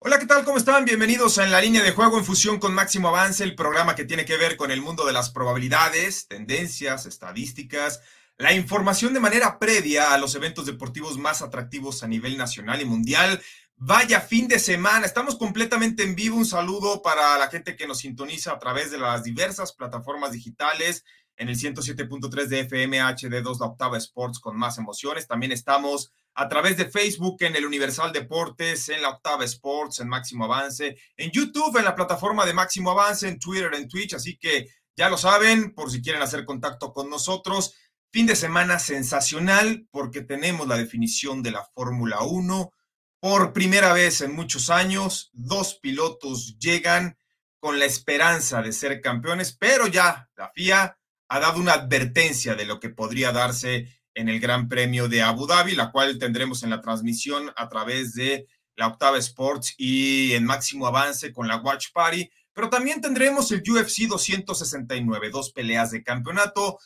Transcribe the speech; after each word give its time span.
Hola, 0.00 0.20
¿qué 0.20 0.26
tal? 0.26 0.44
¿Cómo 0.44 0.58
están? 0.58 0.84
Bienvenidos 0.84 1.38
a 1.38 1.44
En 1.44 1.50
la 1.50 1.60
línea 1.60 1.82
de 1.82 1.90
juego 1.90 2.18
en 2.18 2.24
fusión 2.24 2.60
con 2.60 2.72
Máximo 2.72 3.08
Avance, 3.08 3.42
el 3.42 3.56
programa 3.56 3.96
que 3.96 4.04
tiene 4.04 4.24
que 4.24 4.36
ver 4.36 4.56
con 4.56 4.70
el 4.70 4.80
mundo 4.80 5.04
de 5.04 5.12
las 5.12 5.30
probabilidades, 5.30 6.28
tendencias, 6.28 7.04
estadísticas, 7.04 8.00
la 8.36 8.52
información 8.52 9.12
de 9.12 9.18
manera 9.18 9.58
previa 9.58 10.14
a 10.14 10.18
los 10.18 10.36
eventos 10.36 10.66
deportivos 10.66 11.18
más 11.18 11.42
atractivos 11.42 12.04
a 12.04 12.06
nivel 12.06 12.36
nacional 12.36 12.80
y 12.80 12.84
mundial. 12.84 13.42
Vaya 13.74 14.20
fin 14.20 14.46
de 14.46 14.60
semana, 14.60 15.04
estamos 15.04 15.36
completamente 15.36 16.04
en 16.04 16.14
vivo. 16.14 16.36
Un 16.36 16.46
saludo 16.46 17.02
para 17.02 17.36
la 17.36 17.48
gente 17.48 17.74
que 17.74 17.88
nos 17.88 17.98
sintoniza 17.98 18.52
a 18.52 18.58
través 18.60 18.92
de 18.92 18.98
las 18.98 19.24
diversas 19.24 19.72
plataformas 19.72 20.30
digitales 20.30 21.04
en 21.36 21.48
el 21.48 21.56
107.3 21.56 22.46
de 22.46 22.60
FM 22.60 23.00
HD2, 23.00 23.58
la 23.58 23.66
octava 23.66 23.98
Sports 23.98 24.38
con 24.38 24.56
más 24.56 24.78
emociones. 24.78 25.26
También 25.26 25.50
estamos 25.50 26.12
a 26.40 26.48
través 26.48 26.76
de 26.76 26.88
Facebook 26.88 27.38
en 27.40 27.56
el 27.56 27.66
Universal 27.66 28.12
Deportes, 28.12 28.88
en 28.90 29.02
la 29.02 29.08
Octava 29.08 29.44
Sports, 29.44 29.98
en 29.98 30.08
Máximo 30.08 30.44
Avance, 30.44 30.96
en 31.16 31.32
YouTube, 31.32 31.76
en 31.76 31.84
la 31.84 31.96
plataforma 31.96 32.46
de 32.46 32.54
Máximo 32.54 32.92
Avance, 32.92 33.26
en 33.26 33.40
Twitter, 33.40 33.74
en 33.74 33.88
Twitch, 33.88 34.14
así 34.14 34.38
que 34.38 34.68
ya 34.96 35.08
lo 35.08 35.18
saben, 35.18 35.74
por 35.74 35.90
si 35.90 36.00
quieren 36.00 36.22
hacer 36.22 36.44
contacto 36.44 36.92
con 36.92 37.10
nosotros. 37.10 37.74
Fin 38.12 38.26
de 38.26 38.36
semana 38.36 38.78
sensacional 38.78 39.88
porque 39.90 40.20
tenemos 40.20 40.68
la 40.68 40.76
definición 40.76 41.42
de 41.42 41.50
la 41.50 41.64
Fórmula 41.74 42.22
1. 42.22 42.70
Por 43.18 43.52
primera 43.52 43.92
vez 43.92 44.20
en 44.20 44.32
muchos 44.32 44.70
años, 44.70 45.30
dos 45.32 45.74
pilotos 45.82 46.56
llegan 46.60 47.18
con 47.58 47.80
la 47.80 47.84
esperanza 47.84 48.62
de 48.62 48.72
ser 48.72 49.00
campeones, 49.00 49.56
pero 49.58 49.88
ya 49.88 50.30
la 50.36 50.52
FIA 50.54 50.96
ha 51.30 51.40
dado 51.40 51.58
una 51.58 51.72
advertencia 51.72 52.54
de 52.54 52.64
lo 52.64 52.78
que 52.78 52.90
podría 52.90 53.32
darse 53.32 53.97
en 54.18 54.28
el 54.28 54.40
Gran 54.40 54.68
Premio 54.68 55.08
de 55.08 55.22
Abu 55.22 55.46
Dhabi, 55.46 55.76
la 55.76 55.92
cual 55.92 56.18
tendremos 56.18 56.64
en 56.64 56.70
la 56.70 56.80
transmisión 56.80 57.52
a 57.54 57.68
través 57.68 58.14
de 58.14 58.48
la 58.74 58.88
Octava 58.88 59.16
Sports 59.18 59.74
y 59.78 60.32
en 60.32 60.44
máximo 60.44 60.88
avance 60.88 61.32
con 61.32 61.46
la 61.46 61.58
Watch 61.58 61.92
Party. 61.92 62.28
Pero 62.52 62.68
también 62.68 63.00
tendremos 63.00 63.52
el 63.52 63.60
UFC 63.60 64.08
269, 64.08 65.30
dos 65.30 65.52
peleas 65.52 65.92
de 65.92 66.02
campeonato, 66.02 66.80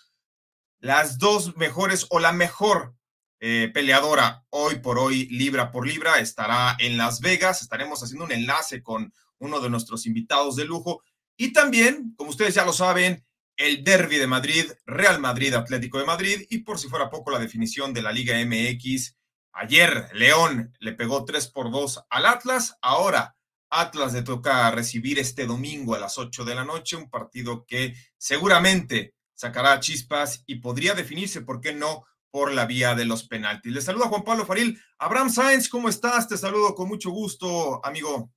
las 0.78 1.16
dos 1.16 1.56
mejores 1.56 2.06
o 2.10 2.20
la 2.20 2.32
mejor 2.32 2.94
eh, 3.40 3.70
peleadora 3.72 4.44
hoy 4.50 4.80
por 4.80 4.98
hoy, 4.98 5.26
libra 5.30 5.70
por 5.72 5.86
libra, 5.86 6.18
estará 6.20 6.76
en 6.80 6.98
Las 6.98 7.20
Vegas. 7.20 7.62
Estaremos 7.62 8.02
haciendo 8.02 8.26
un 8.26 8.32
enlace 8.32 8.82
con 8.82 9.10
uno 9.38 9.60
de 9.60 9.70
nuestros 9.70 10.04
invitados 10.04 10.54
de 10.56 10.66
lujo. 10.66 11.02
Y 11.38 11.54
también, 11.54 12.12
como 12.14 12.28
ustedes 12.28 12.54
ya 12.54 12.66
lo 12.66 12.74
saben, 12.74 13.24
el 13.56 13.84
Derby 13.84 14.16
de 14.18 14.26
Madrid, 14.26 14.64
Real 14.86 15.20
Madrid, 15.20 15.54
Atlético 15.54 15.98
de 15.98 16.04
Madrid 16.04 16.46
y 16.50 16.58
por 16.58 16.78
si 16.78 16.88
fuera 16.88 17.10
poco 17.10 17.30
la 17.30 17.38
definición 17.38 17.92
de 17.92 18.02
la 18.02 18.12
Liga 18.12 18.36
MX. 18.44 19.16
Ayer 19.52 20.08
León 20.14 20.74
le 20.80 20.92
pegó 20.92 21.24
3 21.24 21.48
por 21.48 21.70
2 21.70 22.04
al 22.08 22.26
Atlas, 22.26 22.76
ahora 22.80 23.36
Atlas 23.70 24.12
le 24.12 24.22
toca 24.22 24.70
recibir 24.70 25.18
este 25.18 25.46
domingo 25.46 25.94
a 25.94 25.98
las 25.98 26.18
8 26.18 26.44
de 26.44 26.54
la 26.54 26.64
noche, 26.64 26.96
un 26.96 27.08
partido 27.08 27.64
que 27.66 27.94
seguramente 28.18 29.14
sacará 29.34 29.80
chispas 29.80 30.42
y 30.46 30.56
podría 30.56 30.94
definirse, 30.94 31.40
¿por 31.40 31.60
qué 31.60 31.72
no?, 31.72 32.04
por 32.30 32.52
la 32.52 32.64
vía 32.64 32.94
de 32.94 33.04
los 33.04 33.28
penaltis. 33.28 33.72
Le 33.72 33.82
saluda 33.82 34.08
Juan 34.08 34.24
Pablo 34.24 34.46
Faril. 34.46 34.80
Abraham 34.98 35.30
Sáenz, 35.30 35.68
¿cómo 35.68 35.90
estás? 35.90 36.26
Te 36.28 36.38
saludo 36.38 36.74
con 36.74 36.88
mucho 36.88 37.10
gusto, 37.10 37.84
amigo. 37.84 38.32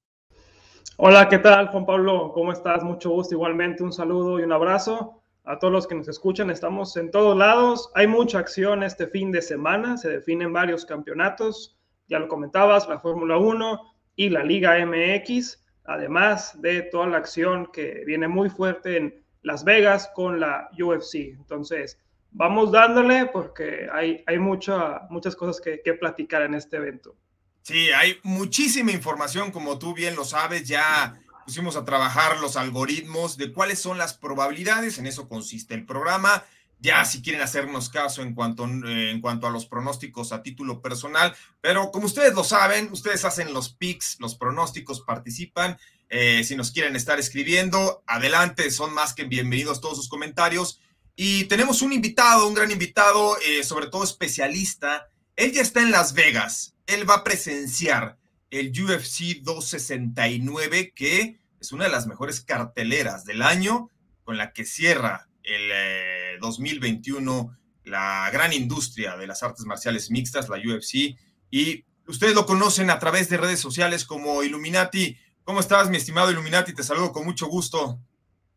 Hola, 0.98 1.28
¿qué 1.28 1.40
tal, 1.40 1.68
Juan 1.68 1.86
Pablo? 1.86 2.32
¿Cómo 2.34 2.54
estás? 2.54 2.82
Mucho 2.82 3.10
gusto. 3.10 3.36
Igualmente, 3.36 3.84
un 3.84 3.92
saludo 3.92 4.40
y 4.40 4.44
un 4.44 4.54
abrazo 4.54 5.22
a 5.44 5.60
todos 5.60 5.74
los 5.74 5.88
que 5.88 5.96
nos 5.96 6.08
escuchan. 6.08 6.50
Estamos 6.50 6.96
en 6.96 7.12
todos 7.12 7.36
lados. 7.36 7.92
Hay 7.96 8.08
mucha 8.08 8.40
acción 8.40 8.82
este 8.82 9.06
fin 9.08 9.30
de 9.30 9.42
semana. 9.42 9.98
Se 9.98 10.08
definen 10.08 10.54
varios 10.54 10.86
campeonatos. 10.86 11.78
Ya 12.08 12.20
lo 12.20 12.30
comentabas, 12.30 12.88
la 12.88 13.00
Fórmula 13.00 13.38
1 13.38 13.82
y 14.16 14.30
la 14.30 14.46
Liga 14.46 14.78
MX. 14.86 15.62
Además 15.84 16.62
de 16.62 16.84
toda 16.84 17.08
la 17.08 17.18
acción 17.18 17.68
que 17.74 18.04
viene 18.06 18.30
muy 18.30 18.50
fuerte 18.50 18.96
en 18.96 19.26
Las 19.42 19.66
Vegas 19.66 20.10
con 20.16 20.40
la 20.40 20.70
UFC. 20.80 21.16
Entonces, 21.36 22.00
vamos 22.32 22.72
dándole 22.72 23.26
porque 23.26 23.90
hay, 23.92 24.24
hay 24.28 24.40
mucha, 24.40 25.08
muchas 25.10 25.36
cosas 25.36 25.60
que, 25.60 25.82
que 25.82 25.94
platicar 25.96 26.44
en 26.44 26.54
este 26.54 26.78
evento. 26.78 27.18
Sí, 27.66 27.90
hay 27.90 28.20
muchísima 28.22 28.92
información, 28.92 29.52
como 29.52 29.80
tú 29.80 29.96
bien 29.96 30.16
lo 30.16 30.24
sabes, 30.24 30.68
ya 30.68 31.20
pusimos 31.46 31.76
a 31.76 31.84
trabajar 31.84 32.38
los 32.38 32.58
algoritmos 32.58 33.38
de 33.38 33.52
cuáles 33.52 33.80
son 33.80 33.98
las 33.98 34.14
probabilidades, 34.14 35.00
en 35.00 35.08
eso 35.08 35.28
consiste 35.28 35.74
el 35.74 35.84
programa. 35.84 36.44
Ya 36.80 37.04
si 37.06 37.24
quieren 37.24 37.42
hacernos 37.42 37.90
caso 37.90 38.22
en 38.22 38.36
cuanto, 38.36 38.66
en 38.66 39.20
cuanto 39.20 39.48
a 39.48 39.50
los 39.50 39.66
pronósticos 39.66 40.32
a 40.32 40.44
título 40.44 40.80
personal, 40.80 41.36
pero 41.60 41.90
como 41.90 42.06
ustedes 42.06 42.36
lo 42.36 42.44
saben, 42.44 42.90
ustedes 42.92 43.26
hacen 43.26 43.52
los 43.52 43.70
picks, 43.70 44.18
los 44.20 44.36
pronósticos, 44.36 45.02
participan. 45.02 45.80
Eh, 46.10 46.44
si 46.44 46.56
nos 46.56 46.70
quieren 46.70 46.96
estar 46.96 47.18
escribiendo, 47.18 48.04
adelante, 48.06 48.70
son 48.70 48.94
más 48.94 49.16
que 49.16 49.24
bienvenidos 49.24 49.82
todos 49.82 49.98
sus 49.98 50.08
comentarios. 50.08 50.82
Y 51.16 51.46
tenemos 51.46 51.82
un 51.82 51.94
invitado, 51.94 52.48
un 52.48 52.54
gran 52.54 52.70
invitado, 52.70 53.40
eh, 53.40 53.64
sobre 53.64 53.88
todo 53.88 54.04
especialista. 54.04 55.10
Él 55.36 55.52
ya 55.52 55.62
está 55.62 55.82
en 55.82 55.92
Las 55.92 56.14
Vegas 56.14 56.76
él 56.88 57.10
va 57.10 57.16
a 57.16 57.24
presenciar 57.24 58.18
el 58.52 58.70
UFC 58.70 59.42
269, 59.42 60.94
que 60.96 61.40
es 61.60 61.72
una 61.72 61.86
de 61.86 61.92
las 61.92 62.08
mejores 62.08 62.42
carteleras 62.42 63.26
del 63.26 63.42
año, 63.42 63.90
con 64.24 64.38
la 64.38 64.54
que 64.54 64.66
cierra 64.66 65.28
el 65.44 66.40
2021 66.40 67.52
eh, 67.54 67.62
la 67.86 68.30
gran 68.32 68.52
industria 68.52 69.16
de 69.16 69.28
las 69.28 69.44
artes 69.44 69.66
marciales 69.66 70.10
mixtas, 70.10 70.50
la 70.50 70.58
UFC, 70.58 71.16
y 71.52 71.86
ustedes 72.08 72.34
lo 72.34 72.46
conocen 72.46 72.90
a 72.90 72.98
través 72.98 73.30
de 73.30 73.38
redes 73.38 73.60
sociales 73.60 74.06
como 74.06 74.42
Illuminati. 74.42 75.18
¿Cómo 75.44 75.60
estás, 75.60 75.90
mi 75.90 75.98
estimado 75.98 76.32
Illuminati? 76.32 76.74
Te 76.74 76.82
saludo 76.82 77.12
con 77.12 77.26
mucho 77.26 77.46
gusto. 77.48 78.00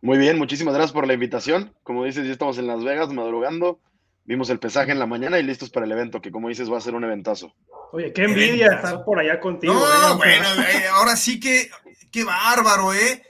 Muy 0.01 0.17
bien, 0.17 0.39
muchísimas 0.39 0.75
gracias 0.75 0.93
por 0.93 1.07
la 1.07 1.13
invitación. 1.13 1.75
Como 1.83 2.05
dices, 2.05 2.25
ya 2.25 2.33
estamos 2.33 2.57
en 2.57 2.69
Las 2.69 2.83
Vegas 2.85 3.13
madrugando. 3.13 3.81
Vimos 4.29 4.51
el 4.51 4.59
pesaje 4.59 4.93
en 4.93 4.99
la 4.99 5.07
mañana 5.07 5.39
y 5.39 5.43
listos 5.43 5.71
para 5.71 5.87
el 5.87 5.93
evento, 5.93 6.21
que 6.21 6.31
como 6.31 6.51
dices 6.51 6.71
va 6.71 6.77
a 6.77 6.83
ser 6.83 6.95
un 6.95 7.03
eventazo. 7.03 7.57
Oye, 7.93 8.13
qué 8.13 8.25
envidia 8.25 8.75
estar 8.75 9.03
por 9.03 9.19
allá 9.19 9.41
contigo. 9.41 9.73
No, 9.73 10.19
bueno, 10.19 10.45
eh, 10.65 10.87
ahora 10.91 11.17
sí 11.17 11.41
que, 11.41 11.71
qué 12.13 12.25
bárbaro, 12.25 12.93
¿eh? 12.93 13.23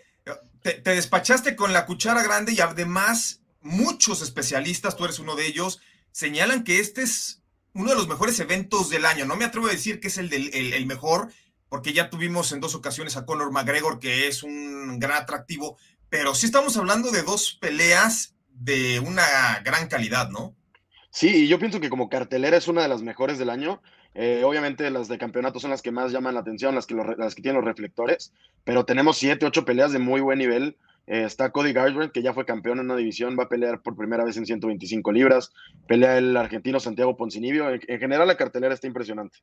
Te, 0.60 0.72
te, 0.72 0.90
despachaste 0.90 1.54
con 1.54 1.72
la 1.72 1.86
cuchara 1.86 2.24
grande 2.24 2.52
y 2.52 2.60
además 2.60 3.42
muchos 3.60 4.22
especialistas, 4.22 4.96
tú 4.96 5.04
eres 5.04 5.20
uno 5.20 5.36
de 5.36 5.46
ellos, 5.46 5.80
señalan 6.10 6.64
que 6.64 6.80
este 6.80 7.02
es 7.02 7.44
uno 7.74 7.90
de 7.90 7.96
los 7.96 8.08
mejores 8.08 8.40
eventos 8.40 8.90
del 8.90 9.06
año. 9.06 9.24
No 9.24 9.36
me 9.36 9.44
atrevo 9.44 9.68
a 9.68 9.70
decir 9.70 10.00
que 10.00 10.08
es 10.08 10.18
el, 10.18 10.28
del, 10.28 10.52
el, 10.52 10.72
el 10.72 10.86
mejor, 10.86 11.28
porque 11.68 11.92
ya 11.92 12.10
tuvimos 12.10 12.50
en 12.50 12.58
dos 12.58 12.74
ocasiones 12.74 13.16
a 13.16 13.24
Conor 13.24 13.52
McGregor, 13.52 14.00
que 14.00 14.26
es 14.26 14.42
un 14.42 14.98
gran 14.98 15.22
atractivo, 15.22 15.78
pero 16.08 16.34
sí 16.34 16.46
estamos 16.46 16.76
hablando 16.76 17.12
de 17.12 17.22
dos 17.22 17.56
peleas 17.60 18.34
de 18.48 18.98
una 18.98 19.60
gran 19.60 19.86
calidad, 19.86 20.30
¿no? 20.30 20.57
Sí, 21.18 21.30
y 21.30 21.48
yo 21.48 21.58
pienso 21.58 21.80
que 21.80 21.90
como 21.90 22.08
cartelera 22.08 22.56
es 22.56 22.68
una 22.68 22.80
de 22.80 22.86
las 22.86 23.02
mejores 23.02 23.40
del 23.40 23.50
año. 23.50 23.82
Eh, 24.14 24.42
obviamente 24.44 24.88
las 24.88 25.08
de 25.08 25.18
campeonato 25.18 25.58
son 25.58 25.72
las 25.72 25.82
que 25.82 25.90
más 25.90 26.12
llaman 26.12 26.34
la 26.34 26.42
atención, 26.42 26.76
las 26.76 26.86
que, 26.86 26.94
las 26.94 27.34
que 27.34 27.42
tienen 27.42 27.60
los 27.60 27.64
reflectores, 27.64 28.32
pero 28.62 28.84
tenemos 28.84 29.18
siete, 29.18 29.44
ocho 29.44 29.64
peleas 29.64 29.90
de 29.90 29.98
muy 29.98 30.20
buen 30.20 30.38
nivel. 30.38 30.76
Eh, 31.08 31.24
está 31.24 31.50
Cody 31.50 31.72
Garbrandt, 31.72 32.12
que 32.12 32.22
ya 32.22 32.34
fue 32.34 32.46
campeón 32.46 32.78
en 32.78 32.84
una 32.84 32.94
división, 32.94 33.36
va 33.36 33.42
a 33.42 33.48
pelear 33.48 33.82
por 33.82 33.96
primera 33.96 34.22
vez 34.22 34.36
en 34.36 34.46
125 34.46 35.10
libras. 35.10 35.50
Pelea 35.88 36.18
el 36.18 36.36
argentino 36.36 36.78
Santiago 36.78 37.16
Poncinibio. 37.16 37.68
En, 37.68 37.80
en 37.88 37.98
general 37.98 38.28
la 38.28 38.36
cartelera 38.36 38.72
está 38.72 38.86
impresionante. 38.86 39.40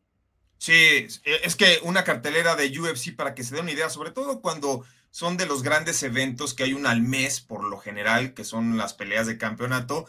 Sí, 0.57 1.07
es 1.43 1.55
que 1.57 1.79
una 1.83 2.05
cartelera 2.05 2.55
de 2.55 2.67
UFC, 2.69 3.17
para 3.17 3.35
que 3.35 3.43
se 3.43 3.53
dé 3.53 3.59
una 3.59 3.73
idea, 3.73 3.89
sobre 3.89 4.11
todo 4.11 4.39
cuando 4.39 4.85
son 5.11 5.35
de 5.35 5.45
los 5.45 5.61
grandes 5.61 6.01
eventos 6.03 6.53
que 6.53 6.63
hay 6.63 6.73
una 6.73 6.91
al 6.91 7.01
mes, 7.01 7.41
por 7.41 7.65
lo 7.65 7.77
general, 7.79 8.33
que 8.33 8.45
son 8.45 8.77
las 8.77 8.93
peleas 8.93 9.27
de 9.27 9.37
campeonato, 9.37 10.05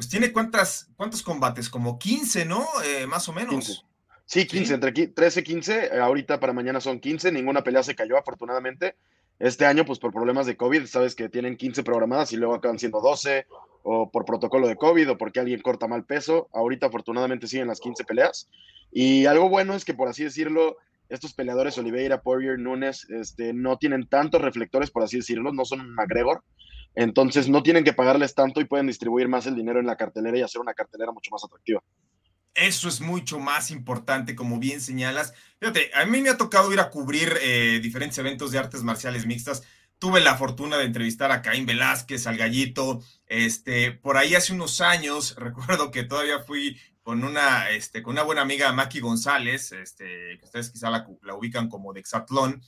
pues 0.00 0.08
tiene 0.08 0.32
cuántas, 0.32 0.88
cuántos 0.96 1.22
combates, 1.22 1.68
como 1.68 1.98
15, 1.98 2.46
¿no? 2.46 2.66
Eh, 2.86 3.06
más 3.06 3.28
o 3.28 3.34
menos. 3.34 3.50
15. 3.50 3.72
Sí, 4.24 4.46
15, 4.46 4.66
¿Sí? 4.66 4.72
entre 4.72 4.92
13 4.92 5.40
y 5.40 5.42
15. 5.42 6.00
Ahorita 6.00 6.40
para 6.40 6.54
mañana 6.54 6.80
son 6.80 7.00
15. 7.00 7.30
Ninguna 7.30 7.62
pelea 7.62 7.82
se 7.82 7.94
cayó, 7.94 8.16
afortunadamente. 8.16 8.96
Este 9.38 9.66
año, 9.66 9.84
pues 9.84 9.98
por 9.98 10.10
problemas 10.10 10.46
de 10.46 10.56
COVID, 10.56 10.86
sabes 10.86 11.14
que 11.14 11.28
tienen 11.28 11.58
15 11.58 11.82
programadas 11.82 12.32
y 12.32 12.38
luego 12.38 12.54
acaban 12.54 12.78
siendo 12.78 13.02
12, 13.02 13.44
o 13.82 14.10
por 14.10 14.24
protocolo 14.24 14.68
de 14.68 14.76
COVID, 14.76 15.10
o 15.10 15.18
porque 15.18 15.40
alguien 15.40 15.60
corta 15.60 15.86
mal 15.86 16.06
peso. 16.06 16.48
Ahorita, 16.54 16.86
afortunadamente, 16.86 17.46
siguen 17.46 17.68
las 17.68 17.80
15 17.80 18.04
peleas. 18.04 18.48
Y 18.90 19.26
algo 19.26 19.50
bueno 19.50 19.74
es 19.74 19.84
que, 19.84 19.92
por 19.92 20.08
así 20.08 20.24
decirlo, 20.24 20.78
estos 21.10 21.34
peleadores, 21.34 21.76
Oliveira, 21.76 22.22
Poirier, 22.22 22.58
Nunes, 22.58 23.06
este, 23.10 23.52
no 23.52 23.76
tienen 23.76 24.06
tantos 24.06 24.40
reflectores, 24.40 24.90
por 24.90 25.02
así 25.02 25.18
decirlo, 25.18 25.52
no 25.52 25.66
son 25.66 25.94
McGregor, 25.94 26.42
entonces 26.94 27.48
no 27.48 27.62
tienen 27.62 27.84
que 27.84 27.92
pagarles 27.92 28.34
tanto 28.34 28.60
y 28.60 28.64
pueden 28.64 28.86
distribuir 28.86 29.28
más 29.28 29.46
el 29.46 29.54
dinero 29.54 29.80
en 29.80 29.86
la 29.86 29.96
cartelera 29.96 30.38
y 30.38 30.42
hacer 30.42 30.60
una 30.60 30.74
cartelera 30.74 31.12
mucho 31.12 31.30
más 31.30 31.44
atractiva. 31.44 31.82
Eso 32.54 32.88
es 32.88 33.00
mucho 33.00 33.38
más 33.38 33.70
importante, 33.70 34.34
como 34.34 34.58
bien 34.58 34.80
señalas. 34.80 35.32
Fíjate, 35.60 35.90
a 35.94 36.04
mí 36.04 36.20
me 36.20 36.30
ha 36.30 36.36
tocado 36.36 36.72
ir 36.72 36.80
a 36.80 36.90
cubrir 36.90 37.38
eh, 37.40 37.78
diferentes 37.80 38.18
eventos 38.18 38.50
de 38.50 38.58
artes 38.58 38.82
marciales 38.82 39.24
mixtas. 39.24 39.62
Tuve 39.98 40.20
la 40.20 40.36
fortuna 40.36 40.76
de 40.76 40.84
entrevistar 40.84 41.30
a 41.30 41.42
Caín 41.42 41.64
Velázquez, 41.64 42.26
al 42.26 42.36
Gallito. 42.36 43.02
Este, 43.26 43.92
por 43.92 44.16
ahí 44.16 44.34
hace 44.34 44.52
unos 44.52 44.80
años, 44.80 45.36
recuerdo 45.38 45.90
que 45.90 46.02
todavía 46.02 46.40
fui 46.40 46.80
con 47.02 47.22
una, 47.22 47.70
este, 47.70 48.02
con 48.02 48.12
una 48.12 48.22
buena 48.24 48.42
amiga, 48.42 48.72
Maki 48.72 49.00
González, 49.00 49.72
este, 49.72 50.38
que 50.38 50.44
ustedes 50.44 50.70
quizá 50.70 50.90
la, 50.90 51.06
ubican 51.34 51.68
como 51.68 51.92
de 51.92 52.00
Exatlón. 52.00 52.62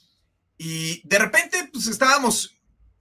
Y 0.57 1.07
de 1.07 1.19
repente, 1.19 1.69
pues 1.73 1.89
estábamos 1.89 2.55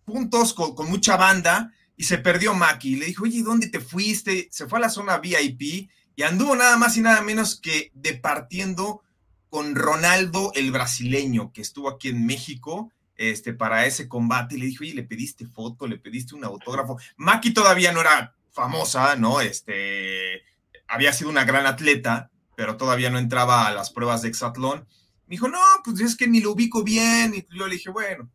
juntos 0.06 0.54
con, 0.54 0.90
mucha 0.90 1.18
banda 1.18 1.74
y 1.96 2.04
se 2.04 2.18
perdió 2.18 2.54
Maki. 2.54 2.96
Le 2.96 3.08
dijo, 3.08 3.24
oye, 3.24 3.44
¿dónde 3.44 3.68
te 3.68 3.80
fuiste? 3.80 4.48
Se 4.52 4.68
fue 4.68 4.80
a 4.80 4.82
la 4.82 4.90
zona 4.90 5.18
VIP 5.18 5.90
y 6.16 6.24
anduvo 6.24 6.56
nada 6.56 6.78
más 6.78 6.98
y 6.98 7.02
nada 7.02 7.22
menos 7.22 7.60
que 7.60 7.92
departiendo 7.94 9.02
con 9.50 9.76
Ronaldo 9.76 10.52
el 10.56 10.72
brasileño, 10.72 11.52
que 11.52 11.62
estuvo 11.62 11.90
aquí 11.90 12.10
en 12.10 12.26
México 12.26 12.92
este, 13.16 13.54
para 13.54 13.86
ese 13.86 14.08
combate. 14.08 14.58
Le 14.58 14.66
dijo, 14.66 14.84
oye, 14.84 14.94
le 14.94 15.04
pediste 15.04 15.46
foto, 15.46 15.88
le 15.88 15.98
pediste 15.98 16.36
un 16.36 16.44
autógrafo. 16.44 16.98
Maki 17.18 17.54
todavía 17.54 17.92
no 17.92 18.02
era 18.02 18.36
famosa, 18.52 19.16
¿no? 19.16 19.42
Este, 19.42 20.42
había 20.88 21.14
sido 21.14 21.30
una 21.30 21.46
gran 21.46 21.66
atleta, 21.66 22.32
pero 22.56 22.78
todavía 22.78 23.10
no 23.10 23.18
entraba 23.18 23.68
a 23.68 23.74
las 23.74 23.92
pruebas 23.92 24.22
de 24.22 24.30
hexatlón. 24.30 24.88
Me 25.28 25.36
dijo, 25.36 25.48
no, 25.48 25.60
pues 25.84 26.00
es 26.02 26.16
que 26.16 26.28
ni 26.28 26.42
lo 26.42 26.52
ubico 26.52 26.84
bien. 26.84 27.34
Y 27.36 27.58
yo 27.58 27.68
le 27.68 27.76
dije, 27.76 27.90
bueno, 27.90 28.30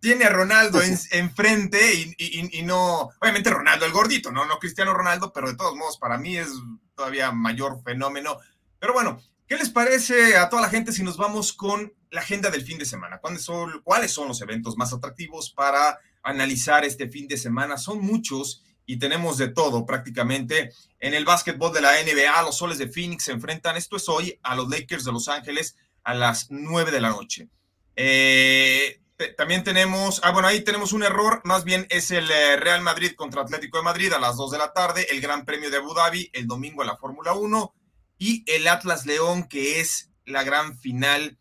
tiene 0.00 0.24
a 0.24 0.30
Ronaldo 0.30 0.80
enfrente 1.12 2.14
y, 2.18 2.62
no, 2.62 3.10
obviamente 3.20 3.50
Ronaldo 3.50 3.86
el 3.86 3.92
gordito, 3.92 4.30
¿no? 4.30 4.44
No 4.44 4.58
Cristiano 4.58 4.92
Ronaldo, 4.92 5.32
pero 5.32 5.48
de 5.48 5.56
todos 5.56 5.76
modos 5.76 5.98
para 5.98 6.18
mí 6.18 6.36
es 6.36 6.48
todavía 6.94 7.32
mayor 7.32 7.82
fenómeno. 7.82 8.38
Pero 8.78 8.92
bueno, 8.92 9.20
¿qué 9.46 9.56
les 9.56 9.70
parece 9.70 10.36
a 10.36 10.48
toda 10.48 10.62
la 10.62 10.70
gente 10.70 10.92
si 10.92 11.02
nos 11.02 11.16
vamos 11.16 11.52
con 11.52 11.92
la 12.10 12.20
agenda 12.20 12.50
del 12.50 12.62
fin 12.62 12.78
de 12.78 12.84
semana? 12.84 13.18
¿Cuáles 13.18 13.42
son, 13.42 13.80
cuáles 13.82 14.12
son 14.12 14.28
los 14.28 14.40
eventos 14.40 14.76
más 14.76 14.92
atractivos 14.92 15.50
para 15.50 15.98
analizar 16.22 16.84
este 16.84 17.08
fin 17.08 17.28
de 17.28 17.36
semana? 17.36 17.76
Son 17.78 18.00
muchos 18.00 18.62
y 18.86 18.98
tenemos 18.98 19.38
de 19.38 19.48
todo 19.48 19.86
prácticamente. 19.86 20.72
En 20.98 21.14
el 21.14 21.24
básquetbol 21.24 21.72
de 21.72 21.80
la 21.80 21.92
NBA, 21.92 22.42
los 22.42 22.58
soles 22.58 22.78
de 22.78 22.88
Phoenix 22.88 23.24
se 23.24 23.32
enfrentan, 23.32 23.76
esto 23.76 23.96
es 23.96 24.08
hoy, 24.08 24.38
a 24.42 24.54
los 24.54 24.68
Lakers 24.68 25.04
de 25.04 25.12
Los 25.12 25.28
Ángeles 25.28 25.76
a 26.02 26.14
las 26.14 26.50
9 26.50 26.90
de 26.90 27.00
la 27.00 27.08
noche. 27.08 27.48
Eh, 27.96 29.00
también 29.36 29.62
tenemos, 29.62 30.20
ah, 30.24 30.32
bueno, 30.32 30.48
ahí 30.48 30.62
tenemos 30.62 30.92
un 30.92 31.04
error, 31.04 31.40
más 31.44 31.64
bien 31.64 31.86
es 31.90 32.10
el 32.10 32.30
eh, 32.30 32.56
Real 32.56 32.82
Madrid 32.82 33.12
contra 33.14 33.42
Atlético 33.42 33.78
de 33.78 33.84
Madrid 33.84 34.12
a 34.12 34.18
las 34.18 34.36
2 34.36 34.50
de 34.50 34.58
la 34.58 34.72
tarde, 34.72 35.06
el 35.10 35.20
Gran 35.20 35.44
Premio 35.44 35.70
de 35.70 35.76
Abu 35.76 35.94
Dhabi 35.94 36.30
el 36.32 36.46
domingo 36.46 36.82
a 36.82 36.86
la 36.86 36.96
Fórmula 36.96 37.32
1 37.32 37.74
y 38.18 38.44
el 38.50 38.66
Atlas 38.66 39.06
León, 39.06 39.48
que 39.48 39.80
es 39.80 40.10
la 40.24 40.42
gran 40.42 40.78
final 40.78 41.38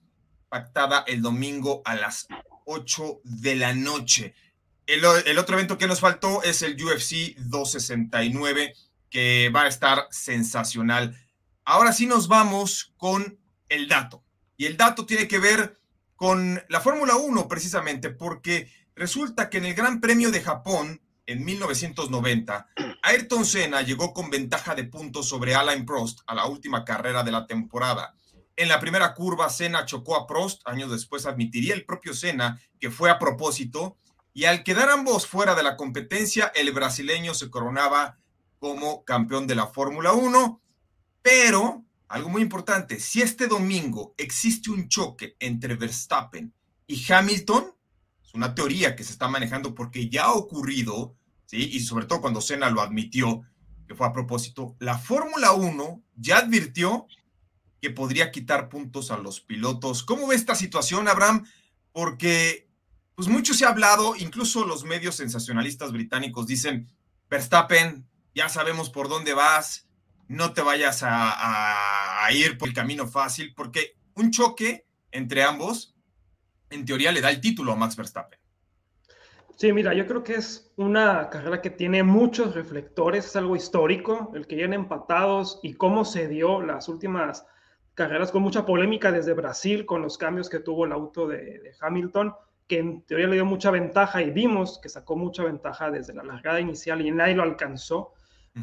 pactada 0.49 1.03
el 1.07 1.21
domingo 1.21 1.81
a 1.85 1.95
las 1.95 2.27
8 2.65 3.21
de 3.23 3.55
la 3.55 3.73
noche. 3.73 4.35
El 4.85 5.05
otro 5.05 5.55
evento 5.55 5.77
que 5.77 5.87
nos 5.87 6.01
faltó 6.01 6.43
es 6.43 6.61
el 6.61 6.73
UFC 6.73 7.35
269, 7.37 8.73
que 9.09 9.49
va 9.49 9.63
a 9.63 9.67
estar 9.67 10.07
sensacional. 10.11 11.17
Ahora 11.63 11.93
sí 11.93 12.05
nos 12.05 12.27
vamos 12.27 12.93
con 12.97 13.39
el 13.69 13.87
dato. 13.87 14.23
Y 14.57 14.65
el 14.65 14.75
dato 14.75 15.05
tiene 15.05 15.27
que 15.27 15.39
ver 15.39 15.79
con 16.23 16.63
la 16.69 16.79
Fórmula 16.79 17.17
1 17.17 17.49
precisamente, 17.49 18.09
porque 18.09 18.71
resulta 18.95 19.49
que 19.49 19.57
en 19.57 19.65
el 19.65 19.73
Gran 19.73 19.99
Premio 19.99 20.31
de 20.31 20.39
Japón 20.39 21.01
en 21.25 21.43
1990, 21.43 22.69
Ayrton 23.01 23.45
Senna 23.45 23.81
llegó 23.81 24.13
con 24.13 24.29
ventaja 24.29 24.73
de 24.73 24.85
puntos 24.85 25.27
sobre 25.27 25.53
Alain 25.53 25.85
Prost 25.85 26.21
a 26.25 26.33
la 26.33 26.45
última 26.45 26.85
carrera 26.85 27.23
de 27.23 27.31
la 27.33 27.45
temporada. 27.45 28.15
En 28.55 28.69
la 28.69 28.79
primera 28.79 29.13
curva, 29.13 29.49
Senna 29.49 29.85
chocó 29.85 30.15
a 30.15 30.25
Prost, 30.25 30.65
años 30.65 30.89
después 30.91 31.25
admitiría 31.25 31.73
el 31.73 31.83
propio 31.83 32.13
Senna 32.13 32.57
que 32.79 32.89
fue 32.89 33.09
a 33.09 33.19
propósito, 33.19 33.97
y 34.33 34.45
al 34.45 34.63
quedar 34.63 34.91
ambos 34.91 35.27
fuera 35.27 35.55
de 35.55 35.63
la 35.63 35.75
competencia, 35.75 36.53
el 36.55 36.71
brasileño 36.71 37.33
se 37.33 37.49
coronaba 37.49 38.17
como 38.59 39.03
campeón 39.03 39.45
de 39.45 39.55
la 39.55 39.67
Fórmula 39.67 40.13
1, 40.13 40.61
pero 41.21 41.83
algo 42.07 42.29
muy 42.29 42.41
importante, 42.41 42.99
si 42.99 43.21
este 43.21 43.47
domingo 43.47 44.13
existe 44.17 44.69
un 44.69 44.87
choque 44.87 45.35
entre 45.39 45.75
Verstappen 45.75 46.53
y 46.87 47.11
Hamilton, 47.11 47.73
es 48.23 48.33
una 48.33 48.53
teoría 48.55 48.95
que 48.95 49.03
se 49.03 49.13
está 49.13 49.27
manejando 49.27 49.73
porque 49.73 50.09
ya 50.09 50.25
ha 50.25 50.33
ocurrido, 50.33 51.15
¿sí? 51.45 51.69
y 51.71 51.79
sobre 51.79 52.05
todo 52.05 52.21
cuando 52.21 52.41
Senna 52.41 52.69
lo 52.69 52.81
admitió, 52.81 53.41
que 53.87 53.95
fue 53.95 54.07
a 54.07 54.13
propósito, 54.13 54.75
la 54.79 54.97
Fórmula 54.97 55.53
1 55.53 56.03
ya 56.15 56.37
advirtió 56.37 57.07
que 57.81 57.89
podría 57.89 58.31
quitar 58.31 58.69
puntos 58.69 59.11
a 59.11 59.17
los 59.17 59.41
pilotos. 59.41 60.03
¿Cómo 60.03 60.27
ve 60.27 60.35
esta 60.35 60.55
situación, 60.55 61.09
Abraham? 61.09 61.45
Porque 61.91 62.69
pues 63.15 63.27
mucho 63.27 63.53
se 63.53 63.65
ha 63.65 63.69
hablado, 63.69 64.15
incluso 64.15 64.65
los 64.65 64.85
medios 64.85 65.15
sensacionalistas 65.15 65.91
británicos 65.91 66.47
dicen, 66.47 66.89
Verstappen, 67.29 68.07
ya 68.33 68.49
sabemos 68.49 68.89
por 68.89 69.09
dónde 69.09 69.33
vas, 69.33 69.87
no 70.27 70.53
te 70.53 70.61
vayas 70.61 71.01
a, 71.05 72.27
ir 72.31 72.57
por 72.57 72.69
el 72.69 72.73
camino 72.73 73.07
fácil, 73.07 73.53
porque 73.55 73.97
un 74.15 74.31
choque 74.31 74.85
entre 75.11 75.43
ambos, 75.43 75.95
en 76.69 76.85
teoría, 76.85 77.11
le 77.11 77.21
da 77.21 77.29
el 77.29 77.41
título 77.41 77.73
a 77.73 77.75
Max 77.75 77.95
Verstappen. 77.95 78.39
Sí, 79.55 79.71
mira, 79.71 79.93
yo 79.93 80.07
creo 80.07 80.23
que 80.23 80.35
es 80.35 80.71
una 80.77 81.29
carrera 81.29 81.61
que 81.61 81.69
tiene 81.69 82.01
muchos 82.01 82.55
reflectores, 82.55 83.25
es 83.25 83.35
algo 83.35 83.55
histórico, 83.55 84.31
el 84.33 84.47
que 84.47 84.55
lleguen 84.55 84.73
empatados 84.73 85.59
y 85.61 85.75
cómo 85.75 86.05
se 86.05 86.27
dio 86.27 86.61
las 86.61 86.89
últimas 86.89 87.45
carreras 87.93 88.31
con 88.31 88.41
mucha 88.41 88.65
polémica 88.65 89.11
desde 89.11 89.33
Brasil 89.33 89.85
con 89.85 90.01
los 90.01 90.17
cambios 90.17 90.49
que 90.49 90.59
tuvo 90.59 90.85
el 90.85 90.91
auto 90.91 91.27
de, 91.27 91.59
de 91.59 91.71
Hamilton, 91.79 92.33
que 92.67 92.79
en 92.79 93.03
teoría 93.03 93.27
le 93.27 93.35
dio 93.35 93.45
mucha 93.45 93.69
ventaja 93.69 94.23
y 94.23 94.31
vimos 94.31 94.79
que 94.81 94.89
sacó 94.89 95.15
mucha 95.15 95.43
ventaja 95.43 95.91
desde 95.91 96.13
la 96.13 96.23
largada 96.23 96.59
inicial 96.59 97.01
y 97.01 97.11
nadie 97.11 97.35
lo 97.35 97.43
alcanzó. 97.43 98.13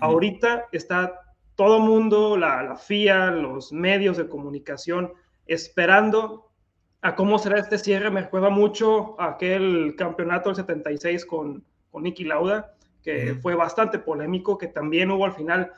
Ahorita 0.01 0.67
está 0.73 1.30
todo 1.61 1.79
mundo, 1.79 2.39
la, 2.39 2.75
FIA, 2.75 3.33
los 3.33 3.71
medios 3.71 4.17
de 4.17 4.27
comunicación, 4.27 5.13
esperando 5.45 6.51
a 7.03 7.15
cómo 7.15 7.39
será 7.39 7.59
este 7.59 7.77
cierre. 7.77 8.11
Me 8.11 8.23
juega 8.23 8.49
mucho 8.49 9.15
aquel 9.21 9.95
campeonato 9.95 10.49
del 10.49 10.57
76 10.57 11.27
con, 11.27 11.63
con 11.91 12.05
Nicky 12.05 12.25
Lauda, 12.25 12.73
que 13.03 13.35
fue 13.43 13.57
bastante 13.57 13.99
polémico, 13.99 14.57
que 14.57 14.69
también 14.69 15.11
hubo 15.11 15.27
al 15.27 15.35
final 15.35 15.71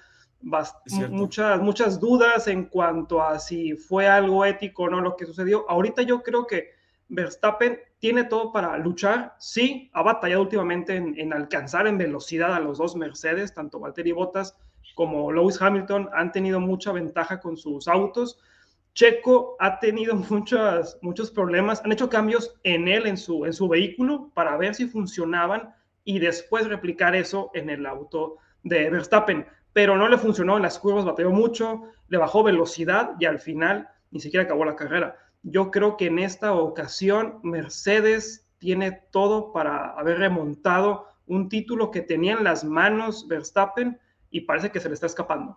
muchas, 1.11 1.61
muchas 1.61 1.99
dudas 1.99 2.47
en 2.47 2.67
cuanto 2.67 3.21
a 3.21 3.41
si 3.41 3.75
fue 3.75 4.07
algo 4.07 4.45
ético 4.45 4.85
o 4.85 4.89
no 4.89 5.01
lo 5.01 5.17
que 5.17 5.27
sucedió. 5.27 5.69
Ahorita 5.69 6.03
yo 6.03 6.23
creo 6.23 6.47
que 6.47 6.75
Verstappen 7.09 7.81
tiene 7.99 8.23
todo 8.23 8.53
para 8.53 8.79
luchar. 8.79 9.35
Sí, 9.41 9.91
ha 9.95 10.03
batallado 10.03 10.43
últimamente 10.43 10.95
en, 10.95 11.19
en 11.19 11.33
alcanzar 11.33 11.89
en 11.89 11.99
velocidad 11.99 12.55
a 12.55 12.61
los 12.61 12.79
dos 12.79 12.95
Mercedes, 12.95 13.53
tanto 13.53 13.81
Valtteri 13.81 14.13
Bottas 14.13 14.57
como 14.95 15.33
Lewis 15.33 15.61
Hamilton 15.61 16.09
han 16.15 16.33
tenido 16.33 16.61
mucha 16.61 16.93
ventaja 16.93 17.41
con 17.41 17.57
sus 17.57 17.89
autos. 17.89 18.39
Checo 18.95 19.57
ha 19.59 19.79
tenido 19.79 20.15
muchos, 20.31 20.99
muchos 21.03 21.31
problemas, 21.31 21.83
han 21.85 21.93
hecho 21.93 22.09
cambios 22.09 22.55
en 22.63 22.89
él, 22.89 23.07
en 23.07 23.17
su, 23.17 23.45
en 23.45 23.53
su 23.53 23.69
vehículo, 23.69 24.31
para 24.35 24.57
ver 24.57 24.75
si 24.75 24.87
funcionaban 24.87 25.75
y 26.05 26.19
después 26.19 26.67
replicar 26.67 27.15
eso 27.15 27.51
en 27.55 27.71
el 27.71 27.87
auto 27.87 28.37
de 28.63 28.91
Verstappen. 28.91 29.47
Pero 29.73 29.97
no 29.97 30.09
le 30.09 30.19
funcionó 30.19 30.57
en 30.57 30.63
las 30.63 30.79
curvas, 30.79 31.05
batalló 31.05 31.31
mucho, 31.31 31.83
le 32.09 32.19
bajó 32.19 32.43
velocidad 32.43 33.13
y 33.19 33.25
al 33.25 33.39
final 33.39 33.89
ni 34.11 34.21
siquiera 34.21 34.45
acabó 34.45 34.65
la 34.65 34.77
carrera. 34.77 35.17
Yo 35.43 35.71
creo 35.71 35.97
que 35.97 36.07
en 36.07 36.19
esta 36.19 36.53
ocasión 36.53 37.41
Mercedes 37.43 38.47
tiene 38.59 38.93
todo 39.11 39.53
para 39.53 39.93
haber 39.99 40.19
remontado 40.19 41.09
un 41.27 41.49
título 41.49 41.91
que 41.91 42.03
tenía 42.03 42.35
en 42.35 42.45
las 42.45 42.65
manos 42.65 43.27
Verstappen 43.27 43.99
y 44.33 44.41
parece 44.41 44.73
que 44.73 44.81
se 44.81 44.89
le 44.89 44.95
está 44.95 45.07
escapando. 45.07 45.57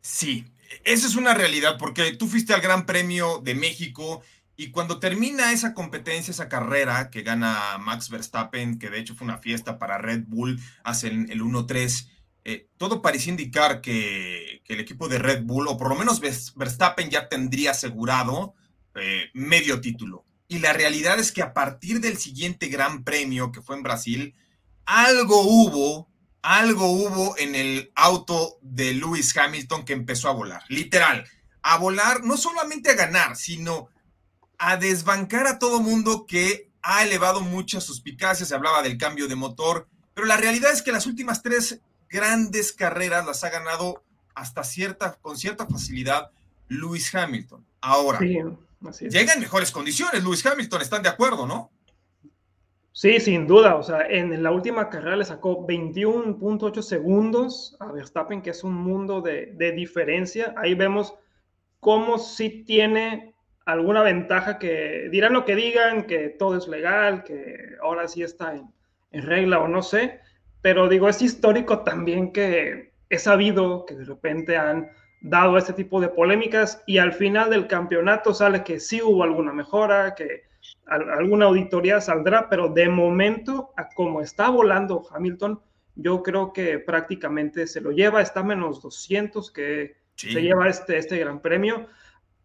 Sí, 0.00 0.46
esa 0.82 1.06
es 1.06 1.14
una 1.14 1.34
realidad 1.34 1.76
porque 1.78 2.16
tú 2.16 2.26
fuiste 2.26 2.52
al 2.52 2.60
Gran 2.60 2.86
Premio 2.86 3.38
de 3.38 3.54
México 3.54 4.22
y 4.56 4.70
cuando 4.70 4.98
termina 4.98 5.52
esa 5.52 5.74
competencia, 5.74 6.32
esa 6.32 6.48
carrera 6.48 7.10
que 7.10 7.22
gana 7.22 7.78
Max 7.78 8.10
Verstappen, 8.10 8.78
que 8.78 8.90
de 8.90 8.98
hecho 8.98 9.14
fue 9.14 9.26
una 9.26 9.38
fiesta 9.38 9.78
para 9.78 9.98
Red 9.98 10.24
Bull, 10.26 10.60
hacen 10.82 11.28
el 11.30 11.42
1-3, 11.42 12.08
eh, 12.44 12.68
todo 12.76 13.02
parecía 13.02 13.30
indicar 13.30 13.80
que, 13.80 14.62
el 14.66 14.80
equipo 14.80 15.08
de 15.08 15.18
Red 15.18 15.44
Bull, 15.44 15.68
o 15.68 15.76
por 15.76 15.88
lo 15.88 15.94
menos 15.94 16.20
Verstappen 16.20 17.10
ya 17.10 17.28
tendría 17.28 17.72
asegurado 17.72 18.54
eh, 18.94 19.30
medio 19.34 19.80
título. 19.80 20.24
Y 20.48 20.58
la 20.58 20.72
realidad 20.72 21.18
es 21.18 21.30
que 21.30 21.42
a 21.42 21.52
partir 21.52 22.00
del 22.00 22.18
siguiente 22.18 22.68
Gran 22.68 23.04
Premio, 23.04 23.52
que 23.52 23.62
fue 23.62 23.76
en 23.76 23.82
Brasil, 23.82 24.34
algo 24.84 25.42
hubo 25.42 26.11
algo 26.42 26.86
hubo 26.86 27.38
en 27.38 27.54
el 27.54 27.92
auto 27.94 28.58
de 28.60 28.94
Lewis 28.94 29.36
Hamilton 29.36 29.84
que 29.84 29.92
empezó 29.92 30.28
a 30.28 30.32
volar, 30.32 30.62
literal, 30.68 31.24
a 31.62 31.78
volar, 31.78 32.24
no 32.24 32.36
solamente 32.36 32.90
a 32.90 32.94
ganar, 32.94 33.36
sino 33.36 33.88
a 34.58 34.76
desbancar 34.76 35.46
a 35.46 35.58
todo 35.58 35.80
mundo 35.80 36.26
que 36.26 36.70
ha 36.82 37.04
elevado 37.04 37.40
muchas 37.40 37.84
suspicacias, 37.84 38.48
se 38.48 38.54
hablaba 38.54 38.82
del 38.82 38.98
cambio 38.98 39.28
de 39.28 39.36
motor, 39.36 39.88
pero 40.14 40.26
la 40.26 40.36
realidad 40.36 40.72
es 40.72 40.82
que 40.82 40.92
las 40.92 41.06
últimas 41.06 41.42
tres 41.42 41.80
grandes 42.10 42.72
carreras 42.72 43.24
las 43.24 43.44
ha 43.44 43.50
ganado 43.50 44.04
hasta 44.34 44.64
cierta, 44.64 45.18
con 45.22 45.38
cierta 45.38 45.66
facilidad 45.66 46.30
Lewis 46.68 47.14
Hamilton. 47.14 47.64
Ahora, 47.80 48.18
llega 48.20 49.32
en 49.32 49.40
mejores 49.40 49.70
condiciones, 49.70 50.22
Lewis 50.22 50.44
Hamilton, 50.44 50.82
¿están 50.82 51.02
de 51.02 51.08
acuerdo, 51.08 51.46
no? 51.46 51.70
Sí, 52.92 53.20
sin 53.20 53.46
duda. 53.46 53.76
O 53.76 53.82
sea, 53.82 54.06
en 54.08 54.42
la 54.42 54.50
última 54.50 54.90
carrera 54.90 55.16
le 55.16 55.24
sacó 55.24 55.66
21.8 55.66 56.82
segundos 56.82 57.76
a 57.80 57.90
Verstappen, 57.90 58.42
que 58.42 58.50
es 58.50 58.62
un 58.64 58.74
mundo 58.74 59.20
de, 59.22 59.52
de, 59.54 59.72
diferencia. 59.72 60.54
Ahí 60.56 60.74
vemos 60.74 61.14
cómo 61.80 62.18
sí 62.18 62.64
tiene 62.66 63.34
alguna 63.64 64.02
ventaja 64.02 64.58
que 64.58 65.08
dirán 65.10 65.32
lo 65.32 65.44
que 65.44 65.56
digan, 65.56 66.06
que 66.06 66.28
todo 66.28 66.56
es 66.56 66.68
legal, 66.68 67.24
que 67.24 67.76
ahora 67.82 68.08
sí 68.08 68.22
está 68.22 68.54
en, 68.54 68.70
en 69.12 69.22
regla 69.22 69.60
o 69.60 69.68
no 69.68 69.82
sé. 69.82 70.20
Pero 70.60 70.88
digo, 70.88 71.08
es 71.08 71.22
histórico 71.22 71.80
también 71.80 72.32
que 72.32 72.92
he 73.08 73.18
sabido 73.18 73.86
que 73.86 73.94
de 73.94 74.04
repente 74.04 74.56
han 74.56 74.90
dado 75.22 75.56
este 75.56 75.72
tipo 75.72 76.00
de 76.00 76.08
polémicas 76.08 76.82
y 76.86 76.98
al 76.98 77.12
final 77.12 77.50
del 77.50 77.68
campeonato 77.68 78.34
sale 78.34 78.64
que 78.64 78.80
sí 78.80 79.00
hubo 79.00 79.22
alguna 79.22 79.52
mejora, 79.52 80.14
que 80.14 80.42
alguna 80.86 81.46
auditoría 81.46 82.00
saldrá, 82.00 82.48
pero 82.48 82.68
de 82.68 82.88
momento, 82.88 83.72
a 83.76 83.88
como 83.88 84.20
está 84.20 84.50
volando 84.50 85.06
Hamilton, 85.10 85.60
yo 85.94 86.22
creo 86.22 86.52
que 86.52 86.78
prácticamente 86.78 87.66
se 87.66 87.80
lo 87.80 87.90
lleva, 87.90 88.22
está 88.22 88.42
menos 88.42 88.82
200 88.82 89.50
que 89.50 89.96
se 90.16 90.42
lleva 90.42 90.68
este, 90.68 90.98
este 90.98 91.18
gran 91.18 91.40
premio. 91.40 91.86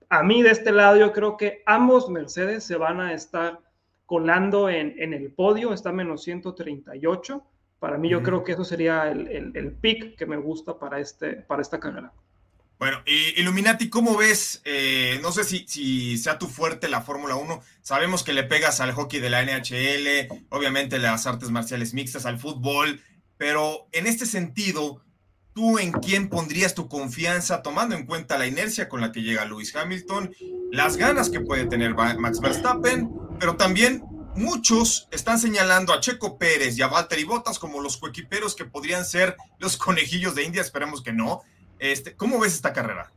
A 0.09 0.23
mí 0.23 0.41
de 0.41 0.51
este 0.51 0.71
lado 0.71 0.97
yo 0.97 1.13
creo 1.13 1.37
que 1.37 1.63
ambos 1.65 2.09
Mercedes 2.09 2.63
se 2.63 2.77
van 2.77 2.99
a 2.99 3.13
estar 3.13 3.59
colando 4.05 4.69
en, 4.69 4.95
en 4.97 5.13
el 5.13 5.31
podio, 5.31 5.73
está 5.73 5.91
menos 5.91 6.23
138. 6.23 7.43
Para 7.79 7.97
mí 7.97 8.09
yo 8.09 8.23
creo 8.23 8.43
que 8.43 8.53
eso 8.53 8.63
sería 8.63 9.11
el, 9.11 9.27
el, 9.27 9.51
el 9.55 9.73
pick 9.73 10.17
que 10.17 10.25
me 10.25 10.37
gusta 10.37 10.79
para, 10.79 10.99
este, 10.99 11.33
para 11.33 11.61
esta 11.61 11.79
carrera. 11.79 12.11
Bueno, 12.79 13.01
y 13.07 13.39
Illuminati, 13.41 13.89
¿cómo 13.89 14.15
ves? 14.17 14.61
Eh, 14.63 15.19
no 15.23 15.31
sé 15.31 15.43
si, 15.43 15.65
si 15.67 16.17
sea 16.19 16.37
tu 16.37 16.47
fuerte 16.47 16.87
la 16.87 17.01
Fórmula 17.01 17.35
1. 17.35 17.61
Sabemos 17.81 18.23
que 18.23 18.33
le 18.33 18.43
pegas 18.43 18.79
al 18.81 18.91
hockey 18.91 19.19
de 19.19 19.31
la 19.31 19.43
NHL, 19.43 20.45
obviamente 20.49 20.99
las 20.99 21.25
artes 21.25 21.49
marciales 21.49 21.95
mixtas, 21.95 22.27
al 22.27 22.37
fútbol, 22.37 23.01
pero 23.37 23.87
en 23.93 24.05
este 24.05 24.27
sentido, 24.27 25.01
¿tú 25.53 25.79
en 25.79 25.91
quién 25.91 26.29
pondrías 26.29 26.75
tu 26.75 26.87
confianza 26.87 27.63
tomando 27.63 27.95
en 27.95 28.05
cuenta 28.05 28.37
la 28.37 28.45
inercia 28.45 28.87
con 28.89 29.01
la 29.01 29.11
que 29.11 29.23
llega 29.23 29.45
Lewis 29.45 29.75
Hamilton, 29.75 30.31
las 30.71 30.97
ganas 30.97 31.31
que 31.31 31.39
puede 31.39 31.65
tener 31.65 31.95
Max 31.95 32.39
Verstappen, 32.39 33.09
pero 33.39 33.55
también 33.55 34.03
muchos 34.35 35.07
están 35.09 35.39
señalando 35.39 35.93
a 35.93 35.99
Checo 35.99 36.37
Pérez 36.37 36.77
y 36.77 36.83
a 36.83 36.87
Valtteri 36.87 37.23
Bottas 37.23 37.57
como 37.57 37.81
los 37.81 37.97
coequiperos 37.97 38.55
que 38.55 38.65
podrían 38.65 39.03
ser 39.03 39.35
los 39.57 39.77
conejillos 39.77 40.35
de 40.35 40.43
India, 40.43 40.61
esperemos 40.61 41.01
que 41.01 41.11
no 41.11 41.41
este, 41.79 42.15
¿Cómo 42.15 42.39
ves 42.39 42.53
esta 42.53 42.73
carrera? 42.73 43.11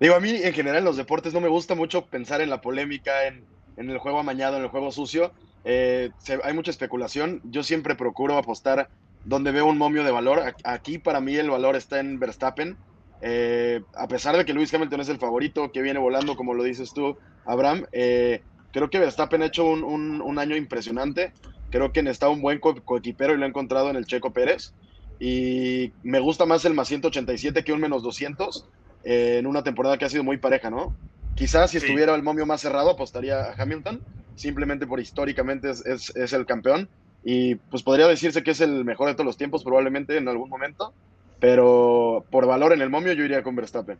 Digo, 0.00 0.14
a 0.14 0.20
mí 0.20 0.30
en 0.30 0.52
general 0.52 0.78
en 0.78 0.84
los 0.84 0.96
deportes 0.96 1.34
no 1.34 1.40
me 1.40 1.48
gusta 1.48 1.74
mucho 1.74 2.06
pensar 2.06 2.40
en 2.40 2.50
la 2.50 2.60
polémica, 2.60 3.26
en, 3.26 3.44
el 3.76 3.98
juego 3.98 4.20
amañado, 4.20 4.56
en 4.56 4.62
el 4.62 4.68
juego 4.68 4.92
sucio. 4.92 5.32
Eh, 5.64 6.10
hay 6.44 6.54
mucha 6.54 6.70
especulación. 6.70 7.40
Yo 7.44 7.62
siempre 7.62 7.96
procuro 7.96 8.38
apostar 8.38 8.88
donde 9.24 9.50
veo 9.50 9.66
un 9.66 9.76
momio 9.76 10.04
de 10.04 10.12
valor. 10.12 10.54
Aquí 10.64 10.98
para 10.98 11.20
mí 11.20 11.34
el 11.34 11.50
valor 11.50 11.74
está 11.74 11.98
en 11.98 12.18
Verstappen. 12.18 12.76
Eh, 13.20 13.82
a 13.96 14.06
pesar 14.06 14.36
de 14.36 14.44
que 14.44 14.54
Luis 14.54 14.72
Hamilton 14.72 15.00
es 15.00 15.08
el 15.08 15.18
favorito, 15.18 15.72
que 15.72 15.82
viene 15.82 15.98
volando, 15.98 16.36
como 16.36 16.54
lo 16.54 16.62
dices 16.62 16.92
tú, 16.94 17.18
Abraham, 17.44 17.86
eh, 17.90 18.42
creo 18.72 18.90
que 18.90 19.00
Verstappen 19.00 19.42
ha 19.42 19.46
hecho 19.46 19.64
un, 19.64 20.38
año 20.38 20.56
impresionante. 20.56 21.32
Creo 21.70 21.92
que 21.92 22.00
está 22.00 22.28
un 22.28 22.40
buen 22.40 22.60
coequipero 22.60 23.34
y 23.34 23.36
lo 23.36 23.44
ha 23.44 23.48
encontrado 23.48 23.90
en 23.90 23.96
el 23.96 24.06
Checo 24.06 24.32
Pérez 24.32 24.72
y 25.20 25.92
me 26.02 26.20
gusta 26.20 26.46
más 26.46 26.64
el 26.64 26.74
más 26.74 26.88
187 26.88 27.64
que 27.64 27.72
un 27.72 27.80
menos 27.80 28.02
200 28.02 28.66
eh, 29.04 29.36
en 29.38 29.46
una 29.46 29.62
temporada 29.62 29.98
que 29.98 30.04
ha 30.04 30.08
sido 30.08 30.24
muy 30.24 30.36
pareja, 30.36 30.70
¿no? 30.70 30.94
Quizás 31.34 31.70
si 31.70 31.76
estuviera 31.76 32.14
el 32.14 32.22
momio 32.22 32.46
más 32.46 32.60
cerrado 32.60 32.90
apostaría 32.90 33.44
a 33.44 33.54
Hamilton, 33.56 34.02
simplemente 34.34 34.86
por 34.86 35.00
históricamente 35.00 35.70
es, 35.70 35.84
es, 35.84 36.32
el 36.32 36.46
campeón 36.46 36.88
y 37.24 37.56
pues 37.56 37.82
podría 37.82 38.08
decirse 38.08 38.42
que 38.42 38.52
es 38.52 38.60
el 38.60 38.84
mejor 38.84 39.08
de 39.08 39.14
todos 39.14 39.26
los 39.26 39.36
tiempos 39.36 39.62
probablemente 39.62 40.16
en 40.16 40.28
algún 40.28 40.48
momento, 40.48 40.92
pero 41.40 42.24
por 42.30 42.46
valor 42.46 42.72
en 42.72 42.82
el 42.82 42.90
momio 42.90 43.12
yo 43.12 43.24
iría 43.24 43.42
con 43.42 43.54
Verstappen. 43.54 43.98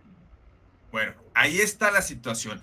Bueno, 0.91 1.13
ahí 1.35 1.59
está 1.59 1.91
la 1.91 2.03
situación. 2.03 2.61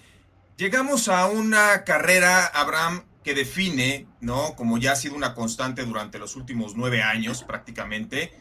Llegamos 0.58 1.10
a 1.10 1.28
una 1.28 1.84
carrera, 1.84 2.46
Abraham, 2.46 3.04
que 3.24 3.34
define, 3.34 4.08
¿no? 4.22 4.56
Como 4.56 4.78
ya 4.78 4.94
ha 4.94 4.96
sido 4.96 5.16
una 5.16 5.34
constante 5.34 5.84
durante 5.84 6.20
los 6.20 6.36
últimos 6.36 6.76
nueve 6.76 7.02
años 7.02 7.44
prácticamente, 7.44 8.32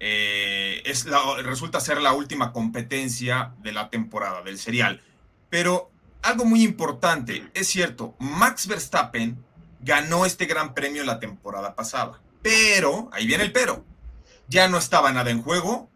eh, 0.00 0.82
es 0.84 1.06
resulta 1.44 1.80
ser 1.80 2.00
la 2.00 2.12
última 2.12 2.52
competencia 2.52 3.54
de 3.62 3.72
la 3.72 3.90
temporada, 3.90 4.42
del 4.42 4.58
serial. 4.58 5.02
Pero 5.50 5.90
algo 6.22 6.44
muy 6.44 6.62
importante, 6.62 7.50
es 7.54 7.68
cierto, 7.68 8.14
Max 8.18 8.66
Verstappen 8.66 9.42
ganó 9.80 10.24
este 10.24 10.46
gran 10.46 10.74
premio 10.74 11.04
la 11.04 11.18
temporada 11.18 11.74
pasada, 11.74 12.20
pero, 12.42 13.10
ahí 13.12 13.26
viene 13.26 13.44
el 13.44 13.52
pero, 13.52 13.84
ya 14.48 14.68
no 14.68 14.78
estaba 14.78 15.12
nada 15.12 15.30
en 15.30 15.42
juego 15.42 15.90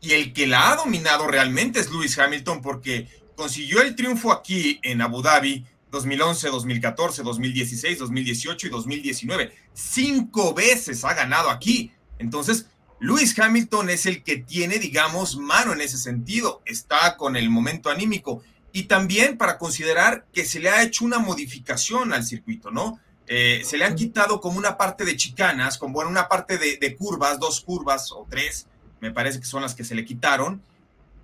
y 0.00 0.12
el 0.12 0.32
que 0.32 0.46
la 0.46 0.72
ha 0.72 0.76
dominado 0.76 1.26
realmente 1.26 1.80
es 1.80 1.90
Lewis 1.90 2.18
Hamilton 2.18 2.62
porque 2.62 3.08
consiguió 3.36 3.82
el 3.82 3.94
triunfo 3.96 4.32
aquí 4.32 4.80
en 4.82 5.02
Abu 5.02 5.22
Dhabi 5.22 5.66
2011, 5.90 6.48
2014, 6.48 7.22
2016, 7.22 7.98
2018 7.98 8.66
y 8.66 8.70
2019. 8.70 9.52
Cinco 9.72 10.54
veces 10.54 11.04
ha 11.04 11.14
ganado 11.14 11.50
aquí. 11.50 11.92
Entonces, 12.18 12.66
Lewis 13.00 13.36
Hamilton 13.38 13.90
es 13.90 14.06
el 14.06 14.22
que 14.22 14.36
tiene, 14.36 14.78
digamos, 14.78 15.36
mano 15.36 15.72
en 15.72 15.80
ese 15.80 15.96
sentido, 15.96 16.62
está 16.66 17.16
con 17.16 17.34
el 17.34 17.48
momento 17.48 17.88
anímico 17.88 18.42
y 18.72 18.84
también 18.84 19.38
para 19.38 19.58
considerar 19.58 20.26
que 20.32 20.44
se 20.44 20.60
le 20.60 20.68
ha 20.68 20.82
hecho 20.82 21.04
una 21.04 21.18
modificación 21.18 22.12
al 22.12 22.24
circuito, 22.24 22.70
¿no? 22.70 23.00
Eh, 23.26 23.62
se 23.64 23.78
le 23.78 23.84
han 23.84 23.94
quitado 23.94 24.40
como 24.40 24.58
una 24.58 24.76
parte 24.76 25.04
de 25.04 25.16
chicanas, 25.16 25.78
como 25.78 25.94
bueno, 25.94 26.10
una 26.10 26.28
parte 26.28 26.58
de, 26.58 26.76
de, 26.76 26.96
curvas, 26.96 27.38
dos 27.38 27.60
curvas 27.60 28.12
o 28.12 28.26
tres, 28.28 28.66
me 29.00 29.12
parece 29.12 29.40
que 29.40 29.46
son 29.46 29.62
las 29.62 29.74
que 29.74 29.84
se 29.84 29.94
le 29.94 30.04
quitaron. 30.04 30.60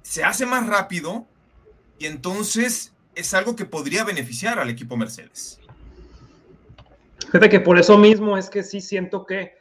Se 0.03 0.25
hace 0.25 0.47
más 0.47 0.67
rápido 0.67 1.27
y 1.99 2.07
entonces 2.07 2.93
es 3.15 3.35
algo 3.35 3.57
que 3.57 3.65
podría 3.65 4.05
beneficiar 4.05 4.59
al 4.59 4.71
equipo 4.71 4.97
Mercedes. 4.97 5.59
Fíjate 7.27 7.49
que 7.49 7.61
por 7.61 7.79
eso 7.79 7.99
mismo 7.99 8.39
es 8.39 8.49
que 8.49 8.63
sí 8.63 8.81
siento 8.81 9.27
que 9.27 9.56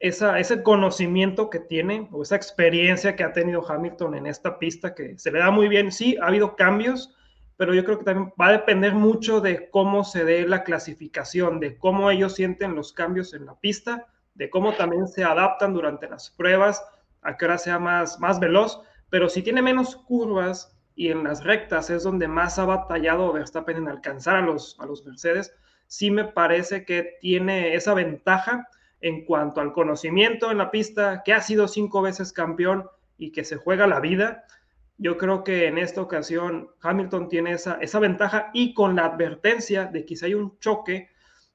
esa, 0.00 0.38
ese 0.38 0.62
conocimiento 0.62 1.50
que 1.50 1.58
tiene 1.58 2.08
o 2.12 2.22
esa 2.22 2.36
experiencia 2.36 3.16
que 3.16 3.24
ha 3.24 3.32
tenido 3.32 3.68
Hamilton 3.68 4.14
en 4.14 4.26
esta 4.26 4.58
pista, 4.58 4.94
que 4.94 5.18
se 5.18 5.32
le 5.32 5.40
da 5.40 5.50
muy 5.50 5.68
bien, 5.68 5.90
sí, 5.90 6.16
ha 6.22 6.26
habido 6.26 6.54
cambios, 6.56 7.14
pero 7.56 7.74
yo 7.74 7.84
creo 7.84 7.98
que 7.98 8.04
también 8.04 8.32
va 8.40 8.48
a 8.48 8.52
depender 8.52 8.94
mucho 8.94 9.40
de 9.40 9.68
cómo 9.70 10.04
se 10.04 10.24
dé 10.24 10.46
la 10.46 10.62
clasificación, 10.62 11.58
de 11.58 11.76
cómo 11.76 12.10
ellos 12.10 12.34
sienten 12.36 12.76
los 12.76 12.92
cambios 12.92 13.34
en 13.34 13.46
la 13.46 13.58
pista, 13.58 14.06
de 14.34 14.48
cómo 14.50 14.74
también 14.74 15.08
se 15.08 15.24
adaptan 15.24 15.74
durante 15.74 16.08
las 16.08 16.30
pruebas, 16.30 16.84
a 17.22 17.36
que 17.36 17.44
ahora 17.44 17.58
sea 17.58 17.80
más, 17.80 18.20
más 18.20 18.38
veloz, 18.38 18.80
pero 19.10 19.28
si 19.28 19.42
tiene 19.42 19.62
menos 19.62 19.96
curvas 19.96 20.78
y 20.94 21.10
en 21.10 21.24
las 21.24 21.42
rectas 21.42 21.90
es 21.90 22.04
donde 22.04 22.28
más 22.28 22.60
ha 22.60 22.64
batallado 22.64 23.32
Verstappen 23.32 23.78
en 23.78 23.88
alcanzar 23.88 24.36
a 24.36 24.42
los, 24.42 24.78
a 24.78 24.86
los 24.86 25.04
Mercedes, 25.04 25.52
sí 25.88 26.12
me 26.12 26.24
parece 26.24 26.84
que 26.84 27.16
tiene 27.20 27.74
esa 27.74 27.94
ventaja 27.94 28.68
en 29.00 29.24
cuanto 29.24 29.60
al 29.60 29.72
conocimiento 29.72 30.50
en 30.50 30.58
la 30.58 30.70
pista, 30.70 31.22
que 31.24 31.32
ha 31.32 31.40
sido 31.40 31.68
cinco 31.68 32.02
veces 32.02 32.32
campeón 32.32 32.88
y 33.16 33.32
que 33.32 33.44
se 33.44 33.56
juega 33.56 33.86
la 33.86 34.00
vida. 34.00 34.44
Yo 34.96 35.16
creo 35.16 35.44
que 35.44 35.66
en 35.66 35.78
esta 35.78 36.00
ocasión 36.00 36.70
Hamilton 36.80 37.28
tiene 37.28 37.52
esa, 37.52 37.78
esa 37.80 38.00
ventaja 38.00 38.50
y 38.52 38.74
con 38.74 38.96
la 38.96 39.06
advertencia 39.06 39.86
de 39.86 40.04
que 40.04 40.16
si 40.16 40.26
hay 40.26 40.34
un 40.34 40.58
choque, 40.58 41.08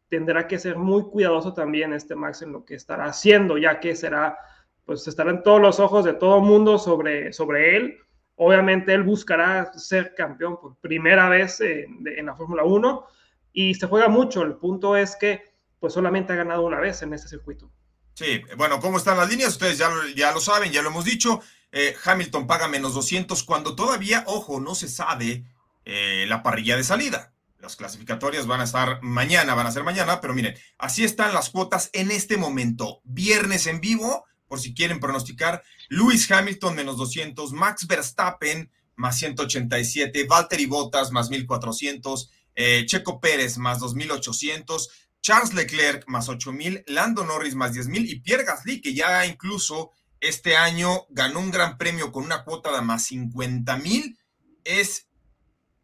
tendrá 0.08 0.48
que 0.48 0.60
ser 0.60 0.78
muy 0.78 1.04
cuidadoso 1.04 1.54
también 1.54 1.92
este 1.92 2.16
Max 2.16 2.42
en 2.42 2.54
lo 2.54 2.64
que 2.64 2.76
estará 2.76 3.06
haciendo, 3.06 3.58
ya 3.58 3.80
que 3.80 3.96
será, 3.96 4.38
pues 4.86 5.08
estarán 5.08 5.44
todos 5.44 5.60
los 5.60 5.80
ojos 5.80 6.06
de 6.06 6.14
todo 6.14 6.38
el 6.38 6.44
mundo 6.44 6.78
sobre, 6.78 7.34
sobre 7.34 7.76
él. 7.76 7.98
Obviamente 8.36 8.94
él 8.94 9.04
buscará 9.04 9.74
ser 9.74 10.16
campeón 10.16 10.60
por 10.60 10.76
primera 10.78 11.30
vez 11.30 11.60
en, 11.62 12.04
en 12.06 12.26
la 12.26 12.36
Fórmula 12.36 12.64
1 12.64 13.06
y 13.52 13.74
se 13.74 13.88
juega 13.88 14.08
mucho. 14.08 14.44
El 14.44 14.54
punto 14.54 14.96
es 14.96 15.16
que 15.16 15.53
pues 15.84 15.96
solamente 15.96 16.32
ha 16.32 16.38
ganado 16.38 16.62
una 16.62 16.80
vez 16.80 17.02
en 17.02 17.14
ese 17.14 17.28
circuito. 17.28 17.70
Sí, 18.14 18.42
bueno, 18.56 18.80
¿cómo 18.80 18.98
están 18.98 19.18
las 19.18 19.30
líneas? 19.30 19.50
Ustedes 19.50 19.78
ya, 19.78 19.90
ya 20.16 20.32
lo 20.32 20.40
saben, 20.40 20.72
ya 20.72 20.82
lo 20.82 20.88
hemos 20.88 21.04
dicho. 21.04 21.42
Eh, 21.74 21.94
Hamilton 22.06 22.48
paga 22.48 22.70
menos 22.70 22.94
200 22.94 23.44
cuando 23.44 23.76
todavía, 23.76 24.24
ojo, 24.28 24.62
no 24.62 24.76
se 24.76 24.88
sabe 24.88 25.44
eh, 25.84 26.24
la 26.30 26.42
parrilla 26.42 26.78
de 26.78 26.86
salida. 26.86 27.34
Las 27.60 27.76
clasificatorias 27.76 28.48
van 28.48 28.62
a 28.62 28.64
estar 28.64 29.02
mañana, 29.02 29.56
van 29.56 29.68
a 29.68 29.74
ser 29.74 29.84
mañana, 29.84 30.22
pero 30.22 30.34
miren, 30.34 30.56
así 30.78 31.04
están 31.04 31.34
las 31.34 31.50
cuotas 31.50 31.90
en 31.92 32.12
este 32.12 32.38
momento. 32.38 33.02
Viernes 33.04 33.68
en 33.68 33.82
vivo, 33.82 34.24
por 34.48 34.62
si 34.62 34.74
quieren 34.74 35.02
pronosticar, 35.02 35.64
Lewis 35.90 36.32
Hamilton 36.32 36.76
menos 36.76 36.96
200, 36.96 37.52
Max 37.52 37.88
Verstappen 37.88 38.72
más 38.96 39.18
187, 39.18 40.28
Valtteri 40.30 40.66
Bottas 40.66 41.12
más 41.12 41.30
1400, 41.30 42.32
eh, 42.56 42.86
Checo 42.86 43.20
Pérez 43.20 43.58
más 43.58 43.80
2.800, 43.80 44.88
Charles 45.24 45.54
Leclerc 45.54 46.04
más 46.08 46.28
8.000, 46.28 46.84
Lando 46.88 47.24
Norris 47.24 47.56
más 47.56 47.74
10.000 47.74 48.10
y 48.10 48.20
Pierre 48.20 48.44
Gasly, 48.44 48.82
que 48.82 48.94
ya 48.94 49.26
incluso 49.26 49.92
este 50.20 50.58
año 50.58 51.06
ganó 51.10 51.40
un 51.40 51.50
gran 51.50 51.78
premio 51.78 52.12
con 52.12 52.26
una 52.26 52.44
cuota 52.44 52.76
de 52.76 52.82
más 52.82 53.10
50.000, 53.10 54.18
es 54.66 55.08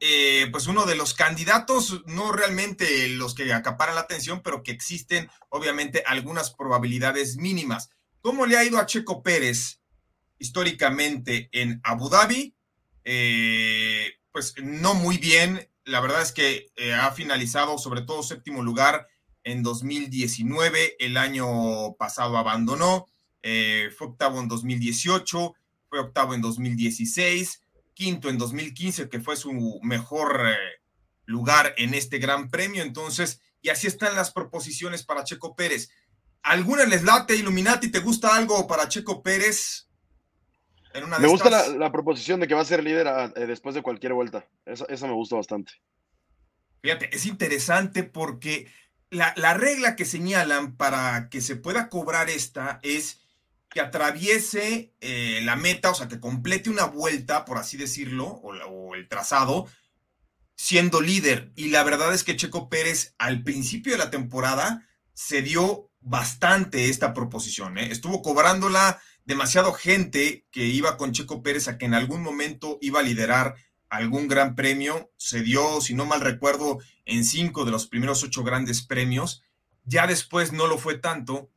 eh, 0.01 0.47
pues 0.51 0.67
uno 0.67 0.85
de 0.85 0.95
los 0.95 1.13
candidatos, 1.13 2.03
no 2.05 2.33
realmente 2.33 3.07
los 3.09 3.33
que 3.33 3.51
acaparan 3.53 3.95
la 3.95 4.01
atención, 4.01 4.41
pero 4.43 4.61
que 4.61 4.71
existen 4.71 5.29
obviamente 5.47 6.03
algunas 6.05 6.51
probabilidades 6.51 7.37
mínimas. 7.37 7.89
¿Cómo 8.21 8.45
le 8.45 8.57
ha 8.57 8.65
ido 8.65 8.77
a 8.77 8.85
Checo 8.85 9.23
Pérez 9.23 9.79
históricamente 10.37 11.49
en 11.53 11.79
Abu 11.85 12.09
Dhabi? 12.09 12.55
Eh, 13.05 14.19
pues 14.33 14.55
no 14.61 14.95
muy 14.95 15.17
bien. 15.17 15.69
La 15.85 16.01
verdad 16.01 16.21
es 16.21 16.33
que 16.33 16.71
eh, 16.75 16.93
ha 16.93 17.11
finalizado 17.11 17.77
sobre 17.77 18.01
todo 18.01 18.21
séptimo 18.21 18.63
lugar 18.63 19.07
en 19.49 19.63
2019. 19.63 20.95
El 20.99 21.17
año 21.17 21.93
pasado 21.95 22.37
abandonó. 22.37 23.07
fue 23.41 24.07
octavo 24.07 24.39
en 24.39 24.47
2018. 24.47 25.53
Fue 25.89 25.99
octavo 25.99 26.33
en 26.33 26.41
2016 26.41 27.61
quinto 27.99 28.29
en 28.29 28.37
2015, 28.37 29.09
que 29.09 29.19
fue 29.19 29.35
su 29.35 29.51
mejor 29.83 30.47
eh, 30.47 30.55
lugar 31.25 31.73
en 31.75 31.93
este 31.93 32.17
gran 32.17 32.49
premio. 32.49 32.81
Entonces, 32.81 33.41
y 33.61 33.67
así 33.67 33.87
están 33.87 34.15
las 34.15 34.31
proposiciones 34.31 35.03
para 35.03 35.25
Checo 35.25 35.53
Pérez. 35.53 35.89
¿Alguna 36.41 36.85
les 36.85 37.03
late, 37.03 37.35
Illuminati? 37.35 37.91
¿Te 37.91 37.99
gusta 37.99 38.33
algo 38.33 38.65
para 38.67 38.87
Checo 38.87 39.21
Pérez? 39.21 39.89
me 41.19 41.27
gusta 41.27 41.67
la, 41.67 41.91
proposición 41.91 42.39
de 42.39 42.47
que 42.47 42.53
va 42.55 42.61
a 42.61 42.65
ser 42.65 42.81
líder 42.81 43.05
eh, 43.35 43.45
después 43.45 43.75
de 43.75 43.81
cualquier 43.81 44.13
vuelta. 44.13 44.47
Esa, 44.65 45.05
me 45.05 45.13
gusta 45.13 45.35
bastante. 45.35 45.73
Fíjate, 46.81 47.13
es 47.13 47.25
interesante 47.25 48.03
porque 48.03 48.71
la, 49.09 49.33
la 49.37 49.53
regla 49.53 49.95
que 49.95 50.05
señalan 50.05 50.75
para 50.75 51.29
que 51.29 51.41
se 51.41 51.55
pueda 51.55 51.89
cobrar 51.89 52.29
esta 52.29 52.79
es 52.83 53.19
que 53.69 53.81
atraviese 53.81 54.93
eh, 54.99 55.41
la 55.43 55.55
meta, 55.55 55.91
o 55.91 55.95
sea, 55.95 56.07
que 56.07 56.19
complete 56.19 56.69
una 56.69 56.85
vuelta, 56.85 57.45
por 57.45 57.57
así 57.57 57.77
decirlo, 57.77 58.25
o, 58.25 58.95
el 58.95 59.07
trazado, 59.07 59.67
siendo 60.55 61.01
líder. 61.01 61.51
Y 61.55 61.69
la 61.69 61.83
verdad 61.83 62.13
es 62.13 62.23
que 62.23 62.35
Checo 62.35 62.67
Pérez 62.67 63.13
al 63.19 63.43
principio 63.43 63.91
de 63.91 63.99
la 63.99 64.09
temporada 64.09 64.87
se 65.13 65.41
dio 65.41 65.91
bastante 65.99 66.89
esta 66.89 67.13
proposición. 67.13 67.77
¿eh? 67.77 67.91
Estuvo 67.91 68.21
cobrándola 68.21 68.99
demasiado 69.23 69.73
gente 69.73 70.47
que 70.49 70.65
iba 70.65 70.97
con 70.97 71.11
Checo 71.11 71.43
Pérez 71.43 71.67
a 71.67 71.77
que 71.77 71.85
en 71.85 71.93
algún 71.93 72.23
momento 72.23 72.79
iba 72.81 73.01
a 73.01 73.03
liderar 73.03 73.55
algún 73.89 74.27
gran 74.27 74.55
premio. 74.55 75.11
Se 75.17 75.41
dio, 75.41 75.81
si 75.81 75.93
no 75.93 76.05
mal 76.05 76.21
recuerdo, 76.21 76.79
en 77.05 77.25
cinco 77.25 77.65
de 77.65 77.71
los 77.71 77.87
primeros 77.87 78.23
ocho 78.23 78.43
grandes 78.43 78.81
premios. 78.81 79.43
Ya 79.83 80.07
después 80.07 80.53
no 80.53 80.67
lo 80.67 80.77
fue 80.77 80.97
tanto 80.97 81.49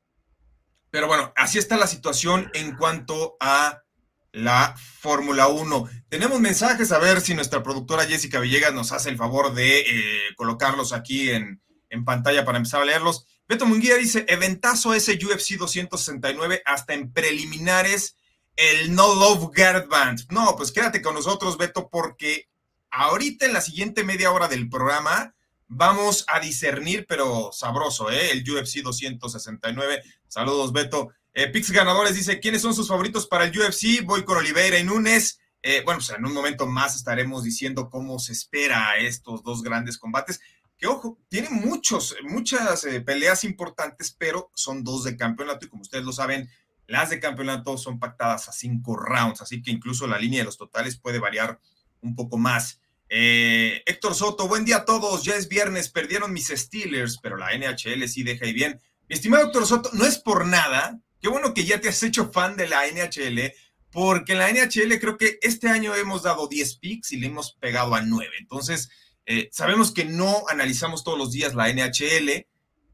pero 0.93 1.07
bueno, 1.07 1.33
así 1.37 1.59
está 1.59 1.79
la 1.79 1.87
situación 1.87 2.51
en 2.53 2.77
cuanto 2.77 3.39
a 3.41 3.83
la 4.31 4.77
Fórmula 4.77 5.49
1. 5.49 5.89
Tenemos 6.11 6.39
mensajes, 6.39 6.93
a 6.93 6.99
ver 6.99 7.23
si 7.23 7.35
nuestra 7.35 7.63
productora 7.63 8.05
Jessica 8.05 8.41
Villegas 8.41 8.75
nos 8.75 8.93
hace 8.93 9.09
el 9.09 9.17
favor 9.17 9.55
de 9.55 9.81
eh, 9.81 10.35
colocarlos 10.37 10.93
aquí 10.93 11.31
en, 11.31 11.63
en, 11.89 12.05
pantalla 12.05 12.45
para 12.45 12.59
empezar 12.59 12.83
a 12.83 12.85
leerlos. 12.85 13.25
Beto 13.49 13.65
Munguía 13.65 13.97
dice, 13.97 14.27
eventazo 14.29 14.93
ese 14.93 15.13
UFC 15.13 15.57
269 15.57 16.61
hasta 16.67 16.93
en 16.93 17.11
preliminares 17.11 18.17
el 18.57 18.95
No 18.95 19.15
Love 19.15 19.51
Guard 19.57 19.89
Band. 19.89 20.27
No, 20.31 20.55
pues 20.57 20.73
quédate 20.73 21.03
con 21.03 21.15
nosotros, 21.15 21.57
Beto, 21.57 21.89
porque 21.91 22.49
ahorita 22.91 23.47
en 23.47 23.53
la 23.53 23.61
siguiente 23.61 24.05
media 24.05 24.33
hora 24.33 24.49
del 24.49 24.69
programa 24.69 25.35
vamos 25.69 26.25
a 26.29 26.39
discernir, 26.41 27.07
pero 27.09 27.51
sabroso, 27.53 28.11
¿eh? 28.11 28.31
El 28.33 28.49
UFC 28.49 28.83
269. 28.83 30.03
Saludos, 30.29 30.73
Beto. 30.73 31.13
Eh, 31.35 31.49
Pix 31.49 31.71
Ganadores 31.71 32.15
dice, 32.15 32.41
¿quiénes 32.41 32.61
son 32.61 32.75
sus 32.75 32.89
favoritos 32.89 33.27
para 33.27 33.45
el 33.45 33.59
UFC? 33.59 34.05
Voy 34.05 34.25
con 34.25 34.37
Oliveira 34.37 34.79
y 34.79 34.85
Núñez. 34.85 35.39
Eh, 35.63 35.83
bueno, 35.85 36.01
pues 36.01 36.11
en 36.11 36.27
un 36.27 36.35
momento 36.35 36.67
más 36.67 36.97
estaremos 36.97 37.45
diciendo 37.45 37.89
cómo 37.89 38.19
se 38.19 38.33
espera 38.33 38.97
estos 38.99 39.43
dos 39.43 39.63
grandes 39.63 39.97
combates. 39.97 40.41
Que 40.77 40.89
ojo, 40.89 41.19
tienen 41.29 41.55
muchos, 41.55 42.17
muchas 42.25 42.85
eh, 42.85 43.01
peleas 43.01 43.45
importantes, 43.45 44.15
pero 44.19 44.51
son 44.55 44.85
dos 44.85 45.05
de 45.05 45.17
campeonato 45.17 45.65
y 45.65 45.69
como 45.69 45.83
ustedes 45.83 46.05
lo 46.05 46.13
saben, 46.13 46.51
las 46.87 47.11
de 47.11 47.21
campeonato 47.21 47.79
son 47.79 47.99
pactadas 47.99 48.49
a 48.49 48.53
cinco 48.53 48.97
rounds, 48.97 49.41
así 49.41 49.63
que 49.63 49.71
incluso 49.71 50.07
la 50.07 50.19
línea 50.19 50.41
de 50.41 50.47
los 50.47 50.59
totales 50.59 50.97
puede 50.97 51.19
variar 51.19 51.61
un 52.01 52.15
poco 52.15 52.39
más. 52.39 52.81
Eh, 53.09 53.83
Héctor 53.87 54.15
Soto, 54.15 54.49
buen 54.49 54.65
día 54.65 54.79
a 54.79 54.85
todos. 54.85 55.23
Ya 55.23 55.37
es 55.37 55.49
viernes, 55.49 55.89
perdieron 55.89 56.33
mis 56.33 56.49
Steelers, 56.49 57.19
pero 57.23 57.37
la 57.37 57.53
NHL 57.57 58.09
sí 58.09 58.23
deja 58.23 58.47
ahí 58.47 58.53
bien. 58.53 58.81
Mi 59.09 59.15
estimado 59.15 59.47
Héctor 59.47 59.67
Soto, 59.67 59.91
no 59.93 60.05
es 60.05 60.19
por 60.19 60.47
nada. 60.47 60.99
Qué 61.21 61.29
bueno 61.29 61.55
que 61.55 61.65
ya 61.65 61.81
te 61.81 61.89
has 61.89 62.03
hecho 62.03 62.33
fan 62.33 62.57
de 62.57 62.69
la 62.69 62.87
NHL, 62.87 63.53
porque 63.91 64.35
la 64.35 64.51
NHL 64.51 64.99
creo 64.99 65.17
que 65.17 65.39
este 65.43 65.69
año 65.69 65.95
hemos 65.95 66.23
dado 66.23 66.49
10 66.49 66.77
picks 66.77 67.13
y 67.13 67.19
le 67.19 67.29
hemos 67.29 67.53
pegado 67.53 67.95
a 67.95 68.03
9. 68.03 68.31
Entonces, 68.41 68.91
eh, 69.27 69.49
sabemos 69.53 69.93
que 69.93 70.05
no 70.05 70.45
analizamos 70.49 71.05
todos 71.05 71.19
los 71.19 71.31
días 71.31 71.55
la 71.55 71.69
NHL, 71.69 72.47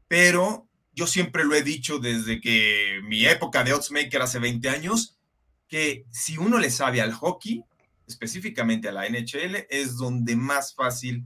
pero 0.07 0.68
yo 0.93 1.07
siempre 1.07 1.45
lo 1.45 1.55
he 1.55 1.63
dicho 1.63 1.99
desde 1.99 2.41
que 2.41 2.99
mi 3.03 3.25
época 3.25 3.63
de 3.63 3.73
Oddsmaker 3.73 4.21
hace 4.21 4.39
20 4.39 4.69
años, 4.69 5.17
que 5.67 6.05
si 6.11 6.37
uno 6.37 6.57
le 6.57 6.71
sabe 6.71 7.01
al 7.01 7.13
hockey, 7.13 7.63
específicamente 8.07 8.89
a 8.89 8.91
la 8.91 9.07
NHL, 9.07 9.67
es 9.69 9.97
donde 9.97 10.35
más 10.35 10.73
fácil 10.73 11.25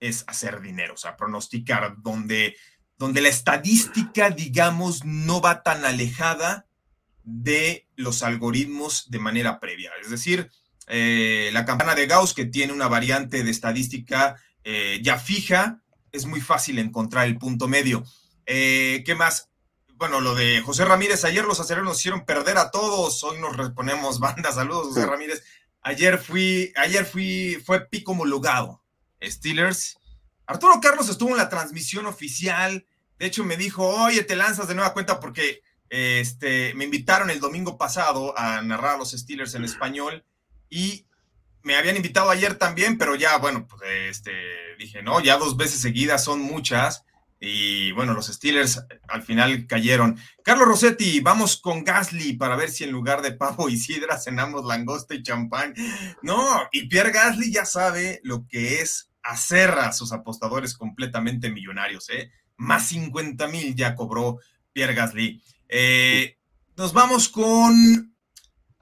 es 0.00 0.24
hacer 0.26 0.60
dinero, 0.60 0.94
o 0.94 0.96
sea, 0.98 1.16
pronosticar, 1.16 1.96
donde, 2.02 2.56
donde 2.98 3.22
la 3.22 3.28
estadística, 3.28 4.30
digamos, 4.30 5.04
no 5.04 5.40
va 5.40 5.62
tan 5.62 5.84
alejada 5.84 6.66
de 7.22 7.88
los 7.96 8.22
algoritmos 8.22 9.10
de 9.10 9.18
manera 9.18 9.60
previa. 9.60 9.90
Es 10.02 10.10
decir, 10.10 10.50
eh, 10.86 11.48
la 11.52 11.64
campana 11.64 11.94
de 11.94 12.06
Gauss, 12.06 12.34
que 12.34 12.44
tiene 12.44 12.72
una 12.72 12.88
variante 12.88 13.42
de 13.42 13.50
estadística 13.50 14.36
eh, 14.62 15.00
ya 15.02 15.18
fija, 15.18 15.80
es 16.12 16.26
muy 16.26 16.40
fácil 16.40 16.78
encontrar 16.78 17.26
el 17.26 17.38
punto 17.38 17.66
medio. 17.66 18.04
Eh, 18.46 19.02
¿Qué 19.06 19.14
más? 19.14 19.50
Bueno, 19.94 20.20
lo 20.20 20.34
de 20.34 20.60
José 20.60 20.84
Ramírez, 20.84 21.24
ayer 21.24 21.44
los 21.44 21.60
acereros 21.60 21.88
nos 21.88 21.98
hicieron 21.98 22.24
perder 22.24 22.58
a 22.58 22.70
todos, 22.70 23.22
hoy 23.24 23.38
nos 23.38 23.56
reponemos 23.56 24.18
banda, 24.20 24.52
saludos 24.52 24.88
José 24.88 25.06
Ramírez. 25.06 25.42
Ayer 25.82 26.18
fui, 26.18 26.72
ayer 26.76 27.04
fui, 27.04 27.62
fue 27.64 27.86
pico 27.86 28.12
homologado. 28.12 28.82
Steelers. 29.22 29.98
Arturo 30.46 30.80
Carlos 30.80 31.08
estuvo 31.08 31.30
en 31.30 31.36
la 31.36 31.48
transmisión 31.48 32.06
oficial. 32.06 32.86
De 33.18 33.26
hecho, 33.26 33.44
me 33.44 33.56
dijo, 33.56 33.86
oye, 33.86 34.24
te 34.24 34.36
lanzas 34.36 34.68
de 34.68 34.74
nueva 34.74 34.92
cuenta 34.92 35.20
porque 35.20 35.62
este, 35.88 36.74
me 36.74 36.84
invitaron 36.84 37.30
el 37.30 37.40
domingo 37.40 37.78
pasado 37.78 38.36
a 38.38 38.62
narrar 38.62 38.96
a 38.96 38.98
los 38.98 39.12
Steelers 39.12 39.54
en 39.54 39.64
español 39.64 40.24
y 40.68 41.06
me 41.62 41.76
habían 41.76 41.96
invitado 41.96 42.30
ayer 42.30 42.56
también, 42.56 42.98
pero 42.98 43.14
ya, 43.14 43.38
bueno, 43.38 43.66
pues 43.66 43.82
este, 44.10 44.32
dije, 44.78 45.02
no, 45.02 45.20
ya 45.20 45.38
dos 45.38 45.56
veces 45.56 45.80
seguidas 45.80 46.22
son 46.24 46.40
muchas. 46.40 47.04
Y 47.40 47.92
bueno, 47.92 48.14
los 48.14 48.28
Steelers 48.28 48.84
al 49.08 49.22
final 49.22 49.66
cayeron. 49.66 50.18
Carlos 50.42 50.68
Rossetti, 50.68 51.20
vamos 51.20 51.58
con 51.58 51.84
Gasly 51.84 52.34
para 52.34 52.56
ver 52.56 52.70
si 52.70 52.84
en 52.84 52.90
lugar 52.92 53.22
de 53.22 53.32
pavo 53.32 53.68
y 53.68 53.76
sidra 53.76 54.18
cenamos 54.18 54.64
langosta 54.64 55.14
y 55.14 55.22
champán. 55.22 55.74
No, 56.22 56.68
y 56.72 56.88
Pierre 56.88 57.12
Gasly 57.12 57.52
ya 57.52 57.64
sabe 57.64 58.20
lo 58.22 58.46
que 58.48 58.80
es 58.80 59.10
hacer 59.22 59.70
a 59.70 59.92
sus 59.92 60.12
apostadores 60.12 60.74
completamente 60.74 61.50
millonarios, 61.50 62.08
¿eh? 62.10 62.30
Más 62.56 62.88
50 62.88 63.48
mil 63.48 63.74
ya 63.74 63.94
cobró 63.94 64.38
Pierre 64.72 64.94
Gasly. 64.94 65.42
Eh, 65.68 66.38
nos 66.76 66.92
vamos 66.92 67.28
con. 67.28 68.14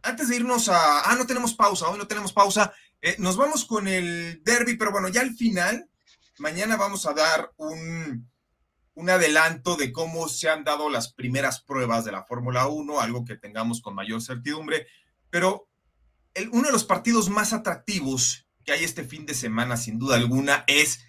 Antes 0.03 0.29
de 0.29 0.37
irnos 0.37 0.69
a. 0.69 1.11
Ah, 1.11 1.15
no 1.17 1.27
tenemos 1.27 1.55
pausa, 1.55 1.89
hoy 1.89 1.99
no 1.99 2.07
tenemos 2.07 2.33
pausa. 2.33 2.73
Eh, 3.01 3.17
nos 3.19 3.37
vamos 3.37 3.65
con 3.65 3.89
el 3.89 4.43
derby, 4.45 4.77
pero 4.77 4.93
bueno, 4.93 5.09
ya 5.09 5.21
al 5.21 5.35
final, 5.35 5.89
mañana 6.39 6.77
vamos 6.77 7.07
a 7.07 7.13
dar 7.13 7.53
un 7.57 8.32
un 8.95 9.11
adelanto 9.11 9.77
de 9.77 9.93
cómo 9.93 10.29
se 10.29 10.49
han 10.49 10.65
dado 10.65 10.91
las 10.91 11.13
primeras 11.13 11.63
pruebas 11.63 12.05
de 12.05 12.13
la 12.13 12.25
Fórmula 12.25 12.67
1, 12.67 13.01
algo 13.01 13.25
que 13.25 13.37
tengamos 13.37 13.81
con 13.81 13.95
mayor 13.95 14.21
certidumbre, 14.21 14.87
pero 15.31 15.69
uno 16.53 16.67
de 16.67 16.73
los 16.73 16.85
partidos 16.85 17.29
más 17.29 17.53
atractivos 17.53 18.47
que 18.65 18.73
hay 18.73 18.85
este 18.85 19.05
fin 19.05 19.27
de 19.27 19.35
semana, 19.35 19.77
sin 19.77 19.99
duda 19.99 20.17
alguna, 20.17 20.65
es 20.67 21.05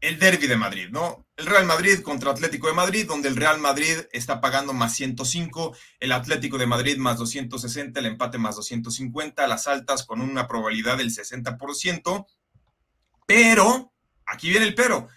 el 0.00 0.18
Derby 0.18 0.46
de 0.46 0.56
Madrid, 0.56 0.88
¿no? 0.90 1.26
El 1.36 1.46
Real 1.46 1.66
Madrid 1.66 2.00
contra 2.00 2.30
Atlético 2.30 2.68
de 2.68 2.72
Madrid, 2.72 3.06
donde 3.06 3.28
el 3.28 3.36
Real 3.36 3.60
Madrid 3.60 3.98
está 4.12 4.40
pagando 4.40 4.72
más 4.72 4.94
105, 4.94 5.76
el 6.00 6.12
Atlético 6.12 6.58
de 6.58 6.66
Madrid 6.66 6.96
más 6.96 7.18
260, 7.18 8.00
el 8.00 8.06
empate 8.06 8.38
más 8.38 8.56
250, 8.56 9.46
las 9.46 9.66
altas 9.66 10.04
con 10.04 10.20
una 10.20 10.46
probabilidad 10.46 10.98
del 10.98 11.10
60%, 11.10 12.26
pero, 13.26 13.92
aquí 14.26 14.50
viene 14.50 14.66
el 14.66 14.74
pero, 14.74 15.08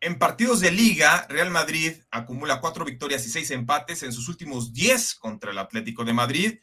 en 0.00 0.18
partidos 0.18 0.60
de 0.60 0.70
liga, 0.70 1.26
Real 1.28 1.50
Madrid 1.50 1.92
acumula 2.10 2.60
cuatro 2.60 2.84
victorias 2.84 3.26
y 3.26 3.30
seis 3.30 3.50
empates 3.50 4.02
en 4.02 4.12
sus 4.12 4.28
últimos 4.28 4.72
diez 4.72 5.14
contra 5.14 5.50
el 5.50 5.58
Atlético 5.58 6.04
de 6.04 6.12
Madrid, 6.12 6.58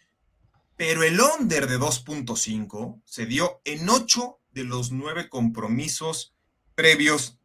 pero 0.75 1.03
el 1.03 1.19
under 1.19 1.67
de 1.67 1.79
2.5 1.79 3.01
se 3.05 3.25
dio 3.25 3.61
en 3.65 3.89
ocho 3.89 4.39
de 4.51 4.63
los 4.63 4.91
nueve 4.91 5.29
compromisos 5.29 6.33
previos 6.75 7.39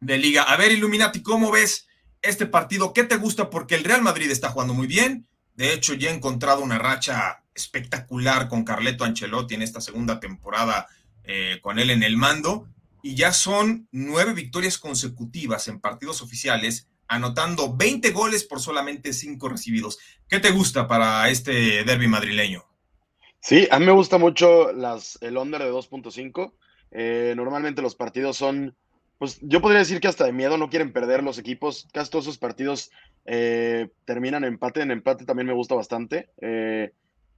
de 0.00 0.18
liga. 0.18 0.42
A 0.42 0.56
ver, 0.56 0.72
Illuminati, 0.72 1.22
¿cómo 1.22 1.50
ves 1.50 1.86
este 2.22 2.46
partido? 2.46 2.92
¿Qué 2.92 3.04
te 3.04 3.16
gusta? 3.16 3.50
Porque 3.50 3.74
el 3.74 3.84
Real 3.84 4.02
Madrid 4.02 4.30
está 4.30 4.50
jugando 4.50 4.74
muy 4.74 4.86
bien. 4.86 5.26
De 5.54 5.72
hecho, 5.72 5.94
ya 5.94 6.10
he 6.10 6.14
encontrado 6.14 6.62
una 6.62 6.78
racha 6.78 7.44
espectacular 7.54 8.48
con 8.48 8.64
Carleto 8.64 9.04
Ancelotti 9.04 9.54
en 9.54 9.62
esta 9.62 9.80
segunda 9.80 10.18
temporada 10.18 10.88
eh, 11.22 11.60
con 11.62 11.78
él 11.78 11.90
en 11.90 12.02
el 12.02 12.16
mando. 12.16 12.68
Y 13.04 13.16
ya 13.16 13.34
son 13.34 13.86
nueve 13.92 14.32
victorias 14.32 14.78
consecutivas 14.78 15.68
en 15.68 15.78
partidos 15.78 16.22
oficiales, 16.22 16.88
anotando 17.06 17.76
20 17.76 18.12
goles 18.12 18.44
por 18.44 18.60
solamente 18.60 19.12
cinco 19.12 19.50
recibidos. 19.50 19.98
¿Qué 20.26 20.40
te 20.40 20.52
gusta 20.52 20.88
para 20.88 21.28
este 21.28 21.84
derby 21.84 22.08
madrileño? 22.08 22.64
Sí, 23.40 23.68
a 23.70 23.78
mí 23.78 23.84
me 23.84 23.92
gusta 23.92 24.16
mucho 24.16 24.72
las, 24.72 25.18
el 25.20 25.36
under 25.36 25.62
de 25.62 25.70
2.5. 25.70 26.54
Eh, 26.92 27.34
normalmente 27.36 27.82
los 27.82 27.94
partidos 27.94 28.38
son, 28.38 28.74
pues 29.18 29.38
yo 29.42 29.60
podría 29.60 29.80
decir 29.80 30.00
que 30.00 30.08
hasta 30.08 30.24
de 30.24 30.32
miedo 30.32 30.56
no 30.56 30.70
quieren 30.70 30.90
perder 30.90 31.22
los 31.22 31.36
equipos. 31.36 31.86
Casi 31.92 32.10
todos 32.10 32.24
esos 32.24 32.38
partidos 32.38 32.90
eh, 33.26 33.90
terminan 34.06 34.44
empate. 34.44 34.80
En 34.80 34.90
empate 34.90 35.26
también 35.26 35.46
me 35.46 35.52
gusta 35.52 35.74
bastante. 35.74 36.30
Eh, 36.40 36.94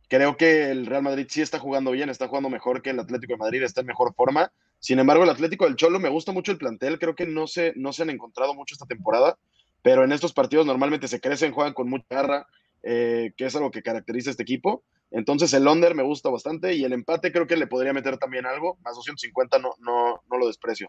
creo 0.09 0.37
que 0.37 0.71
el 0.71 0.87
Real 0.87 1.03
Madrid 1.03 1.27
sí 1.29 1.43
está 1.43 1.59
jugando 1.59 1.91
bien, 1.91 2.09
está 2.09 2.29
jugando 2.29 2.51
mejor 2.51 2.83
que 2.83 2.91
el 2.91 3.01
Atlético 3.01 3.33
de 3.33 3.39
Madrid, 3.39 3.65
está 3.65 3.81
en 3.81 3.89
mejor 3.89 4.15
forma. 4.15 4.53
Sin 4.87 5.01
embargo, 5.01 5.25
el 5.25 5.31
Atlético 5.31 5.64
del 5.64 5.75
Cholo 5.75 5.99
me 5.99 6.09
gusta 6.09 6.31
mucho 6.31 6.53
el 6.53 6.59
plantel. 6.59 7.01
Creo 7.01 7.16
que 7.16 7.27
no 7.27 7.49
se, 7.49 7.72
no 7.75 7.92
se 7.92 8.03
han 8.03 8.11
encontrado 8.11 8.55
mucho 8.55 8.77
esta 8.77 8.87
temporada, 8.87 9.37
pero 9.83 10.05
en 10.05 10.12
estos 10.12 10.33
partidos 10.33 10.64
normalmente 10.64 11.09
se 11.09 11.20
crecen, 11.20 11.51
juegan 11.51 11.75
con 11.75 11.90
mucha 11.90 12.07
garra, 12.09 12.46
que 12.85 13.35
es 13.37 13.57
algo 13.57 13.72
que 13.72 13.83
caracteriza 13.83 14.31
a 14.31 14.33
este 14.33 14.44
equipo. 14.44 14.85
Entonces 15.11 15.53
el 15.55 15.66
under 15.66 15.96
me 15.96 16.05
gusta 16.05 16.31
bastante 16.31 16.75
y 16.75 16.85
el 16.85 16.92
empate 16.92 17.33
creo 17.33 17.49
que 17.49 17.57
le 17.57 17.66
podría 17.66 17.92
meter 17.92 18.16
también 18.16 18.46
algo, 18.46 18.79
más 18.85 18.94
250 18.94 19.59
no, 19.59 19.70
no, 19.81 20.22
no 20.31 20.38
lo 20.38 20.46
desprecio. 20.46 20.88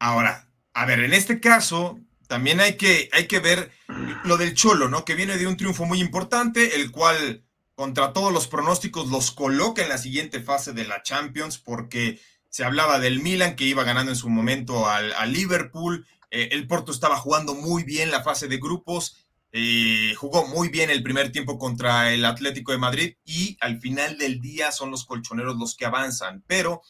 Ahora, 0.00 0.48
a 0.72 0.84
ver, 0.84 0.98
en 1.04 1.12
este 1.12 1.38
caso 1.38 2.00
también 2.26 2.58
hay 2.58 2.76
que, 2.76 3.08
hay 3.12 3.28
que 3.28 3.38
ver 3.38 3.70
lo 4.24 4.36
del 4.38 4.54
Cholo, 4.54 4.88
¿no? 4.88 5.04
Que 5.04 5.14
viene 5.14 5.38
de 5.38 5.46
un 5.46 5.56
triunfo 5.56 5.84
muy 5.84 6.00
importante, 6.00 6.74
el 6.74 6.90
cual 6.90 7.44
contra 7.76 8.12
todos 8.12 8.32
los 8.32 8.48
pronósticos 8.48 9.08
los 9.08 9.30
coloca 9.30 9.82
en 9.82 9.88
la 9.88 9.98
siguiente 9.98 10.40
fase 10.40 10.72
de 10.72 10.84
la 10.84 11.04
Champions 11.04 11.58
porque 11.58 12.20
se 12.52 12.64
hablaba 12.64 13.00
del 13.00 13.20
Milan 13.20 13.56
que 13.56 13.64
iba 13.64 13.82
ganando 13.82 14.12
en 14.12 14.16
su 14.16 14.28
momento 14.28 14.86
al, 14.86 15.32
Liverpool, 15.32 16.06
eh, 16.30 16.50
el 16.52 16.68
Porto 16.68 16.92
estaba 16.92 17.16
jugando 17.16 17.54
muy 17.54 17.82
bien 17.82 18.10
la 18.10 18.22
fase 18.22 18.46
de 18.46 18.58
grupos 18.58 19.16
eh, 19.54 20.14
jugó 20.16 20.46
muy 20.46 20.70
bien 20.70 20.88
el 20.88 21.02
primer 21.02 21.30
tiempo 21.30 21.58
contra 21.58 22.12
el 22.14 22.24
Atlético 22.24 22.72
de 22.72 22.78
Madrid 22.78 23.16
y 23.26 23.58
al 23.60 23.80
final 23.80 24.16
del 24.16 24.40
día 24.40 24.72
son 24.72 24.90
los 24.90 25.04
colchoneros 25.04 25.58
los 25.58 25.76
que 25.76 25.84
avanzan. 25.84 26.42
Pero 26.46 26.80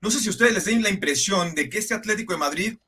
no 0.00 0.10
sé 0.10 0.20
si 0.20 0.28
ustedes 0.28 0.54
les 0.54 0.64
den 0.64 0.82
la 0.82 0.90
impresión 0.90 1.56
de 1.56 1.68
que 1.68 1.78
este 1.78 1.94
Atlético 1.94 2.32
de 2.32 2.38
Madrid, 2.38 2.78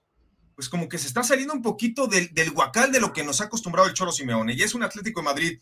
pues 0.55 0.68
como 0.68 0.88
que 0.88 0.99
se 0.99 1.09
está 1.09 1.25
saliendo 1.25 1.53
un 1.53 1.62
poquito 1.62 2.07
del, 2.07 2.33
del 2.33 2.53
guacal 2.53 2.92
de 2.92 3.01
lo 3.01 3.12
que 3.12 3.25
nos 3.25 3.40
ha 3.40 3.44
acostumbrado 3.44 3.88
el 3.88 3.94
Cholo 3.94 4.12
Simeone. 4.12 4.55
Y 4.55 4.62
es 4.62 4.75
un 4.75 4.85
Atlético 4.85 5.20
de 5.20 5.25
Madrid 5.25 5.59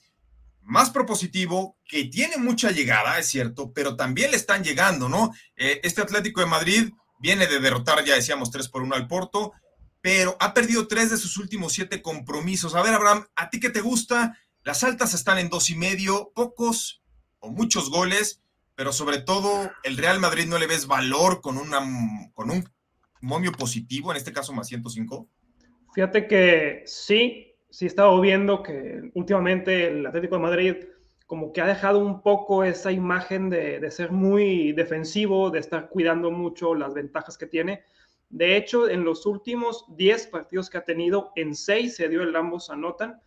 más 0.62 0.90
propositivo, 0.90 1.77
que 1.85 2.05
tiene 2.05 2.37
mucha 2.37 2.70
llegada, 2.70 3.18
es 3.18 3.27
cierto, 3.27 3.72
pero 3.72 3.96
también 3.96 4.31
le 4.31 4.37
están 4.37 4.64
llegando, 4.64 5.09
¿no? 5.09 5.33
Eh, 5.57 5.81
este 5.83 6.03
Atlético 6.03 6.40
de 6.40 6.46
Madrid 6.46 6.90
viene 7.18 7.46
de 7.46 7.61
derrotar, 7.61 8.05
ya 8.05 8.14
decíamos, 8.14 8.51
3 8.51 8.68
por 8.68 8.83
1 8.83 8.94
al 8.94 9.07
Porto, 9.07 9.53
pero 10.03 10.37
ha 10.40 10.53
perdido 10.53 10.88
tres 10.88 11.11
de 11.11 11.16
sus 11.16 11.38
últimos 11.38 11.72
siete 11.72 12.03
compromisos. 12.03 12.75
A 12.75 12.83
ver, 12.83 12.92
Abraham, 12.92 13.25
¿a 13.37 13.48
ti 13.48 13.61
qué 13.61 13.70
te 13.70 13.81
gusta? 13.81 14.37
Las 14.64 14.83
altas 14.85 15.14
están 15.14 15.38
en 15.38 15.48
dos 15.48 15.70
y 15.70 15.77
medio, 15.77 16.33
pocos 16.35 17.03
o 17.38 17.51
muchos 17.51 17.88
goles, 17.88 18.42
pero 18.75 18.92
sobre 18.92 19.18
todo 19.18 19.70
el 19.85 19.96
Real 19.96 20.18
Madrid 20.18 20.46
no 20.46 20.59
le 20.59 20.66
ves 20.66 20.87
valor 20.87 21.40
con, 21.40 21.57
una, 21.57 21.81
con 22.35 22.51
un 22.51 22.68
momio 23.20 23.53
positivo, 23.53 24.11
en 24.11 24.16
este 24.16 24.33
caso 24.33 24.53
más 24.53 24.66
105. 24.66 25.29
Fíjate 25.94 26.27
que 26.27 26.83
sí, 26.87 27.51
sí 27.72 27.87
he 27.87 27.88
estado 27.88 28.20
viendo 28.20 28.62
que 28.62 29.11
últimamente 29.14 29.88
el 29.88 30.06
Atlético 30.06 30.37
de 30.37 30.42
Madrid 30.42 30.76
como 31.26 31.52
que 31.52 31.61
ha 31.61 31.66
dejado 31.66 31.98
un 31.98 32.22
poco 32.22 32.62
esa 32.62 32.92
imagen 32.92 33.50
de, 33.50 33.80
de 33.80 33.90
ser 33.90 34.12
muy 34.12 34.72
defensivo, 34.72 35.50
de 35.50 35.58
estar 35.58 35.88
cuidando 35.88 36.30
mucho 36.30 36.76
las 36.76 36.94
ventajas 36.94 37.37
que 37.37 37.46
tiene 37.46 37.82
de 38.32 38.56
hecho, 38.56 38.88
en 38.88 39.04
los 39.04 39.26
últimos 39.26 39.85
10 39.94 40.28
partidos 40.28 40.70
que 40.70 40.78
ha 40.78 40.85
tenido, 40.87 41.32
en 41.37 41.54
6 41.54 41.94
se 41.94 42.08
dio 42.08 42.22
el 42.22 42.35
ambos 42.35 42.70
anotan. 42.70 43.20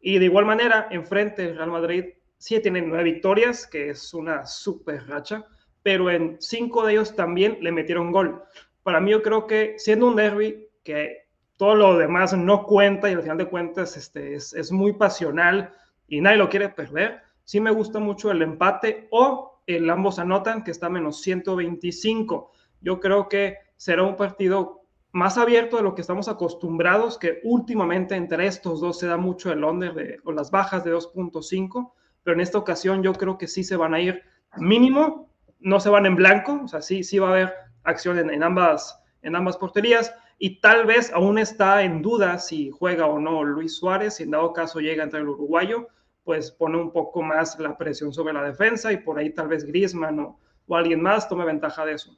Y 0.00 0.18
de 0.18 0.26
igual 0.26 0.44
manera, 0.44 0.86
enfrente 0.90 1.46
el 1.46 1.56
Real 1.56 1.70
Madrid 1.70 2.04
sí 2.36 2.60
tiene 2.60 2.82
9 2.82 3.04
victorias, 3.04 3.66
que 3.66 3.88
es 3.88 4.12
una 4.12 4.44
super 4.44 5.08
racha, 5.08 5.46
pero 5.82 6.10
en 6.10 6.36
5 6.40 6.84
de 6.84 6.92
ellos 6.92 7.16
también 7.16 7.56
le 7.62 7.72
metieron 7.72 8.12
gol. 8.12 8.42
Para 8.82 9.00
mí 9.00 9.12
yo 9.12 9.22
creo 9.22 9.46
que 9.46 9.76
siendo 9.78 10.08
un 10.08 10.16
derby, 10.16 10.68
que 10.84 11.23
todo 11.56 11.74
lo 11.74 11.98
demás 11.98 12.36
no 12.36 12.64
cuenta 12.64 13.10
y 13.10 13.14
al 13.14 13.22
final 13.22 13.38
de 13.38 13.48
cuentas 13.48 13.96
este, 13.96 14.34
es, 14.34 14.52
es 14.54 14.72
muy 14.72 14.92
pasional 14.94 15.72
y 16.08 16.20
nadie 16.20 16.38
lo 16.38 16.48
quiere 16.48 16.68
perder, 16.68 17.22
sí 17.44 17.60
me 17.60 17.70
gusta 17.70 17.98
mucho 17.98 18.30
el 18.30 18.42
empate 18.42 19.08
o 19.10 19.60
el 19.66 19.88
ambos 19.88 20.18
anotan 20.18 20.62
que 20.62 20.70
está 20.70 20.86
a 20.86 20.90
menos 20.90 21.20
125. 21.22 22.50
Yo 22.80 23.00
creo 23.00 23.28
que 23.28 23.58
será 23.76 24.02
un 24.02 24.16
partido 24.16 24.82
más 25.12 25.38
abierto 25.38 25.76
de 25.76 25.84
lo 25.84 25.94
que 25.94 26.00
estamos 26.00 26.28
acostumbrados, 26.28 27.18
que 27.18 27.40
últimamente 27.44 28.16
entre 28.16 28.46
estos 28.46 28.80
dos 28.80 28.98
se 28.98 29.06
da 29.06 29.16
mucho 29.16 29.52
el 29.52 29.62
under 29.62 29.94
de, 29.94 30.18
o 30.24 30.32
las 30.32 30.50
bajas 30.50 30.82
de 30.84 30.92
2.5, 30.92 31.92
pero 32.22 32.34
en 32.34 32.40
esta 32.40 32.58
ocasión 32.58 33.02
yo 33.02 33.12
creo 33.12 33.38
que 33.38 33.46
sí 33.46 33.62
se 33.62 33.76
van 33.76 33.94
a 33.94 34.00
ir 34.00 34.22
mínimo, 34.56 35.30
no 35.60 35.78
se 35.78 35.88
van 35.88 36.06
en 36.06 36.16
blanco, 36.16 36.62
o 36.64 36.68
sea, 36.68 36.82
sí, 36.82 37.04
sí 37.04 37.18
va 37.18 37.28
a 37.28 37.30
haber 37.30 37.54
acción 37.84 38.18
en, 38.28 38.42
ambas, 38.42 39.00
en 39.22 39.36
ambas 39.36 39.56
porterías 39.56 40.12
y 40.38 40.60
tal 40.60 40.86
vez 40.86 41.10
aún 41.12 41.38
está 41.38 41.82
en 41.82 42.02
duda 42.02 42.38
si 42.38 42.70
juega 42.70 43.06
o 43.06 43.18
no 43.18 43.44
Luis 43.44 43.76
Suárez, 43.76 44.16
si 44.16 44.24
en 44.24 44.32
dado 44.32 44.52
caso 44.52 44.80
llega 44.80 45.04
entre 45.04 45.20
el 45.20 45.28
uruguayo, 45.28 45.88
pues 46.24 46.50
pone 46.50 46.78
un 46.78 46.92
poco 46.92 47.22
más 47.22 47.58
la 47.58 47.76
presión 47.76 48.12
sobre 48.12 48.32
la 48.32 48.42
defensa 48.42 48.92
y 48.92 48.96
por 48.96 49.18
ahí 49.18 49.30
tal 49.30 49.48
vez 49.48 49.64
Griezmann 49.64 50.18
o, 50.20 50.40
alguien 50.70 51.02
más 51.02 51.28
tome 51.28 51.44
ventaja 51.44 51.84
de 51.84 51.92
eso. 51.92 52.16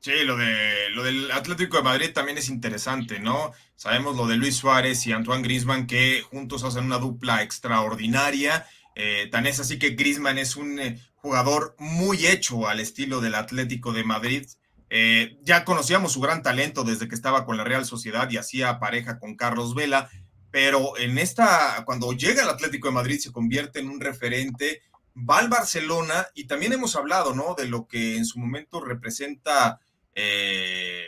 Sí, 0.00 0.24
lo, 0.24 0.36
de, 0.36 0.90
lo 0.90 1.04
del 1.04 1.30
Atlético 1.30 1.78
de 1.78 1.84
Madrid 1.84 2.10
también 2.12 2.36
es 2.36 2.48
interesante, 2.48 3.18
¿no? 3.18 3.52
Sabemos 3.76 4.16
lo 4.16 4.26
de 4.26 4.36
Luis 4.36 4.56
Suárez 4.56 5.06
y 5.06 5.12
Antoine 5.12 5.42
Grisman 5.42 5.86
que 5.86 6.22
juntos 6.22 6.64
hacen 6.64 6.84
una 6.84 6.98
dupla 6.98 7.42
extraordinaria. 7.42 8.66
Eh, 8.94 9.28
tan 9.30 9.46
es 9.46 9.60
así 9.60 9.78
que 9.78 9.90
Grisman 9.90 10.38
es 10.38 10.56
un 10.56 10.80
eh, 10.80 11.00
jugador 11.14 11.76
muy 11.78 12.26
hecho 12.26 12.68
al 12.68 12.80
estilo 12.80 13.20
del 13.20 13.36
Atlético 13.36 13.92
de 13.92 14.04
Madrid. 14.04 14.46
Eh, 14.94 15.38
ya 15.40 15.64
conocíamos 15.64 16.12
su 16.12 16.20
gran 16.20 16.42
talento 16.42 16.84
desde 16.84 17.08
que 17.08 17.14
estaba 17.14 17.46
con 17.46 17.56
la 17.56 17.64
Real 17.64 17.86
Sociedad 17.86 18.30
y 18.30 18.36
hacía 18.36 18.78
pareja 18.78 19.18
con 19.18 19.36
Carlos 19.36 19.74
Vela, 19.74 20.10
pero 20.50 20.98
en 20.98 21.16
esta, 21.16 21.82
cuando 21.86 22.12
llega 22.12 22.42
al 22.42 22.50
Atlético 22.50 22.88
de 22.88 22.94
Madrid 22.94 23.18
se 23.18 23.32
convierte 23.32 23.80
en 23.80 23.88
un 23.88 24.00
referente, 24.00 24.82
va 25.16 25.38
al 25.38 25.48
Barcelona 25.48 26.26
y 26.34 26.44
también 26.44 26.74
hemos 26.74 26.94
hablado, 26.94 27.34
¿no? 27.34 27.54
De 27.54 27.66
lo 27.68 27.86
que 27.86 28.18
en 28.18 28.26
su 28.26 28.38
momento 28.38 28.82
representa 28.82 29.80
eh, 30.14 31.06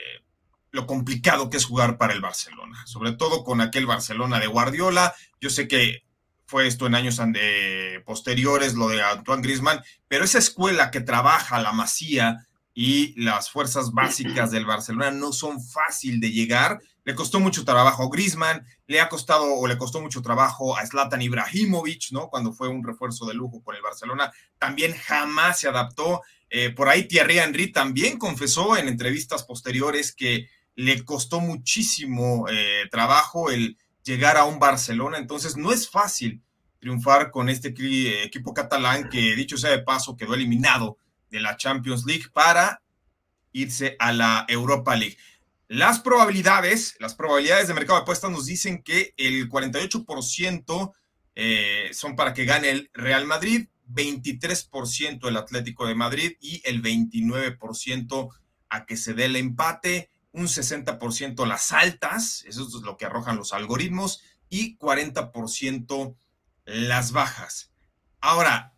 lo 0.70 0.86
complicado 0.86 1.50
que 1.50 1.58
es 1.58 1.66
jugar 1.66 1.98
para 1.98 2.14
el 2.14 2.22
Barcelona, 2.22 2.86
sobre 2.86 3.12
todo 3.12 3.44
con 3.44 3.60
aquel 3.60 3.84
Barcelona 3.84 4.40
de 4.40 4.46
Guardiola. 4.46 5.14
Yo 5.42 5.50
sé 5.50 5.68
que 5.68 6.04
fue 6.46 6.66
esto 6.66 6.86
en 6.86 6.94
años 6.94 7.20
posteriores, 8.06 8.72
lo 8.72 8.88
de 8.88 9.02
Antoine 9.02 9.42
Grisman, 9.42 9.82
pero 10.08 10.24
esa 10.24 10.38
escuela 10.38 10.90
que 10.90 11.02
trabaja 11.02 11.60
la 11.60 11.72
masía 11.72 12.46
y 12.74 13.18
las 13.22 13.50
fuerzas 13.50 13.92
básicas 13.92 14.50
del 14.50 14.66
Barcelona 14.66 15.12
no 15.12 15.32
son 15.32 15.64
fácil 15.64 16.18
de 16.18 16.32
llegar. 16.32 16.80
Le 17.04 17.14
costó 17.14 17.38
mucho 17.38 17.64
trabajo 17.64 18.02
a 18.02 18.08
Grisman, 18.10 18.66
le 18.88 19.00
ha 19.00 19.08
costado 19.08 19.54
o 19.54 19.66
le 19.68 19.78
costó 19.78 20.00
mucho 20.00 20.22
trabajo 20.22 20.76
a 20.76 20.84
Zlatan 20.84 21.22
Ibrahimovic, 21.22 22.10
¿no? 22.10 22.28
Cuando 22.28 22.52
fue 22.52 22.68
un 22.68 22.82
refuerzo 22.82 23.26
de 23.26 23.34
lujo 23.34 23.62
con 23.62 23.76
el 23.76 23.82
Barcelona, 23.82 24.32
también 24.58 24.92
jamás 24.92 25.60
se 25.60 25.68
adaptó. 25.68 26.22
Eh, 26.50 26.70
por 26.70 26.88
ahí 26.88 27.06
Thierry 27.06 27.38
Henry 27.38 27.70
también 27.70 28.18
confesó 28.18 28.76
en 28.76 28.88
entrevistas 28.88 29.44
posteriores 29.44 30.12
que 30.12 30.48
le 30.74 31.04
costó 31.04 31.38
muchísimo 31.40 32.46
eh, 32.50 32.88
trabajo 32.90 33.50
el 33.50 33.78
llegar 34.02 34.36
a 34.36 34.44
un 34.44 34.58
Barcelona, 34.58 35.18
entonces 35.18 35.56
no 35.56 35.72
es 35.72 35.88
fácil 35.88 36.42
triunfar 36.80 37.30
con 37.30 37.48
este 37.48 37.68
equipo 38.24 38.52
catalán 38.52 39.08
que, 39.08 39.34
dicho 39.34 39.56
sea 39.56 39.70
de 39.70 39.78
paso, 39.78 40.16
quedó 40.16 40.34
eliminado 40.34 40.98
de 41.34 41.40
la 41.40 41.56
Champions 41.56 42.04
League 42.06 42.26
para 42.32 42.80
irse 43.50 43.96
a 43.98 44.12
la 44.12 44.46
Europa 44.48 44.94
League. 44.94 45.18
Las 45.66 45.98
probabilidades, 45.98 46.94
las 47.00 47.16
probabilidades 47.16 47.66
de 47.66 47.74
mercado 47.74 47.98
de 47.98 48.02
apuestas 48.02 48.30
nos 48.30 48.46
dicen 48.46 48.84
que 48.84 49.14
el 49.16 49.48
48% 49.50 50.92
eh, 51.34 51.90
son 51.92 52.14
para 52.14 52.34
que 52.34 52.44
gane 52.44 52.70
el 52.70 52.90
Real 52.94 53.26
Madrid, 53.26 53.66
23% 53.90 55.26
el 55.26 55.36
Atlético 55.36 55.88
de 55.88 55.96
Madrid 55.96 56.36
y 56.40 56.62
el 56.64 56.80
29% 56.80 58.28
a 58.68 58.86
que 58.86 58.96
se 58.96 59.14
dé 59.14 59.24
el 59.24 59.34
empate, 59.34 60.10
un 60.30 60.46
60% 60.46 61.46
las 61.48 61.72
altas, 61.72 62.44
eso 62.46 62.62
es 62.62 62.74
lo 62.74 62.96
que 62.96 63.06
arrojan 63.06 63.36
los 63.36 63.52
algoritmos, 63.52 64.22
y 64.48 64.78
40% 64.78 66.14
las 66.64 67.10
bajas. 67.10 67.72
Ahora, 68.20 68.72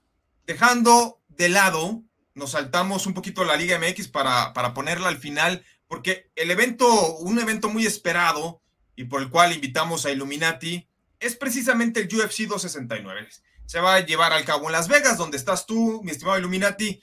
dejando 0.46 1.20
de 1.28 1.50
lado, 1.50 2.05
nos 2.36 2.50
saltamos 2.50 3.06
un 3.06 3.14
poquito 3.14 3.44
la 3.44 3.56
Liga 3.56 3.78
MX 3.78 4.08
para, 4.08 4.52
para 4.52 4.74
ponerla 4.74 5.08
al 5.08 5.16
final, 5.16 5.64
porque 5.88 6.30
el 6.36 6.50
evento, 6.50 7.16
un 7.16 7.38
evento 7.38 7.70
muy 7.70 7.86
esperado 7.86 8.60
y 8.94 9.04
por 9.04 9.22
el 9.22 9.30
cual 9.30 9.54
invitamos 9.54 10.04
a 10.04 10.10
Illuminati, 10.10 10.86
es 11.18 11.34
precisamente 11.34 12.00
el 12.00 12.06
UFC 12.06 12.40
269. 12.42 13.28
Se 13.64 13.80
va 13.80 13.94
a 13.94 14.00
llevar 14.00 14.34
al 14.34 14.44
cabo 14.44 14.66
en 14.66 14.72
Las 14.72 14.86
Vegas, 14.86 15.16
donde 15.16 15.38
estás 15.38 15.66
tú, 15.66 16.02
mi 16.04 16.10
estimado 16.10 16.38
Illuminati. 16.38 17.02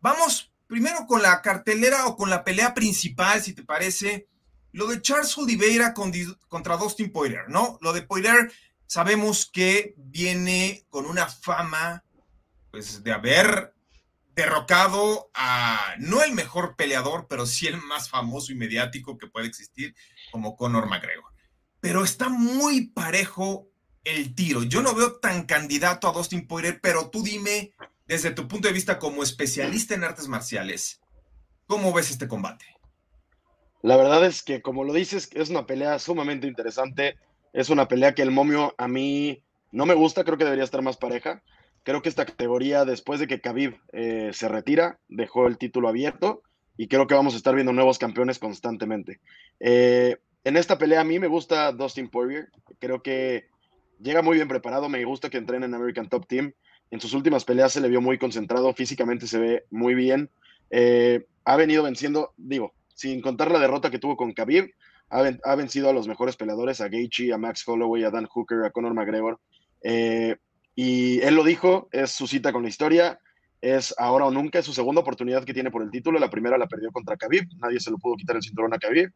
Vamos 0.00 0.52
primero 0.66 1.06
con 1.06 1.22
la 1.22 1.40
cartelera 1.40 2.06
o 2.06 2.14
con 2.14 2.28
la 2.28 2.44
pelea 2.44 2.74
principal, 2.74 3.42
si 3.42 3.54
te 3.54 3.64
parece. 3.64 4.28
Lo 4.72 4.86
de 4.88 5.00
Charles 5.00 5.36
Oliveira 5.38 5.94
contra 5.94 6.76
Dustin 6.76 7.10
Poirier, 7.10 7.48
¿no? 7.48 7.78
Lo 7.80 7.94
de 7.94 8.02
Poirier 8.02 8.52
sabemos 8.86 9.48
que 9.50 9.94
viene 9.96 10.84
con 10.90 11.06
una 11.06 11.28
fama, 11.28 12.04
pues, 12.70 13.02
de 13.02 13.12
haber 13.12 13.73
derrocado 14.34 15.30
a 15.34 15.94
no 15.98 16.22
el 16.22 16.32
mejor 16.32 16.76
peleador, 16.76 17.26
pero 17.28 17.46
sí 17.46 17.66
el 17.66 17.80
más 17.82 18.08
famoso 18.08 18.52
y 18.52 18.56
mediático 18.56 19.16
que 19.18 19.26
puede 19.26 19.46
existir, 19.46 19.94
como 20.32 20.56
Conor 20.56 20.88
McGregor. 20.88 21.32
Pero 21.80 22.04
está 22.04 22.28
muy 22.28 22.88
parejo 22.88 23.68
el 24.04 24.34
tiro. 24.34 24.62
Yo 24.62 24.82
no 24.82 24.94
veo 24.94 25.16
tan 25.16 25.44
candidato 25.44 26.08
a 26.08 26.12
Dustin 26.12 26.46
Poirier, 26.46 26.80
pero 26.80 27.10
tú 27.10 27.22
dime, 27.22 27.72
desde 28.06 28.30
tu 28.30 28.48
punto 28.48 28.68
de 28.68 28.74
vista 28.74 28.98
como 28.98 29.22
especialista 29.22 29.94
en 29.94 30.04
artes 30.04 30.28
marciales, 30.28 31.00
¿cómo 31.66 31.92
ves 31.92 32.10
este 32.10 32.28
combate? 32.28 32.64
La 33.82 33.96
verdad 33.96 34.24
es 34.24 34.42
que, 34.42 34.62
como 34.62 34.82
lo 34.82 34.94
dices, 34.94 35.28
es 35.34 35.50
una 35.50 35.66
pelea 35.66 35.98
sumamente 35.98 36.46
interesante. 36.46 37.18
Es 37.52 37.68
una 37.68 37.86
pelea 37.86 38.14
que 38.14 38.22
el 38.22 38.30
momio 38.30 38.74
a 38.78 38.88
mí 38.88 39.44
no 39.72 39.86
me 39.86 39.94
gusta, 39.94 40.24
creo 40.24 40.38
que 40.38 40.44
debería 40.44 40.64
estar 40.64 40.80
más 40.80 40.96
pareja. 40.96 41.42
Creo 41.84 42.02
que 42.02 42.08
esta 42.08 42.24
categoría, 42.24 42.84
después 42.84 43.20
de 43.20 43.26
que 43.26 43.40
Khabib 43.40 43.76
eh, 43.92 44.30
se 44.32 44.48
retira, 44.48 44.98
dejó 45.08 45.46
el 45.46 45.58
título 45.58 45.88
abierto 45.88 46.42
y 46.76 46.88
creo 46.88 47.06
que 47.06 47.14
vamos 47.14 47.34
a 47.34 47.36
estar 47.36 47.54
viendo 47.54 47.72
nuevos 47.72 47.98
campeones 47.98 48.38
constantemente. 48.38 49.20
Eh, 49.60 50.16
en 50.44 50.56
esta 50.56 50.78
pelea 50.78 51.02
a 51.02 51.04
mí 51.04 51.18
me 51.18 51.28
gusta 51.28 51.72
Dustin 51.72 52.08
Poirier. 52.08 52.48
Creo 52.78 53.02
que 53.02 53.48
llega 54.00 54.22
muy 54.22 54.36
bien 54.36 54.48
preparado. 54.48 54.88
Me 54.88 55.04
gusta 55.04 55.28
que 55.28 55.36
entrene 55.36 55.66
en 55.66 55.74
American 55.74 56.08
Top 56.08 56.26
Team. 56.26 56.54
En 56.90 57.00
sus 57.00 57.12
últimas 57.12 57.44
peleas 57.44 57.72
se 57.72 57.82
le 57.82 57.88
vio 57.88 58.00
muy 58.00 58.18
concentrado. 58.18 58.72
Físicamente 58.72 59.26
se 59.26 59.38
ve 59.38 59.64
muy 59.70 59.94
bien. 59.94 60.30
Eh, 60.70 61.26
ha 61.44 61.56
venido 61.56 61.82
venciendo, 61.82 62.32
digo, 62.38 62.72
sin 62.94 63.20
contar 63.20 63.50
la 63.50 63.58
derrota 63.58 63.90
que 63.90 63.98
tuvo 63.98 64.16
con 64.16 64.32
Khabib, 64.32 64.72
ha, 65.10 65.54
vencido 65.54 65.90
a 65.90 65.92
los 65.92 66.08
mejores 66.08 66.36
peleadores, 66.36 66.80
a 66.80 66.88
Gaethje, 66.88 67.32
a 67.32 67.38
Max 67.38 67.62
Holloway, 67.68 68.04
a 68.04 68.10
Dan 68.10 68.26
Hooker, 68.26 68.64
a 68.64 68.70
Conor 68.70 68.94
McGregor. 68.94 69.38
Y 70.74 71.20
él 71.20 71.34
lo 71.34 71.44
dijo, 71.44 71.88
es 71.92 72.10
su 72.10 72.26
cita 72.26 72.52
con 72.52 72.62
la 72.62 72.68
historia, 72.68 73.20
es 73.60 73.94
ahora 73.96 74.26
o 74.26 74.30
nunca, 74.30 74.58
es 74.58 74.66
su 74.66 74.72
segunda 74.72 75.00
oportunidad 75.00 75.44
que 75.44 75.54
tiene 75.54 75.70
por 75.70 75.82
el 75.82 75.90
título. 75.90 76.18
La 76.18 76.30
primera 76.30 76.58
la 76.58 76.66
perdió 76.66 76.90
contra 76.90 77.16
Khabib, 77.16 77.48
nadie 77.58 77.80
se 77.80 77.90
lo 77.90 77.98
pudo 77.98 78.16
quitar 78.16 78.36
el 78.36 78.42
cinturón 78.42 78.74
a 78.74 78.78
Khabib. 78.78 79.12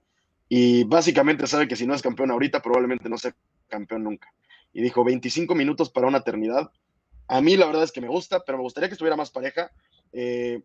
Y 0.49 0.85
básicamente 0.85 1.47
sabe 1.47 1.69
que 1.69 1.77
si 1.77 1.87
no 1.87 1.95
es 1.95 2.03
campeón 2.03 2.31
ahorita, 2.31 2.63
probablemente 2.63 3.09
no 3.09 3.19
sea 3.19 3.35
campeón 3.69 4.05
nunca. 4.05 4.33
Y 4.73 4.83
dijo, 4.83 5.05
25 5.05 5.55
minutos 5.55 5.91
para 5.91 6.07
una 6.07 6.19
eternidad. 6.19 6.71
A 7.27 7.41
mí 7.43 7.57
la 7.57 7.67
verdad 7.67 7.83
es 7.83 7.93
que 7.93 8.01
me 8.01 8.09
gusta, 8.09 8.43
pero 8.45 8.57
me 8.57 8.65
gustaría 8.65 8.89
que 8.89 8.95
estuviera 8.95 9.17
más 9.17 9.31
pareja. 9.31 9.71
Eh, 10.13 10.63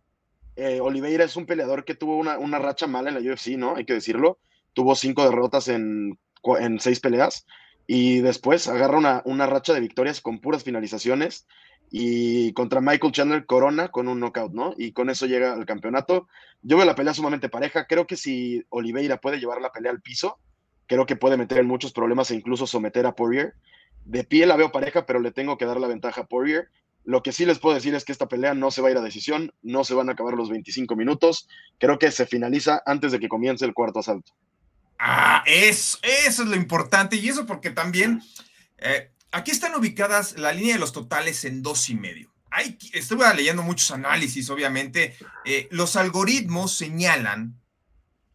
eh, 0.56 0.80
Oliveira 0.80 1.26
es 1.26 1.36
un 1.36 1.46
peleador 1.46 1.84
que 1.84 1.96
tuvo 1.96 2.18
una, 2.18 2.60
racha 2.60 2.88
mala 2.88 3.10
en 3.10 3.16
la 3.16 3.34
UFC, 3.34 3.58
¿no? 3.58 3.76
Hay 3.76 3.86
que 3.86 3.94
decirlo. 3.94 4.40
Tuvo 4.74 4.96
cinco 4.96 5.26
derrotas 5.26 5.68
en, 5.68 6.18
en 6.60 6.80
seis 6.80 7.00
peleas 7.02 7.46
y 7.88 8.22
después 8.22 8.68
agarra 8.68 9.22
una, 9.26 9.46
racha 9.46 9.74
de 9.74 9.82
victorias 9.82 10.22
con 10.22 10.40
puras 10.40 10.64
finalizaciones 10.64 11.48
y 11.92 12.54
contra 12.54 12.82
Michael 12.82 13.12
Chandler 13.12 13.46
corona 13.46 13.90
con 13.90 14.08
un 14.08 14.20
knockout, 14.20 14.54
¿no? 14.54 14.74
Y 14.78 14.94
con 14.94 15.10
eso 15.10 15.26
llega 15.26 15.54
al 15.54 15.66
campeonato. 15.66 16.28
Yo 16.62 16.78
veo 16.78 16.86
la 16.86 16.96
pelea 16.96 17.14
sumamente 17.14 17.50
pareja. 17.50 17.86
Creo 17.86 18.08
que 18.08 18.16
si 18.16 18.66
Oliveira 18.70 19.18
puede 19.18 19.40
llevar 19.40 19.62
la 19.62 19.72
pelea 19.72 19.92
al 19.92 20.02
piso, 20.02 20.40
creo 20.88 21.06
que 21.06 21.16
puede 21.16 21.38
meter 21.38 21.60
en 21.60 21.68
muchos 21.68 21.92
problemas 21.92 22.32
e 22.32 22.36
incluso 22.36 22.66
someter 22.66 23.06
a 23.06 23.16
Poirier. 23.16 23.54
De 24.06 24.24
pie 24.24 24.46
la 24.46 24.56
veo 24.56 24.72
pareja, 24.72 25.06
pero 25.06 25.20
le 25.20 25.32
tengo 25.32 25.58
que 25.58 25.66
dar 25.66 25.80
la 25.80 25.88
ventaja 25.88 26.22
a 26.22 26.26
Poirier. 26.26 26.70
Lo 27.04 27.22
que 27.22 27.34
sí 27.34 27.46
les 27.46 27.60
puedo 27.60 27.76
decir 27.76 27.94
es 27.94 28.06
que 28.06 28.14
esta 28.14 28.28
pelea 28.28 28.54
no 28.54 28.72
se 28.72 28.82
va 28.82 28.88
a 28.88 28.92
ir 28.92 28.98
a 28.98 29.02
decisión, 29.02 29.54
no 29.62 29.84
se 29.84 29.94
van 29.94 30.10
a 30.10 30.14
acabar 30.14 30.36
los 30.36 30.50
25 30.50 30.96
minutos. 30.96 31.48
Creo 31.78 32.00
que 32.00 32.12
se 32.12 32.26
finaliza 32.26 32.82
antes 32.86 33.12
de 33.12 33.20
que 33.20 33.28
comience 33.28 33.66
el 33.66 33.74
cuarto 33.74 34.00
asalto. 34.00 34.32
Ah, 35.00 35.44
eso, 35.46 35.98
es 36.02 36.40
lo 36.40 36.56
importante. 36.56 37.16
Y 37.16 37.30
eso 37.30 37.46
porque 37.46 37.72
también 37.72 38.24
eh, 38.78 39.12
aquí 39.32 39.52
están 39.52 39.76
ubicadas 39.76 40.38
la 40.38 40.54
línea 40.54 40.74
de 40.74 40.80
los 40.80 40.94
totales 40.94 41.44
en 41.46 41.62
dos 41.62 41.90
y 41.90 41.96
medio. 41.96 42.34
Hay, 42.50 42.78
estuve 42.94 43.32
leyendo 43.34 43.64
muchos 43.64 43.92
análisis, 43.92 44.50
obviamente. 44.50 45.18
Eh, 45.46 45.68
los 45.72 45.96
algoritmos 45.96 46.76
señalan 46.76 47.60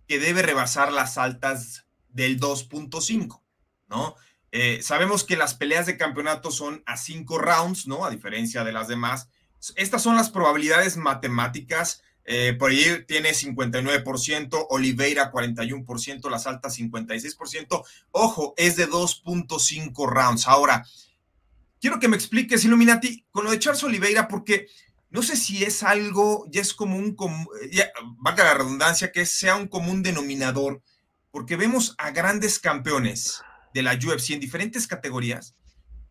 que 0.09 0.19
debe 0.19 0.43
rebasar 0.43 0.93
las 0.93 1.19
altas 1.19 1.87
del 2.09 2.41
2.5, 2.41 3.43
¿no? 3.89 4.17
Eh, 4.51 4.81
sabemos 4.83 5.25
que 5.25 5.37
las 5.37 5.55
peleas 5.55 5.87
de 5.87 5.99
campeonato 5.99 6.51
son 6.51 6.83
a 6.87 6.97
cinco 6.97 7.39
rounds, 7.39 7.87
¿no? 7.87 8.05
A 8.05 8.11
diferencia 8.11 8.65
de 8.65 8.73
las 8.73 8.89
demás. 8.89 9.29
Estas 9.77 10.03
son 10.03 10.17
las 10.17 10.31
probabilidades 10.31 10.97
matemáticas 10.97 12.03
eh, 12.31 12.53
por 12.53 12.71
ahí 12.71 12.85
tiene 13.07 13.31
59%, 13.31 14.67
Oliveira 14.69 15.33
41%, 15.33 16.29
las 16.29 16.47
altas 16.47 16.79
56%. 16.79 17.83
Ojo, 18.11 18.53
es 18.59 18.77
de 18.77 18.87
2.5 18.87 20.07
rounds. 20.07 20.47
Ahora, 20.47 20.85
quiero 21.81 21.99
que 21.99 22.07
me 22.07 22.17
expliques, 22.17 22.67
Illuminati, 22.67 23.25
con 23.31 23.45
lo 23.45 23.51
de 23.51 23.59
Charles 23.59 23.83
Oliveira, 23.83 24.29
porque 24.29 24.67
no 25.09 25.23
sé 25.23 25.37
si 25.37 25.65
es 25.65 25.83
algo, 25.83 26.45
ya 26.51 26.61
es 26.61 26.75
como 26.75 26.99
un, 26.99 27.17
ya, 27.73 27.91
valga 28.19 28.45
la 28.45 28.55
redundancia, 28.55 29.11
que 29.11 29.25
sea 29.25 29.57
un 29.57 29.67
común 29.67 30.03
denominador, 30.03 30.83
porque 31.31 31.57
vemos 31.57 31.95
a 31.97 32.11
grandes 32.11 32.59
campeones 32.59 33.41
de 33.73 33.83
la 33.83 33.95
UFC 33.95 34.33
en 34.33 34.41
diferentes 34.41 34.87
categorías 34.87 35.55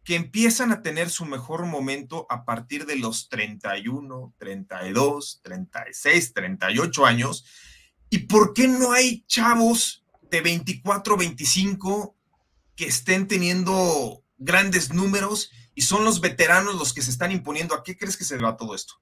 que 0.07 0.15
empiezan 0.15 0.71
a 0.71 0.81
tener 0.81 1.09
su 1.09 1.25
mejor 1.25 1.65
momento 1.65 2.27
a 2.29 2.45
partir 2.45 2.85
de 2.85 2.95
los 2.95 3.27
31, 3.27 4.33
32, 4.37 5.41
36, 5.43 6.33
38 6.33 7.05
años. 7.05 7.45
¿Y 8.09 8.19
por 8.19 8.53
qué 8.53 8.69
no 8.69 8.93
hay 8.93 9.25
chavos 9.27 10.05
de 10.31 10.39
24, 10.39 11.17
25 11.17 12.15
que 12.77 12.85
estén 12.85 13.27
teniendo 13.27 14.23
grandes 14.37 14.93
números 14.93 15.51
y 15.75 15.81
son 15.81 16.05
los 16.05 16.21
veteranos 16.21 16.75
los 16.75 16.93
que 16.93 17.01
se 17.01 17.11
están 17.11 17.33
imponiendo? 17.33 17.75
¿A 17.75 17.83
qué 17.83 17.97
crees 17.97 18.15
que 18.15 18.23
se 18.23 18.37
va 18.37 18.55
todo 18.55 18.75
esto? 18.75 18.93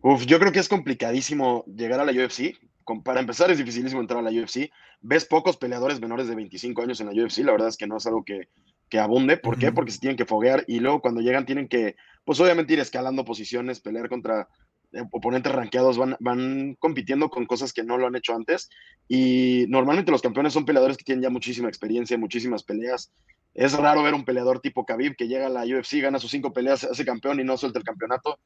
Uf, 0.00 0.24
yo 0.26 0.40
creo 0.40 0.50
que 0.50 0.58
es 0.58 0.68
complicadísimo 0.68 1.64
llegar 1.66 2.00
a 2.00 2.04
la 2.04 2.10
UFC. 2.10 2.58
Para 3.04 3.20
empezar, 3.20 3.52
es 3.52 3.58
dificilísimo 3.58 4.00
entrar 4.00 4.18
a 4.18 4.28
la 4.28 4.42
UFC. 4.42 4.72
Ves 5.00 5.26
pocos 5.26 5.56
peleadores 5.56 6.00
menores 6.00 6.26
de 6.26 6.34
25 6.34 6.82
años 6.82 7.00
en 7.00 7.06
la 7.06 7.24
UFC. 7.24 7.38
La 7.44 7.52
verdad 7.52 7.68
es 7.68 7.76
que 7.76 7.86
no 7.86 7.98
es 7.98 8.06
algo 8.06 8.24
que, 8.24 8.48
que 8.94 9.00
abunde. 9.00 9.36
¿Por 9.36 9.58
qué? 9.58 9.72
Porque 9.72 9.90
se 9.90 9.98
tienen 9.98 10.16
que 10.16 10.24
foguear 10.24 10.62
y 10.68 10.78
luego 10.78 11.00
cuando 11.00 11.20
llegan 11.20 11.44
tienen 11.44 11.66
que, 11.66 11.96
pues 12.24 12.38
obviamente 12.38 12.74
ir 12.74 12.78
escalando 12.78 13.24
posiciones, 13.24 13.80
pelear 13.80 14.08
contra 14.08 14.46
eh, 14.92 15.02
oponentes 15.10 15.50
rankeados, 15.50 15.98
van, 15.98 16.16
van 16.20 16.76
compitiendo 16.78 17.28
con 17.28 17.44
cosas 17.44 17.72
que 17.72 17.82
no 17.82 17.98
lo 17.98 18.06
han 18.06 18.14
hecho 18.14 18.36
antes. 18.36 18.70
Y 19.08 19.66
normalmente 19.68 20.12
los 20.12 20.22
campeones 20.22 20.52
son 20.52 20.64
peleadores 20.64 20.96
que 20.96 21.02
tienen 21.02 21.24
ya 21.24 21.30
muchísima 21.30 21.66
experiencia, 21.66 22.16
muchísimas 22.16 22.62
peleas. 22.62 23.10
Es 23.52 23.72
raro 23.72 24.04
ver 24.04 24.14
un 24.14 24.24
peleador 24.24 24.60
tipo 24.60 24.86
Khabib 24.86 25.16
que 25.16 25.26
llega 25.26 25.46
a 25.46 25.50
la 25.50 25.64
UFC, 25.64 26.00
gana 26.00 26.20
sus 26.20 26.30
cinco 26.30 26.52
peleas, 26.52 26.84
hace 26.84 27.04
campeón 27.04 27.40
y 27.40 27.44
no 27.44 27.56
suelta 27.56 27.80
el 27.80 27.84
campeonato. 27.84 28.38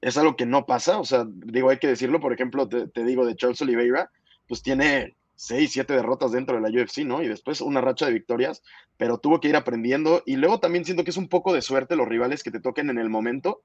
Es 0.00 0.16
algo 0.16 0.34
que 0.34 0.46
no 0.46 0.64
pasa, 0.64 0.98
o 0.98 1.04
sea, 1.04 1.26
digo, 1.28 1.68
hay 1.68 1.76
que 1.76 1.88
decirlo, 1.88 2.20
por 2.20 2.32
ejemplo, 2.32 2.66
te, 2.66 2.88
te 2.88 3.04
digo 3.04 3.26
de 3.26 3.36
Charles 3.36 3.60
Oliveira, 3.60 4.10
pues 4.48 4.62
tiene 4.62 5.14
seis, 5.40 5.72
siete 5.72 5.94
derrotas 5.94 6.32
dentro 6.32 6.54
de 6.54 6.60
la 6.60 6.68
UFC, 6.68 6.98
¿no? 6.98 7.22
Y 7.22 7.28
después 7.28 7.62
una 7.62 7.80
racha 7.80 8.04
de 8.04 8.12
victorias, 8.12 8.62
pero 8.98 9.16
tuvo 9.16 9.40
que 9.40 9.48
ir 9.48 9.56
aprendiendo. 9.56 10.22
Y 10.26 10.36
luego 10.36 10.60
también 10.60 10.84
siento 10.84 11.02
que 11.02 11.10
es 11.10 11.16
un 11.16 11.28
poco 11.28 11.54
de 11.54 11.62
suerte 11.62 11.96
los 11.96 12.06
rivales 12.06 12.42
que 12.42 12.50
te 12.50 12.60
toquen 12.60 12.90
en 12.90 12.98
el 12.98 13.08
momento, 13.08 13.62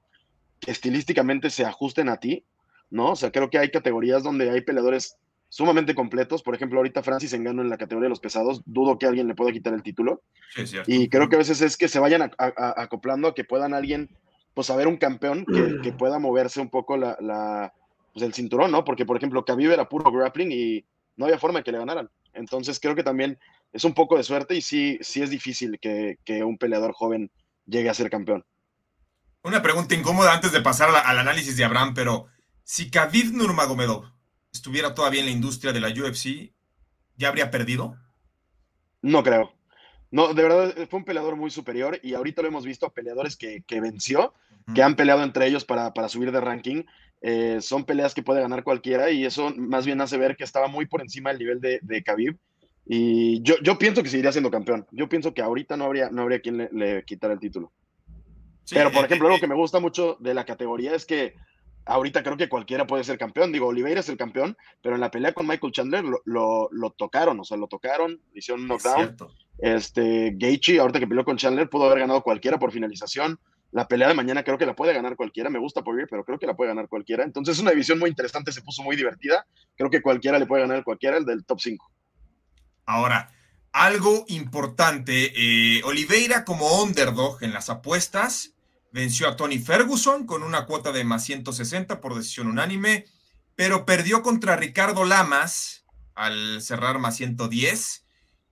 que 0.58 0.70
estilísticamente 0.70 1.50
se 1.50 1.66
ajusten 1.66 2.08
a 2.08 2.16
ti, 2.16 2.44
¿no? 2.88 3.10
O 3.10 3.16
sea, 3.16 3.30
creo 3.30 3.50
que 3.50 3.58
hay 3.58 3.70
categorías 3.70 4.22
donde 4.22 4.48
hay 4.48 4.62
peleadores 4.62 5.18
sumamente 5.50 5.94
completos. 5.94 6.42
Por 6.42 6.54
ejemplo, 6.54 6.78
ahorita 6.78 7.02
Francis 7.02 7.34
Engano 7.34 7.60
en 7.60 7.68
la 7.68 7.76
categoría 7.76 8.06
de 8.06 8.10
los 8.10 8.20
pesados, 8.20 8.62
dudo 8.64 8.98
que 8.98 9.04
alguien 9.04 9.28
le 9.28 9.34
pueda 9.34 9.52
quitar 9.52 9.74
el 9.74 9.82
título. 9.82 10.22
Sí, 10.54 10.78
y 10.86 11.10
creo 11.10 11.28
que 11.28 11.36
a 11.36 11.40
veces 11.40 11.60
es 11.60 11.76
que 11.76 11.88
se 11.88 11.98
vayan 11.98 12.32
acoplando 12.38 13.28
a 13.28 13.34
que 13.34 13.44
puedan 13.44 13.74
alguien, 13.74 14.08
pues, 14.54 14.68
saber 14.68 14.88
un 14.88 14.96
campeón 14.96 15.44
que, 15.82 15.92
pueda 15.92 16.18
moverse 16.18 16.58
un 16.58 16.70
poco 16.70 16.96
la, 16.96 17.18
la, 17.20 17.74
pues, 18.14 18.24
el 18.24 18.32
cinturón, 18.32 18.70
¿no? 18.70 18.82
Porque, 18.82 19.04
por 19.04 19.18
ejemplo, 19.18 19.44
Khabib 19.44 19.72
era 19.72 19.90
puro 19.90 20.10
grappling 20.10 20.50
y 20.52 20.86
no 21.16 21.24
había 21.24 21.38
forma 21.38 21.60
de 21.60 21.64
que 21.64 21.72
le 21.72 21.78
ganaran. 21.78 22.10
Entonces 22.32 22.78
creo 22.78 22.94
que 22.94 23.02
también 23.02 23.38
es 23.72 23.84
un 23.84 23.94
poco 23.94 24.16
de 24.16 24.22
suerte 24.22 24.54
y 24.54 24.62
sí, 24.62 24.98
sí 25.00 25.22
es 25.22 25.30
difícil 25.30 25.78
que, 25.80 26.18
un 26.44 26.58
peleador 26.58 26.92
joven 26.92 27.30
llegue 27.66 27.90
a 27.90 27.94
ser 27.94 28.10
campeón. 28.10 28.44
Una 29.42 29.62
pregunta 29.62 29.94
incómoda 29.94 30.34
antes 30.34 30.52
de 30.52 30.60
pasar 30.60 30.90
al, 30.90 31.18
análisis 31.18 31.56
de 31.56 31.64
Abraham, 31.64 31.94
pero 31.94 32.26
si 32.64 32.90
Khabib 32.90 33.32
Nurmagomedov 33.32 34.10
estuviera 34.52 34.94
todavía 34.94 35.20
en 35.20 35.26
la 35.26 35.32
industria 35.32 35.72
de 35.72 35.80
la 35.80 35.88
UFC, 35.88 36.52
¿ya 37.16 37.28
habría 37.28 37.50
perdido? 37.50 37.96
No 39.02 39.22
creo. 39.22 39.52
No, 40.10 40.34
de 40.34 40.42
verdad 40.42 40.74
fue 40.88 41.00
un 41.00 41.04
peleador 41.04 41.36
muy 41.36 41.50
superior 41.50 41.98
y 42.02 42.14
ahorita 42.14 42.42
lo 42.42 42.48
hemos 42.48 42.64
visto, 42.64 42.92
peleadores 42.92 43.36
que, 43.36 43.62
venció, 43.80 44.34
que 44.74 44.82
han 44.82 44.96
peleado 44.96 45.22
entre 45.22 45.46
ellos 45.46 45.64
para, 45.64 45.92
para 45.94 46.08
subir 46.08 46.32
de 46.32 46.40
ranking 46.40 46.84
eh, 47.28 47.60
son 47.60 47.84
peleas 47.84 48.14
que 48.14 48.22
puede 48.22 48.40
ganar 48.40 48.62
cualquiera 48.62 49.10
y 49.10 49.24
eso 49.24 49.52
más 49.56 49.84
bien 49.84 50.00
hace 50.00 50.16
ver 50.16 50.36
que 50.36 50.44
estaba 50.44 50.68
muy 50.68 50.86
por 50.86 51.00
encima 51.00 51.30
del 51.30 51.40
nivel 51.40 51.60
de, 51.60 51.80
de 51.82 52.02
Khabib. 52.04 52.38
Y 52.86 53.42
yo, 53.42 53.56
yo 53.64 53.78
pienso 53.78 54.04
que 54.04 54.08
seguiría 54.08 54.30
siendo 54.30 54.48
campeón. 54.48 54.86
Yo 54.92 55.08
pienso 55.08 55.34
que 55.34 55.42
ahorita 55.42 55.76
no 55.76 55.86
habría, 55.86 56.08
no 56.08 56.22
habría 56.22 56.38
quien 56.38 56.56
le, 56.56 56.68
le 56.70 57.04
quitara 57.04 57.34
el 57.34 57.40
título. 57.40 57.72
Pero, 58.70 58.92
por 58.92 59.04
ejemplo, 59.04 59.26
algo 59.26 59.40
que 59.40 59.48
me 59.48 59.56
gusta 59.56 59.80
mucho 59.80 60.16
de 60.20 60.34
la 60.34 60.44
categoría 60.44 60.94
es 60.94 61.04
que 61.04 61.34
ahorita 61.84 62.22
creo 62.22 62.36
que 62.36 62.48
cualquiera 62.48 62.86
puede 62.86 63.02
ser 63.02 63.18
campeón. 63.18 63.50
Digo, 63.50 63.66
Oliveira 63.66 63.98
es 63.98 64.08
el 64.08 64.16
campeón, 64.16 64.56
pero 64.80 64.94
en 64.94 65.00
la 65.00 65.10
pelea 65.10 65.32
con 65.32 65.48
Michael 65.48 65.72
Chandler 65.72 66.04
lo, 66.04 66.68
lo, 66.70 66.90
tocaron, 66.92 67.40
o 67.40 67.44
sea, 67.44 67.56
lo 67.56 67.66
tocaron, 67.66 68.20
hicieron 68.34 68.62
un 68.62 68.68
knockdown. 68.68 69.16
Este, 69.58 70.32
Gaethje, 70.36 70.78
ahorita 70.78 71.00
que 71.00 71.08
peleó 71.08 71.24
con 71.24 71.38
Chandler, 71.38 71.68
pudo 71.68 71.86
haber 71.86 71.98
ganado 71.98 72.22
cualquiera 72.22 72.56
por 72.56 72.70
finalización. 72.70 73.40
La 73.72 73.88
pelea 73.88 74.08
de 74.08 74.14
mañana 74.14 74.42
creo 74.42 74.58
que 74.58 74.66
la 74.66 74.74
puede 74.74 74.94
ganar 74.94 75.16
cualquiera. 75.16 75.50
Me 75.50 75.58
gusta 75.58 75.82
Poirier, 75.82 76.08
pero 76.10 76.24
creo 76.24 76.38
que 76.38 76.46
la 76.46 76.54
puede 76.54 76.70
ganar 76.70 76.88
cualquiera. 76.88 77.24
Entonces 77.24 77.56
es 77.56 77.62
una 77.62 77.72
división 77.72 77.98
muy 77.98 78.10
interesante, 78.10 78.52
se 78.52 78.62
puso 78.62 78.82
muy 78.82 78.96
divertida. 78.96 79.46
Creo 79.76 79.90
que 79.90 80.02
cualquiera 80.02 80.38
le 80.38 80.46
puede 80.46 80.62
ganar 80.62 80.84
cualquiera, 80.84 81.18
el 81.18 81.24
del 81.24 81.44
top 81.44 81.60
5. 81.60 81.90
Ahora, 82.86 83.30
algo 83.72 84.24
importante, 84.28 85.32
eh, 85.36 85.82
Oliveira 85.84 86.44
como 86.44 86.82
underdog 86.82 87.42
en 87.42 87.52
las 87.52 87.68
apuestas 87.68 88.54
venció 88.92 89.28
a 89.28 89.36
Tony 89.36 89.58
Ferguson 89.58 90.24
con 90.24 90.42
una 90.42 90.64
cuota 90.64 90.92
de 90.92 91.04
más 91.04 91.24
160 91.24 92.00
por 92.00 92.14
decisión 92.14 92.46
unánime, 92.46 93.04
pero 93.54 93.84
perdió 93.84 94.22
contra 94.22 94.56
Ricardo 94.56 95.04
Lamas 95.04 95.84
al 96.14 96.62
cerrar 96.62 96.98
más 96.98 97.16
110, 97.16 98.06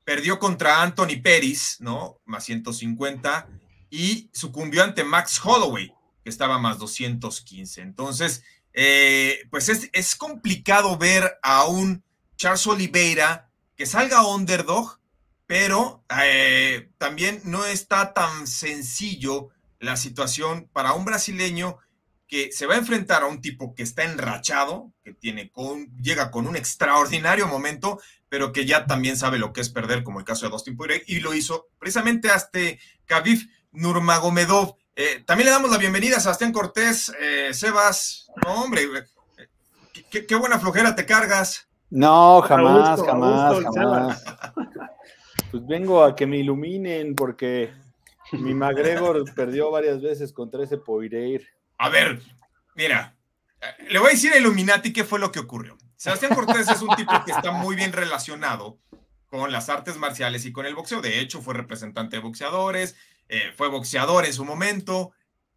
perdió 0.04 0.38
contra 0.38 0.82
Anthony 0.82 1.22
Peris, 1.22 1.78
¿no? 1.80 2.20
Más 2.26 2.44
150 2.44 3.48
y 3.94 4.28
sucumbió 4.32 4.82
ante 4.82 5.04
Max 5.04 5.40
Holloway, 5.44 5.94
que 6.24 6.30
estaba 6.30 6.58
más 6.58 6.78
215. 6.78 7.80
Entonces, 7.80 8.42
eh, 8.72 9.46
pues 9.52 9.68
es, 9.68 9.88
es 9.92 10.16
complicado 10.16 10.98
ver 10.98 11.38
a 11.44 11.66
un 11.66 12.02
Charles 12.36 12.66
Oliveira 12.66 13.52
que 13.76 13.86
salga 13.86 14.26
underdog, 14.26 14.98
pero 15.46 16.04
eh, 16.24 16.90
también 16.98 17.40
no 17.44 17.64
está 17.66 18.12
tan 18.12 18.48
sencillo 18.48 19.50
la 19.78 19.96
situación 19.96 20.68
para 20.72 20.94
un 20.94 21.04
brasileño 21.04 21.78
que 22.26 22.50
se 22.50 22.66
va 22.66 22.74
a 22.74 22.78
enfrentar 22.78 23.22
a 23.22 23.26
un 23.26 23.40
tipo 23.40 23.76
que 23.76 23.84
está 23.84 24.02
enrachado, 24.02 24.92
que 25.04 25.14
tiene 25.14 25.52
con, 25.52 25.96
llega 26.02 26.32
con 26.32 26.48
un 26.48 26.56
extraordinario 26.56 27.46
momento, 27.46 28.00
pero 28.28 28.50
que 28.50 28.64
ya 28.64 28.86
también 28.86 29.16
sabe 29.16 29.38
lo 29.38 29.52
que 29.52 29.60
es 29.60 29.68
perder, 29.68 30.02
como 30.02 30.18
el 30.18 30.24
caso 30.24 30.46
de 30.46 30.50
Dustin 30.50 30.76
Poirier, 30.76 31.04
y 31.06 31.20
lo 31.20 31.32
hizo 31.32 31.68
precisamente 31.78 32.28
hasta 32.30 32.58
Khabib 33.04 33.38
Nurmagomedov. 33.74 34.76
Eh, 34.96 35.22
también 35.26 35.46
le 35.46 35.52
damos 35.52 35.70
la 35.70 35.78
bienvenida 35.78 36.16
a 36.16 36.20
Sebastián 36.20 36.52
Cortés, 36.52 37.12
eh, 37.20 37.52
Sebas, 37.52 38.30
no 38.44 38.62
hombre, 38.62 38.82
qué, 40.10 40.24
qué 40.24 40.34
buena 40.36 40.58
flojera 40.58 40.94
te 40.94 41.04
cargas. 41.04 41.68
No, 41.90 42.42
jamás, 42.42 43.00
jamás, 43.02 43.56
jamás. 43.74 44.24
Pues 45.50 45.66
vengo 45.66 46.02
a 46.02 46.16
que 46.16 46.26
me 46.26 46.38
iluminen 46.38 47.14
porque 47.14 47.72
mi 48.32 48.54
McGregor 48.54 49.24
perdió 49.34 49.70
varias 49.70 50.00
veces 50.00 50.32
contra 50.32 50.64
ese 50.64 50.78
Poireir. 50.78 51.46
A 51.78 51.88
ver, 51.88 52.20
mira, 52.74 53.16
le 53.88 53.98
voy 53.98 54.08
a 54.08 54.10
decir 54.12 54.32
a 54.32 54.38
Illuminati 54.38 54.92
qué 54.92 55.04
fue 55.04 55.18
lo 55.18 55.30
que 55.30 55.40
ocurrió. 55.40 55.76
Sebastián 55.96 56.34
Cortés 56.34 56.68
es 56.68 56.82
un 56.82 56.94
tipo 56.96 57.12
que 57.24 57.32
está 57.32 57.52
muy 57.52 57.76
bien 57.76 57.92
relacionado 57.92 58.78
con 59.28 59.50
las 59.52 59.68
artes 59.68 59.96
marciales 59.96 60.44
y 60.44 60.52
con 60.52 60.66
el 60.66 60.74
boxeo. 60.74 61.00
De 61.00 61.20
hecho, 61.20 61.40
fue 61.40 61.54
representante 61.54 62.16
de 62.16 62.22
boxeadores, 62.22 62.96
eh, 63.28 63.52
fue 63.56 63.68
boxeador 63.68 64.24
en 64.24 64.32
su 64.32 64.44
momento, 64.44 65.12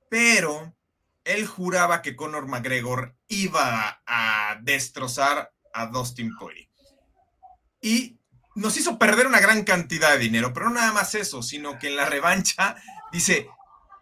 pero 0.10 0.76
él 1.24 1.46
juraba 1.46 2.02
que 2.02 2.16
Conor 2.16 2.48
McGregor 2.48 3.16
iba 3.28 4.02
a 4.06 4.60
destrozar 4.62 5.52
a 5.74 5.88
Dustin 5.88 6.36
Poirier. 6.38 6.70
Y 7.82 8.18
nos 8.56 8.78
hizo 8.78 8.98
perder 8.98 9.28
una 9.28 9.40
gran 9.40 9.64
cantidad 9.64 10.14
de 10.14 10.20
dinero, 10.20 10.54
pero 10.54 10.68
no 10.68 10.76
nada 10.76 10.94
más 10.94 11.14
eso, 11.16 11.44
sino 11.44 11.78
que 11.78 11.88
en 11.88 11.96
la 11.96 12.06
revancha 12.06 12.76
dice, 13.12 13.50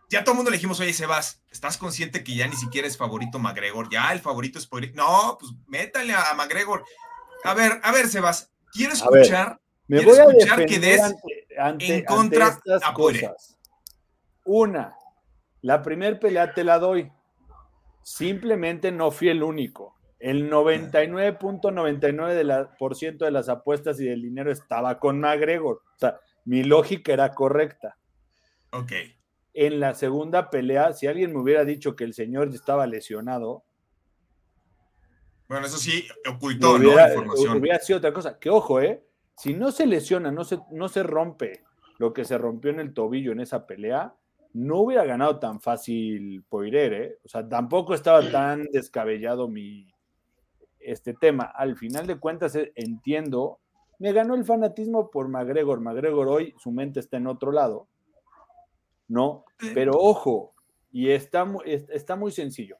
ya 0.10 0.24
todo 0.24 0.34
el 0.34 0.38
mundo 0.38 0.52
le 0.52 0.58
dijimos, 0.58 0.80
oye, 0.80 0.94
Sebas, 0.94 1.42
¿estás 1.52 1.78
consciente 1.78 2.24
que 2.24 2.36
ya 2.36 2.48
ni 2.48 2.56
siquiera 2.56 2.88
es 2.88 2.96
favorito 2.96 3.40
McGregor? 3.40 3.90
Ya 3.90 4.14
el 4.14 4.20
favorito 4.20 4.60
es 4.60 4.68
Poirier. 4.68 4.96
No, 4.96 5.38
pues 5.40 5.52
métale 5.68 6.14
a 6.14 6.34
McGregor. 6.36 6.86
A 7.44 7.54
ver, 7.54 7.80
a 7.84 7.92
ver, 7.92 8.08
Sebas, 8.08 8.52
quiero 8.72 8.94
escuchar, 8.94 9.60
me 9.88 10.06
voy 10.06 10.18
a 10.18 10.24
escuchar 10.24 10.66
que 10.66 10.80
des 10.80 11.02
ante, 11.58 11.98
en 11.98 12.06
contra 12.06 12.60
a 12.82 12.94
Poirier. 12.94 13.32
cosas. 13.32 13.55
Una, 14.46 14.96
la 15.62 15.82
primer 15.82 16.20
pelea 16.20 16.54
te 16.54 16.64
la 16.64 16.80
doy. 16.80 17.12
Simplemente 18.04 18.92
no 18.92 19.12
fui 19.12 19.30
el 19.30 19.44
único. 19.44 19.96
El 20.20 20.50
99.99% 20.50 23.18
de, 23.18 23.26
de 23.26 23.32
las 23.32 23.50
apuestas 23.50 24.00
y 24.00 24.06
del 24.06 24.22
dinero 24.22 24.52
estaba 24.52 25.00
con 25.00 25.20
McGregor. 25.20 25.78
O 25.78 25.98
sea, 25.98 26.20
mi 26.46 26.64
lógica 26.64 27.12
era 27.12 27.34
correcta. 27.34 27.98
Ok. 28.72 28.92
En 29.54 29.80
la 29.80 29.96
segunda 29.96 30.50
pelea, 30.50 30.94
si 30.94 31.08
alguien 31.08 31.34
me 31.34 31.40
hubiera 31.40 31.66
dicho 31.66 31.96
que 31.96 32.04
el 32.04 32.14
señor 32.14 32.50
estaba 32.50 32.86
lesionado, 32.86 33.64
Bueno, 35.48 35.66
eso 35.66 35.78
sí, 35.78 36.08
ocultó, 36.30 36.76
hubiera, 36.76 37.08
¿no? 37.08 37.14
Información. 37.14 37.58
hubiera 37.58 37.80
sido 37.80 37.98
otra 37.98 38.14
cosa. 38.14 38.38
Que 38.38 38.50
ojo, 38.50 38.82
¿eh? 38.82 39.04
Si 39.38 39.54
no 39.54 39.72
se 39.72 39.86
lesiona, 39.86 40.32
no 40.32 40.44
se, 40.44 40.60
no 40.72 40.90
se 40.90 41.04
rompe 41.04 41.64
lo 41.98 42.14
que 42.14 42.26
se 42.26 42.38
rompió 42.38 42.72
en 42.72 42.80
el 42.80 42.94
tobillo 42.94 43.32
en 43.32 43.40
esa 43.40 43.66
pelea, 43.66 44.16
no 44.58 44.80
hubiera 44.80 45.04
ganado 45.04 45.38
tan 45.38 45.60
fácil 45.60 46.44
Poirier, 46.48 46.94
¿eh? 46.94 47.20
O 47.26 47.28
sea, 47.28 47.48
tampoco 47.48 47.94
estaba 47.94 48.22
tan 48.32 48.64
descabellado 48.72 49.50
mi 49.50 49.94
este 50.80 51.14
tema. 51.14 51.44
Al 51.44 51.76
final 51.76 52.08
de 52.08 52.18
cuentas, 52.18 52.56
eh, 52.56 52.72
entiendo, 52.76 53.60
me 54.00 54.14
ganó 54.14 54.34
el 54.34 54.46
fanatismo 54.46 55.12
por 55.12 55.28
McGregor. 55.28 55.82
McGregor 55.82 56.30
hoy, 56.30 56.54
su 56.58 56.72
mente 56.72 57.02
está 57.02 57.18
en 57.18 57.28
otro 57.28 57.52
lado, 57.52 57.88
¿no? 59.10 59.44
Pero 59.74 59.92
ojo, 60.00 60.54
y 60.90 61.10
está, 61.10 61.44
mu- 61.44 61.62
es- 61.66 61.90
está 61.90 62.16
muy 62.16 62.32
sencillo. 62.32 62.78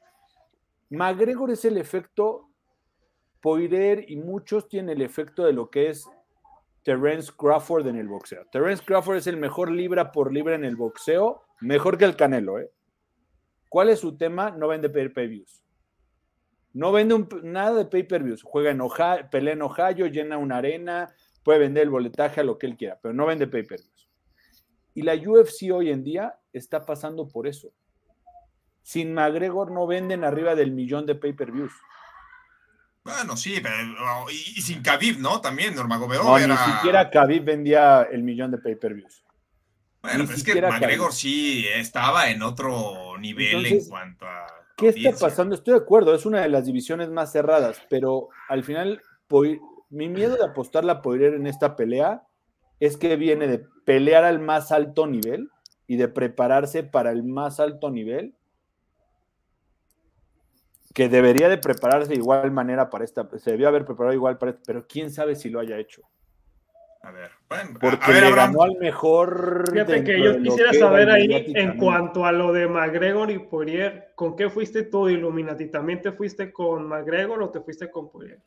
McGregor 0.90 1.52
es 1.52 1.66
el 1.66 1.78
efecto 1.78 2.50
Poirier 3.42 4.10
y 4.10 4.16
muchos 4.16 4.70
tienen 4.70 4.96
el 4.96 5.02
efecto 5.02 5.44
de 5.44 5.52
lo 5.52 5.70
que 5.70 5.90
es 5.90 6.08
Terence 6.86 7.32
Crawford 7.36 7.88
en 7.88 7.96
el 7.96 8.08
boxeo. 8.08 8.46
Terence 8.52 8.84
Crawford 8.86 9.18
es 9.18 9.26
el 9.26 9.38
mejor 9.38 9.72
libra 9.72 10.12
por 10.12 10.32
libra 10.32 10.54
en 10.54 10.64
el 10.64 10.76
boxeo, 10.76 11.42
mejor 11.60 11.98
que 11.98 12.06
el 12.06 12.16
Canelo, 12.16 12.60
¿eh? 12.60 12.72
¿Cuál 13.70 13.90
es 13.90 14.00
su 14.00 14.16
tema? 14.16 14.52
No 14.52 14.68
vende 14.68 14.92
pay-per-views. 14.92 15.64
No 16.74 16.92
vende 16.92 17.26
nada 17.42 17.76
de 17.76 17.86
pay-per-views. 17.86 18.44
Juega 18.44 18.70
en 18.70 18.82
Ohio, 18.82 19.28
pelea 19.32 19.54
en 19.54 19.64
Ohio, 19.64 20.06
llena 20.06 20.38
una 20.38 20.58
arena, 20.58 21.12
puede 21.44 21.58
vender 21.58 21.84
el 21.84 21.90
boletaje 21.90 22.42
a 22.42 22.44
lo 22.44 22.60
que 22.60 22.68
él 22.68 22.78
quiera, 22.78 23.00
pero 23.02 23.16
no 23.16 23.26
vende 23.26 23.48
pay-per-views. 23.48 24.10
Y 24.94 25.02
la 25.02 25.16
UFC 25.16 25.72
hoy 25.74 25.90
en 25.90 26.04
día 26.04 26.38
está 26.54 26.86
pasando 26.86 27.28
por 27.28 27.48
eso. 27.48 27.74
Sin 28.84 29.12
McGregor 29.12 29.72
no 29.72 29.88
venden 29.88 30.24
arriba 30.24 30.54
del 30.54 30.72
millón 30.72 31.08
de 31.08 31.16
pay-per-views. 31.16 31.74
Bueno, 33.06 33.38
sí, 33.38 33.60
pero 33.62 33.78
y, 34.32 34.58
y 34.58 34.62
sin 34.62 34.82
Khabib, 34.82 35.20
¿no? 35.20 35.40
También 35.40 35.76
Nurmagomedov 35.76 36.26
No, 36.26 36.38
era... 36.40 36.48
ni 36.48 36.74
siquiera 36.74 37.10
Khabib 37.12 37.44
vendía 37.44 38.02
el 38.12 38.24
millón 38.24 38.50
de 38.50 38.58
pay-per-views. 38.58 39.24
Bueno, 40.02 40.20
ni 40.20 40.26
pero 40.26 40.38
es 40.38 40.44
que 40.44 40.62
McGregor 40.62 41.10
Khabib. 41.10 41.12
sí 41.12 41.68
estaba 41.68 42.30
en 42.32 42.42
otro 42.42 43.16
nivel 43.20 43.58
Entonces, 43.58 43.84
en 43.84 43.90
cuanto 43.90 44.26
a 44.26 44.48
¿Qué 44.76 44.90
está 44.90 45.12
pasando? 45.14 45.56
Estoy 45.56 45.76
de 45.76 45.80
acuerdo, 45.80 46.16
es 46.16 46.26
una 46.26 46.42
de 46.42 46.50
las 46.50 46.66
divisiones 46.66 47.10
más 47.10 47.32
cerradas, 47.32 47.82
pero 47.90 48.30
al 48.50 48.64
final 48.64 49.02
mi 49.90 50.10
miedo 50.10 50.36
de 50.36 50.44
apostarle 50.44 50.92
a 50.92 51.02
Poirier 51.02 51.36
en 51.36 51.48
esta 51.48 51.76
pelea 51.76 52.24
es 52.80 52.98
que 52.98 53.16
viene 53.16 53.48
de 53.48 53.66
pelear 53.86 54.24
al 54.24 54.40
más 54.40 54.72
alto 54.72 55.08
nivel 55.08 55.50
y 55.88 55.96
de 55.96 56.08
prepararse 56.08 56.84
para 56.84 57.12
el 57.12 57.24
más 57.24 57.60
alto 57.60 57.90
nivel 57.90 58.36
que 60.96 61.10
debería 61.10 61.50
de 61.50 61.58
prepararse 61.58 62.08
de 62.08 62.16
igual 62.16 62.52
manera 62.52 62.90
para 62.90 63.04
esta, 63.04 63.28
se 63.38 63.52
debió 63.52 63.68
haber 63.68 63.84
preparado 63.84 64.16
igual 64.16 64.38
para 64.38 64.56
pero 64.66 64.88
quién 64.88 65.12
sabe 65.12 65.36
si 65.36 65.50
lo 65.50 65.60
haya 65.60 65.78
hecho, 65.78 66.04
A 67.02 67.12
ver, 67.12 67.32
bueno, 67.50 67.78
porque 67.82 68.06
a 68.06 68.14
ver, 68.14 68.24
le 68.24 68.30
Abraham, 68.30 68.52
ganó 68.54 68.64
al 68.64 68.78
mejor 68.80 69.72
Fíjate 69.74 70.04
que 70.06 70.24
yo 70.24 70.42
quisiera 70.42 70.72
que 70.72 70.80
saber 70.80 71.10
ahí, 71.10 71.52
en 71.54 71.78
cuanto 71.78 72.26
a 72.26 72.32
lo 72.32 72.54
de 72.54 72.68
McGregor 72.68 73.30
y 73.30 73.40
Poirier, 73.40 74.14
¿con 74.16 74.38
qué 74.38 74.50
fuiste 74.50 74.84
tú, 74.84 75.10
Illuminati? 75.10 75.70
¿También 75.70 76.02
te 76.02 76.14
fuiste 76.14 76.54
con 76.54 76.88
McGregor 76.88 77.44
o 77.44 77.50
te 77.50 77.60
fuiste 77.60 77.92
con 77.92 78.10
Poirier? 78.10 78.40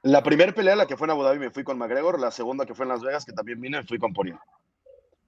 La 0.00 0.22
primera 0.22 0.52
pelea, 0.52 0.76
la 0.76 0.86
que 0.86 0.96
fue 0.96 1.06
en 1.06 1.10
Abu 1.10 1.24
Dhabi, 1.24 1.38
me 1.38 1.50
fui 1.50 1.62
con 1.62 1.76
McGregor. 1.76 2.18
La 2.18 2.30
segunda, 2.30 2.64
que 2.64 2.74
fue 2.74 2.84
en 2.84 2.90
Las 2.90 3.02
Vegas, 3.02 3.24
que 3.24 3.32
también 3.32 3.60
vine, 3.60 3.78
me 3.78 3.84
fui 3.84 3.98
con 3.98 4.14
Poirier. 4.14 4.38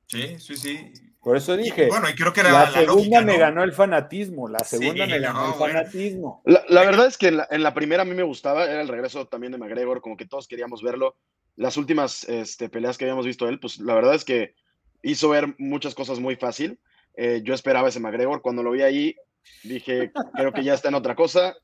Sí, 0.07 0.39
sí, 0.39 0.57
sí. 0.57 0.93
Por 1.21 1.37
eso 1.37 1.55
Y, 1.55 1.65
dije, 1.65 1.89
bueno, 1.89 2.09
y 2.09 2.15
creo 2.15 2.33
que 2.33 2.41
era 2.41 2.53
la, 2.53 2.65
la, 2.67 2.71
segunda 2.71 2.95
lógica, 2.95 3.21
me 3.23 3.33
¿no? 3.33 3.39
ganó 3.41 3.63
el 3.65 3.73
fanatismo, 3.73 4.49
la 4.49 4.61
Sí, 4.61 4.77
segunda 4.77 5.07
me 5.07 5.19
ganó 5.19 5.41
no, 5.41 5.53
el 5.53 5.59
bueno. 5.59 5.75
fanatismo. 5.79 6.43
La, 6.45 6.65
la 6.69 6.81
verdad 6.83 7.07
es 7.07 7.19
que 7.19 7.29
en 7.29 7.39
la, 7.39 7.49
en 7.51 7.63
la 7.65 7.75
primera 7.75 8.03
a 8.03 8.05
mí 8.05 8.15
me 8.15 8.23
gustaba, 8.23 8.65
era 8.67 8.81
el 8.81 8.89
regreso 8.89 9.27
también 9.27 9.53
de 9.53 9.59
McGregor, 9.59 10.01
como 10.01 10.17
que 10.17 10.27
todos 10.27 10.47
queríamos 10.47 10.83
verlo. 10.83 11.17
Las 11.57 11.77
últimas 11.77 12.25
este, 12.29 12.69
peleas 12.69 12.97
que 12.97 13.05
habíamos 13.07 13.27
visto 13.27 13.47
de 13.47 13.53
él, 13.53 13.61
pues 13.61 13.81
la 13.81 13.95
verdad 13.95 14.15
es 14.15 14.25
que 14.25 14.55
hizo 15.03 15.29
ver 15.29 15.55
muchas 15.59 15.95
cosas 15.95 16.21
muy 16.21 16.37
fácil. 16.37 16.79
Eh, 17.17 17.41
yo 17.43 17.55
esperaba 17.55 17.89
ese 17.89 17.99
McGregor, 17.99 18.43
cuando 18.43 18.63
lo 18.63 18.71
vi 18.71 18.83
ahí, 18.83 19.17
Dije, 19.63 20.13
creo 20.35 20.53
que 20.53 20.65
ya 20.65 20.75
está 20.75 20.89
en 20.89 20.95
otra 20.95 21.15
cosa. 21.15 21.57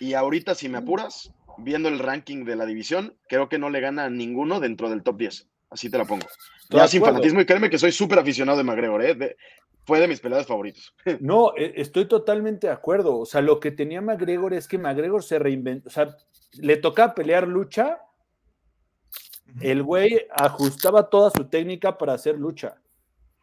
Y 0.00 0.14
ahorita, 0.14 0.54
si 0.54 0.68
me 0.68 0.78
apuras, 0.78 1.32
viendo 1.58 1.88
el 1.88 1.98
ranking 1.98 2.44
de 2.44 2.56
la 2.56 2.66
división, 2.66 3.16
creo 3.28 3.48
que 3.48 3.58
no 3.58 3.70
le 3.70 3.80
gana 3.80 4.04
a 4.04 4.10
ninguno 4.10 4.60
dentro 4.60 4.90
del 4.90 5.02
top 5.02 5.18
10. 5.18 5.48
Así 5.74 5.90
te 5.90 5.98
la 5.98 6.04
pongo. 6.04 6.24
Ya 6.70 6.86
sin 6.86 7.02
fanatismo, 7.02 7.40
y 7.40 7.46
créeme 7.46 7.68
que 7.68 7.78
soy 7.78 7.90
súper 7.90 8.20
aficionado 8.20 8.56
de 8.56 8.62
McGregor, 8.62 9.04
¿eh? 9.04 9.36
fue 9.84 9.98
de 9.98 10.06
mis 10.06 10.20
peleados 10.20 10.46
favoritos. 10.46 10.94
No, 11.20 11.52
e, 11.56 11.72
estoy 11.76 12.06
totalmente 12.06 12.68
de 12.68 12.72
acuerdo. 12.72 13.18
O 13.18 13.26
sea, 13.26 13.40
lo 13.40 13.58
que 13.58 13.72
tenía 13.72 14.00
McGregor 14.00 14.54
es 14.54 14.68
que 14.68 14.78
McGregor 14.78 15.24
se 15.24 15.40
reinventó. 15.40 15.88
O 15.88 15.92
sea, 15.92 16.16
le 16.52 16.76
tocaba 16.76 17.12
pelear 17.12 17.48
lucha. 17.48 17.98
El 19.60 19.82
güey 19.82 20.26
ajustaba 20.30 21.10
toda 21.10 21.30
su 21.30 21.48
técnica 21.48 21.98
para 21.98 22.12
hacer 22.14 22.38
lucha. 22.38 22.80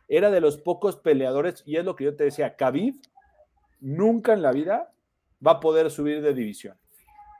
Era 0.08 0.32
de 0.32 0.40
los 0.40 0.58
pocos 0.58 0.96
peleadores, 0.96 1.64
y 1.66 1.76
es 1.76 1.84
lo 1.84 1.98
que 1.98 2.06
yo 2.06 2.16
te 2.16 2.24
decía, 2.24 2.56
Khabib 2.56 2.96
nunca 3.82 4.32
en 4.32 4.42
la 4.42 4.54
vida 4.54 4.94
va 5.46 5.52
a 5.52 5.60
poder 5.60 5.92
subir 5.92 6.22
de 6.22 6.34
división, 6.34 6.78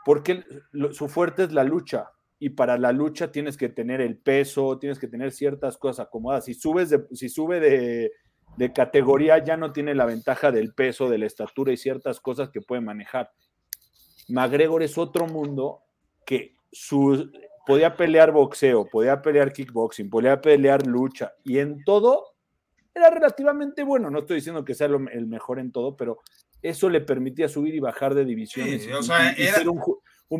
porque 0.06 0.44
su 0.92 1.08
fuerte 1.10 1.44
es 1.44 1.52
la 1.52 1.64
lucha, 1.64 2.12
y 2.44 2.50
para 2.50 2.80
la 2.80 2.92
lucha 2.92 3.32
tienes 3.32 3.56
que 3.56 3.70
tener 3.70 4.02
el 4.02 4.18
peso, 4.18 4.80
tienes 4.80 4.98
que 4.98 5.08
tener 5.08 5.32
ciertas 5.32 5.78
cosas 5.78 6.08
acomodadas. 6.08 6.46
Si, 6.46 6.56
subes 6.56 6.90
de, 6.90 7.06
si 7.12 7.30
sube 7.30 7.60
de, 7.60 8.12
de 8.58 8.74
categoría 8.74 9.38
ya 9.44 9.58
no 9.58 9.72
tiene 9.72 9.94
la 9.94 10.06
ventaja 10.06 10.52
del 10.52 10.74
peso, 10.74 11.08
de 11.08 11.20
la 11.20 11.28
estatura 11.28 11.72
y 11.72 11.78
ciertas 11.78 12.20
cosas 12.20 12.50
que 12.50 12.60
puede 12.60 12.82
manejar. 12.82 13.30
McGregor 14.28 14.82
es 14.82 14.98
otro 14.98 15.28
mundo 15.28 15.84
que 16.26 16.56
su, 16.72 17.32
podía 17.68 17.96
pelear 17.96 18.32
boxeo, 18.32 18.90
podía 18.90 19.22
pelear 19.22 19.54
kickboxing, 19.54 20.10
podía 20.10 20.42
pelear 20.42 20.88
lucha 20.88 21.34
y 21.44 21.60
en 21.60 21.84
todo 21.84 22.26
era 22.96 23.12
relativamente 23.12 23.84
bueno. 23.84 24.10
No 24.10 24.22
estoy 24.22 24.38
diciendo 24.38 24.66
que 24.66 24.74
sea 24.74 24.88
el 24.88 25.28
mejor 25.28 25.60
en 25.60 25.72
todo, 25.72 25.96
pero 25.96 26.18
eso 26.64 26.90
le 26.90 27.02
permitía 27.02 27.48
subir 27.48 27.76
y 27.76 27.80
bajar 27.80 28.16
de 28.16 28.26
divisiones. 28.26 28.88
o 28.92 29.04
sea, 29.04 29.32
era 29.34 29.60
ser 29.60 29.70
un, 29.70 29.80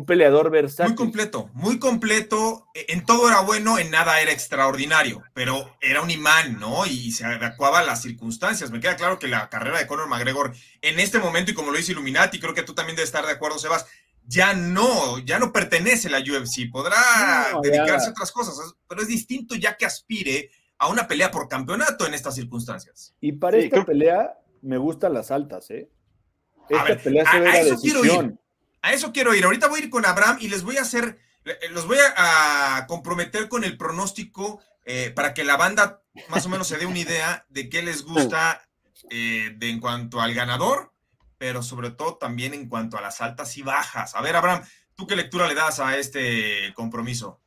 peleador 0.06 0.50
versátil. 0.50 0.94
Muy 0.94 0.96
completo, 0.96 1.50
muy 1.52 1.78
completo. 1.78 2.66
E, 2.74 2.86
en 2.94 3.04
todo 3.04 3.28
era 3.28 3.40
bueno, 3.40 3.78
en 3.78 3.90
nada 3.90 4.20
era 4.20 4.32
extraordinario, 4.32 5.22
pero 5.34 5.76
era 5.82 6.00
un 6.00 6.10
imán, 6.10 6.58
¿no? 6.58 6.86
Y 6.86 7.12
se 7.12 7.26
adecuaba 7.26 7.80
a 7.80 7.84
las 7.84 8.00
circunstancias. 8.00 8.70
Me 8.70 8.80
queda 8.80 8.96
claro 8.96 9.18
que 9.18 9.28
la 9.28 9.50
carrera 9.50 9.78
de 9.78 9.86
Conor 9.86 10.08
McGregor 10.08 10.54
en 10.80 10.98
este 10.98 11.18
momento, 11.18 11.50
y 11.50 11.54
como 11.54 11.70
lo 11.70 11.76
dice 11.76 11.92
Illuminati, 11.92 12.40
creo 12.40 12.54
que 12.54 12.62
tú 12.62 12.74
también 12.74 12.96
debes 12.96 13.10
estar 13.10 13.26
de 13.26 13.32
acuerdo, 13.32 13.58
Sebas, 13.58 13.86
ya 14.26 14.54
no, 14.54 15.18
ya 15.18 15.38
no 15.38 15.52
pertenece 15.52 16.08
a 16.08 16.12
la 16.12 16.20
UFC. 16.20 16.70
Podrá 16.72 16.96
dedicarse 17.62 18.08
a 18.08 18.12
otras 18.12 18.32
cosas, 18.32 18.74
pero 18.88 19.02
es 19.02 19.08
distinto 19.08 19.54
ya 19.56 19.76
que 19.76 19.84
aspire 19.84 20.50
a 20.78 20.88
una 20.88 21.06
pelea 21.06 21.30
por 21.30 21.48
campeonato 21.48 22.06
en 22.06 22.14
estas 22.14 22.34
circunstancias. 22.34 23.14
Y 23.20 23.32
para 23.32 23.58
esta 23.58 23.84
pelea 23.84 24.38
me 24.62 24.78
gustan 24.78 25.12
las 25.12 25.30
altas, 25.30 25.70
¿eh? 25.70 25.90
Esta 26.68 26.96
pelea 26.96 27.30
se 27.30 27.40
ve 27.40 27.50
a, 27.50 27.60
eso 27.60 27.76
quiero 27.80 28.04
ir. 28.04 28.38
A 28.82 28.92
eso 28.92 29.12
quiero 29.12 29.34
ir. 29.34 29.44
Ahorita 29.44 29.68
voy 29.68 29.80
a 29.80 29.84
ir 29.84 29.90
con 29.90 30.04
Abraham 30.04 30.38
y 30.40 30.48
les 30.48 30.62
voy 30.64 30.76
a 30.76 30.82
hacer, 30.82 31.18
los 31.70 31.86
voy 31.86 31.98
a, 32.16 32.84
comprometer 32.88 33.48
con 33.48 33.64
el 33.64 33.76
pronóstico 33.76 34.60
eh, 34.84 35.12
para 35.14 35.32
que 35.34 35.44
la 35.44 35.56
banda 35.56 36.02
más 36.28 36.44
o 36.46 36.48
menos 36.48 36.66
se 36.66 36.76
dé 36.76 36.86
una 36.86 36.98
idea 36.98 37.46
de 37.48 37.68
qué 37.68 37.82
les 37.82 38.02
gusta 38.02 38.62
eh, 39.10 39.54
de, 39.56 39.70
en 39.70 39.80
cuanto 39.80 40.20
al 40.20 40.34
ganador, 40.34 40.92
pero 41.38 41.62
sobre 41.62 41.90
todo 41.90 42.16
también 42.16 42.54
en 42.54 42.68
cuanto 42.68 42.98
a 42.98 43.00
las 43.00 43.20
altas 43.20 43.56
y 43.56 43.62
bajas. 43.62 44.14
A 44.14 44.20
ver, 44.20 44.36
Abraham, 44.36 44.62
¿tú 44.94 45.06
qué 45.06 45.16
lectura 45.16 45.46
le 45.46 45.54
das 45.54 45.80
a 45.80 45.96
este 45.96 46.72
compromiso? 46.74 47.40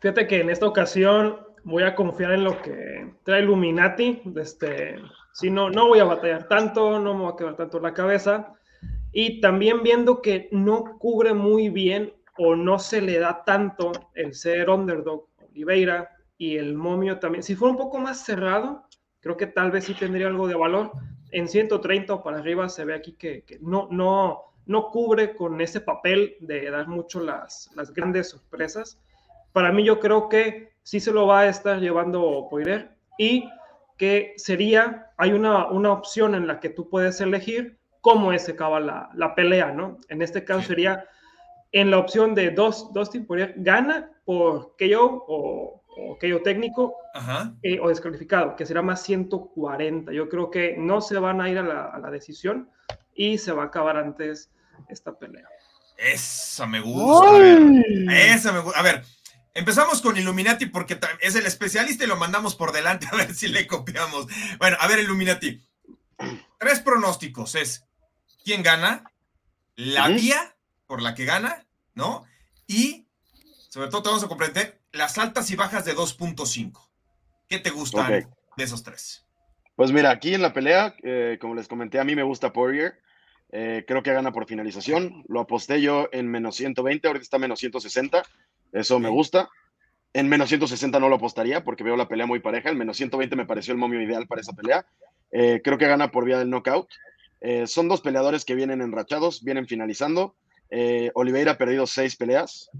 Fíjate 0.00 0.26
que 0.28 0.40
en 0.40 0.50
esta 0.50 0.66
ocasión 0.66 1.40
voy 1.64 1.82
a 1.82 1.94
confiar 1.94 2.32
en 2.32 2.44
lo 2.44 2.62
que 2.62 3.14
trae 3.24 3.42
Illuminati. 3.42 4.22
Este, 4.36 4.96
si 5.32 5.50
no, 5.50 5.70
no 5.70 5.88
voy 5.88 5.98
a 5.98 6.04
batallar 6.04 6.46
tanto, 6.48 6.98
no 7.00 7.14
me 7.14 7.24
va 7.24 7.30
a 7.30 7.36
quedar 7.36 7.56
tanto 7.56 7.80
la 7.80 7.92
cabeza. 7.92 8.57
Y 9.12 9.40
también 9.40 9.82
viendo 9.82 10.22
que 10.22 10.48
no 10.52 10.98
cubre 10.98 11.34
muy 11.34 11.68
bien 11.70 12.12
o 12.36 12.54
no 12.54 12.78
se 12.78 13.00
le 13.00 13.18
da 13.18 13.44
tanto 13.44 13.92
el 14.14 14.34
ser 14.34 14.70
underdog 14.70 15.26
Oliveira 15.50 16.10
y 16.36 16.56
el 16.56 16.74
momio 16.74 17.18
también. 17.18 17.42
Si 17.42 17.56
fuera 17.56 17.72
un 17.72 17.78
poco 17.78 17.98
más 17.98 18.24
cerrado, 18.24 18.84
creo 19.20 19.36
que 19.36 19.46
tal 19.46 19.70
vez 19.70 19.84
sí 19.84 19.94
tendría 19.94 20.28
algo 20.28 20.46
de 20.46 20.54
valor. 20.54 20.92
En 21.32 21.48
130 21.48 22.14
o 22.14 22.22
para 22.22 22.38
arriba 22.38 22.68
se 22.68 22.84
ve 22.84 22.94
aquí 22.94 23.12
que, 23.14 23.44
no, 23.60 23.88
no, 23.90 24.44
no 24.66 24.90
cubre 24.90 25.34
con 25.34 25.60
ese 25.60 25.80
papel 25.80 26.36
de 26.40 26.70
dar 26.70 26.86
mucho 26.88 27.20
las, 27.20 27.70
las 27.74 27.92
grandes 27.92 28.30
sorpresas. 28.30 29.00
Para 29.52 29.72
mí 29.72 29.84
yo 29.84 29.98
creo 29.98 30.28
que 30.28 30.72
sí 30.82 31.00
se 31.00 31.12
lo 31.12 31.26
va 31.26 31.40
a 31.40 31.48
estar 31.48 31.80
llevando 31.80 32.46
Poirier 32.48 32.92
y 33.18 33.48
que 33.96 34.34
sería, 34.36 35.10
hay 35.16 35.32
una, 35.32 35.66
una 35.68 35.92
opción 35.92 36.36
en 36.36 36.46
la 36.46 36.60
que 36.60 36.68
tú 36.68 36.88
puedes 36.88 37.20
elegir 37.20 37.77
cómo 38.08 38.32
es 38.32 38.46
se 38.46 38.52
acaba 38.52 38.80
la, 38.80 39.10
la 39.14 39.34
pelea, 39.34 39.70
¿no? 39.70 39.98
En 40.08 40.22
este 40.22 40.42
caso 40.42 40.62
sería 40.62 41.04
en 41.72 41.90
la 41.90 41.98
opción 41.98 42.34
de 42.34 42.50
dos, 42.50 42.90
dos 42.94 43.10
Poirier 43.26 43.52
gana 43.58 44.10
por 44.24 44.76
KO 44.78 45.24
o, 45.28 45.82
o 45.86 46.18
KO 46.18 46.42
técnico 46.42 46.94
eh, 47.62 47.78
o 47.80 47.88
descalificado, 47.90 48.56
que 48.56 48.64
será 48.64 48.80
más 48.80 49.02
140. 49.02 50.10
Yo 50.12 50.30
creo 50.30 50.50
que 50.50 50.76
no 50.78 51.02
se 51.02 51.18
van 51.18 51.42
a 51.42 51.50
ir 51.50 51.58
a 51.58 51.62
la, 51.62 51.84
a 51.84 51.98
la 51.98 52.10
decisión 52.10 52.70
y 53.14 53.36
se 53.36 53.52
va 53.52 53.64
a 53.64 53.66
acabar 53.66 53.98
antes 53.98 54.50
esta 54.88 55.12
pelea. 55.18 55.46
Esa 55.98 56.66
me 56.66 56.80
gusta. 56.80 57.28
A 57.28 57.32
ver, 57.38 57.84
esa 58.08 58.52
me 58.52 58.60
gusta. 58.60 58.78
A 58.78 58.82
ver, 58.82 59.02
Empezamos 59.52 60.00
con 60.00 60.16
Illuminati 60.16 60.66
porque 60.66 61.00
es 61.20 61.34
el 61.34 61.44
especialista 61.44 62.04
y 62.04 62.06
lo 62.06 62.16
mandamos 62.16 62.54
por 62.54 62.70
delante 62.70 63.08
a 63.12 63.16
ver 63.16 63.34
si 63.34 63.48
le 63.48 63.66
copiamos. 63.66 64.28
Bueno, 64.58 64.76
a 64.78 64.86
ver, 64.86 65.00
Illuminati. 65.00 65.60
Tres 66.58 66.80
pronósticos 66.80 67.56
es 67.56 67.87
quién 68.48 68.62
gana, 68.62 69.04
la 69.76 70.08
vía 70.08 70.56
por 70.86 71.02
la 71.02 71.14
que 71.14 71.26
gana, 71.26 71.66
¿no? 71.94 72.24
Y 72.66 73.06
sobre 73.68 73.90
todo 73.90 74.02
te 74.02 74.08
vamos 74.08 74.24
a 74.24 74.28
comprender 74.28 74.80
las 74.90 75.18
altas 75.18 75.50
y 75.50 75.54
bajas 75.54 75.84
de 75.84 75.94
2.5. 75.94 76.88
¿Qué 77.46 77.58
te 77.58 77.68
gustan 77.68 78.26
de 78.56 78.64
esos 78.64 78.82
tres? 78.82 79.26
Pues 79.76 79.92
mira, 79.92 80.10
aquí 80.10 80.32
en 80.32 80.40
la 80.40 80.54
pelea, 80.54 80.96
eh, 81.02 81.36
como 81.38 81.56
les 81.56 81.68
comenté, 81.68 82.00
a 82.00 82.04
mí 82.04 82.16
me 82.16 82.22
gusta 82.22 82.54
Poirier. 82.54 83.02
Eh, 83.52 83.84
creo 83.86 84.02
que 84.02 84.14
gana 84.14 84.32
por 84.32 84.46
finalización. 84.46 85.24
Lo 85.28 85.40
aposté 85.40 85.82
yo 85.82 86.08
en 86.10 86.26
menos 86.30 86.56
120, 86.56 87.06
ahorita 87.06 87.22
está 87.22 87.38
menos 87.38 87.60
160. 87.60 88.22
Eso 88.72 88.98
me 88.98 89.10
gusta. 89.10 89.50
En 90.14 90.26
menos 90.26 90.48
160 90.48 90.98
no 90.98 91.10
lo 91.10 91.16
apostaría 91.16 91.64
porque 91.64 91.84
veo 91.84 91.98
la 91.98 92.08
pelea 92.08 92.24
muy 92.24 92.40
pareja. 92.40 92.70
El 92.70 92.76
menos 92.76 92.96
120 92.96 93.36
me 93.36 93.44
pareció 93.44 93.72
el 93.72 93.78
momio 93.78 94.00
ideal 94.00 94.26
para 94.26 94.40
esa 94.40 94.54
pelea. 94.54 94.86
Eh, 95.32 95.60
creo 95.62 95.76
que 95.76 95.86
gana 95.86 96.10
por 96.10 96.24
vía 96.24 96.38
del 96.38 96.48
knockout. 96.48 96.88
Eh, 97.40 97.66
son 97.66 97.88
dos 97.88 98.00
peleadores 98.00 98.44
que 98.44 98.54
vienen 98.54 98.80
enrachados, 98.80 99.42
vienen 99.42 99.66
finalizando. 99.66 100.34
Eh, 100.70 101.10
Oliveira 101.14 101.52
ha 101.52 101.58
perdido 101.58 101.86
seis 101.86 102.16
peleas. 102.16 102.70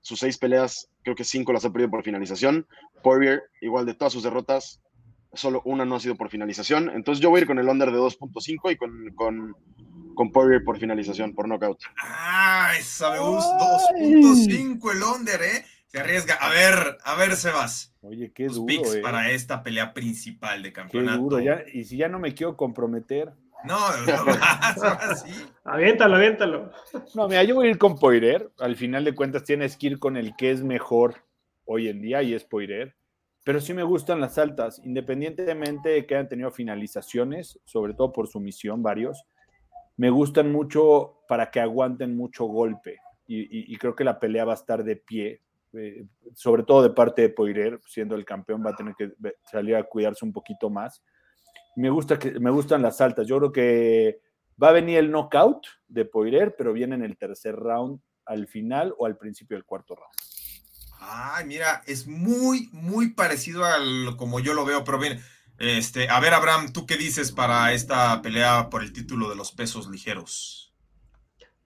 sus 0.00 0.18
seis 0.18 0.36
peleas, 0.36 0.88
creo 1.02 1.14
que 1.14 1.22
cinco 1.22 1.52
las 1.52 1.64
ha 1.64 1.70
perdido 1.70 1.90
por 1.90 2.02
finalización. 2.02 2.66
Poirier, 3.02 3.42
igual 3.60 3.86
de 3.86 3.94
todas 3.94 4.12
sus 4.12 4.24
derrotas, 4.24 4.80
solo 5.32 5.62
una 5.64 5.84
no 5.84 5.96
ha 5.96 6.00
sido 6.00 6.16
por 6.16 6.28
finalización. 6.28 6.90
Entonces 6.90 7.22
yo 7.22 7.30
voy 7.30 7.38
a 7.38 7.40
ir 7.42 7.46
con 7.46 7.58
el 7.58 7.68
under 7.68 7.92
de 7.92 7.98
2.5 7.98 8.72
y 8.72 8.76
con, 8.76 9.14
con 9.14 9.54
con 10.14 10.32
Poirier 10.32 10.64
por 10.64 10.78
finalización, 10.78 11.34
por 11.34 11.48
knockout. 11.48 11.80
Ah, 12.02 12.72
gusta. 12.78 13.58
2.5 13.98 14.92
el 14.92 15.02
under, 15.02 15.42
¿eh? 15.42 15.64
Se 15.86 16.00
arriesga. 16.00 16.34
A 16.34 16.48
ver, 16.50 16.98
a 17.04 17.14
ver, 17.16 17.36
Sebas. 17.36 17.94
Oye, 18.00 18.32
qué 18.32 18.46
duro. 18.46 18.66
Picks 18.66 18.96
eh. 18.96 19.00
para 19.00 19.30
esta 19.30 19.62
pelea 19.62 19.92
principal 19.92 20.62
de 20.62 20.72
campeonato. 20.72 21.16
Qué 21.16 21.22
duro. 21.22 21.40
Ya, 21.40 21.62
y 21.72 21.84
si 21.84 21.96
ya 21.96 22.08
no 22.08 22.18
me 22.18 22.34
quiero 22.34 22.56
comprometer. 22.56 23.32
No, 23.64 23.78
no, 24.06 25.14
sí. 25.16 25.32
Aviéntalo, 25.64 26.16
aviéntalo. 26.16 26.70
No, 27.14 27.28
mira, 27.28 27.42
yo 27.44 27.54
voy 27.54 27.68
a 27.68 27.70
ir 27.70 27.78
con 27.78 27.96
Poirier. 27.96 28.50
Al 28.58 28.76
final 28.76 29.04
de 29.04 29.14
cuentas, 29.14 29.44
tienes 29.44 29.76
que 29.76 29.88
ir 29.88 29.98
con 29.98 30.16
el 30.16 30.36
que 30.36 30.50
es 30.50 30.62
mejor 30.62 31.24
hoy 31.64 31.88
en 31.88 32.00
día 32.00 32.22
y 32.22 32.34
es 32.34 32.44
Poirier. 32.44 32.94
Pero 33.44 33.60
sí 33.60 33.74
me 33.74 33.82
gustan 33.82 34.20
las 34.20 34.38
altas, 34.38 34.80
independientemente 34.84 35.90
de 35.90 36.06
que 36.06 36.14
hayan 36.14 36.28
tenido 36.28 36.50
finalizaciones, 36.50 37.60
sobre 37.64 37.94
todo 37.94 38.12
por 38.12 38.28
su 38.28 38.40
misión, 38.40 38.82
varios 38.82 39.26
me 39.96 40.10
gustan 40.10 40.50
mucho 40.50 41.20
para 41.28 41.50
que 41.50 41.60
aguanten 41.60 42.16
mucho 42.16 42.44
golpe. 42.46 42.98
Y, 43.26 43.74
creo 43.78 43.94
que 43.94 44.04
la 44.04 44.20
pelea 44.20 44.44
va 44.44 44.52
a 44.52 44.56
estar 44.56 44.84
de 44.84 44.96
pie, 44.96 45.40
eh, 45.72 46.04
sobre 46.34 46.62
todo 46.62 46.82
de 46.82 46.90
parte 46.90 47.22
de 47.22 47.30
Poirier, 47.30 47.80
siendo 47.86 48.16
el 48.16 48.24
campeón, 48.24 48.62
va 48.64 48.70
a 48.70 48.76
tener 48.76 48.94
que 48.94 49.12
salir 49.50 49.76
a 49.76 49.82
cuidarse 49.82 50.26
un 50.26 50.32
poquito 50.32 50.68
más. 50.68 51.02
Me, 51.76 51.90
gusta 51.90 52.18
que, 52.18 52.38
me 52.38 52.50
gustan 52.50 52.82
las 52.82 53.00
altas. 53.00 53.26
Yo 53.26 53.38
creo 53.38 53.52
que 53.52 54.20
va 54.62 54.68
a 54.68 54.72
venir 54.72 54.98
el 54.98 55.10
knockout 55.10 55.66
de 55.88 56.04
Poirier, 56.04 56.54
pero 56.56 56.72
viene 56.72 56.94
en 56.94 57.02
el 57.02 57.16
tercer 57.16 57.56
round 57.56 58.00
al 58.26 58.46
final 58.46 58.94
o 58.98 59.06
al 59.06 59.16
principio 59.16 59.56
del 59.56 59.64
cuarto 59.64 59.94
round. 59.94 60.14
Ay, 61.00 61.44
mira, 61.44 61.82
es 61.86 62.06
muy, 62.06 62.68
muy 62.72 63.10
parecido 63.10 63.64
al 63.64 64.16
como 64.16 64.40
yo 64.40 64.54
lo 64.54 64.64
veo, 64.64 64.84
pero 64.84 64.98
bien, 64.98 65.20
este, 65.58 66.08
a 66.08 66.18
ver, 66.20 66.34
Abraham, 66.34 66.72
¿tú 66.72 66.86
qué 66.86 66.96
dices 66.96 67.30
para 67.30 67.72
esta 67.72 68.20
pelea 68.22 68.68
por 68.70 68.82
el 68.82 68.92
título 68.92 69.28
de 69.28 69.36
los 69.36 69.52
pesos 69.52 69.88
ligeros? 69.88 70.64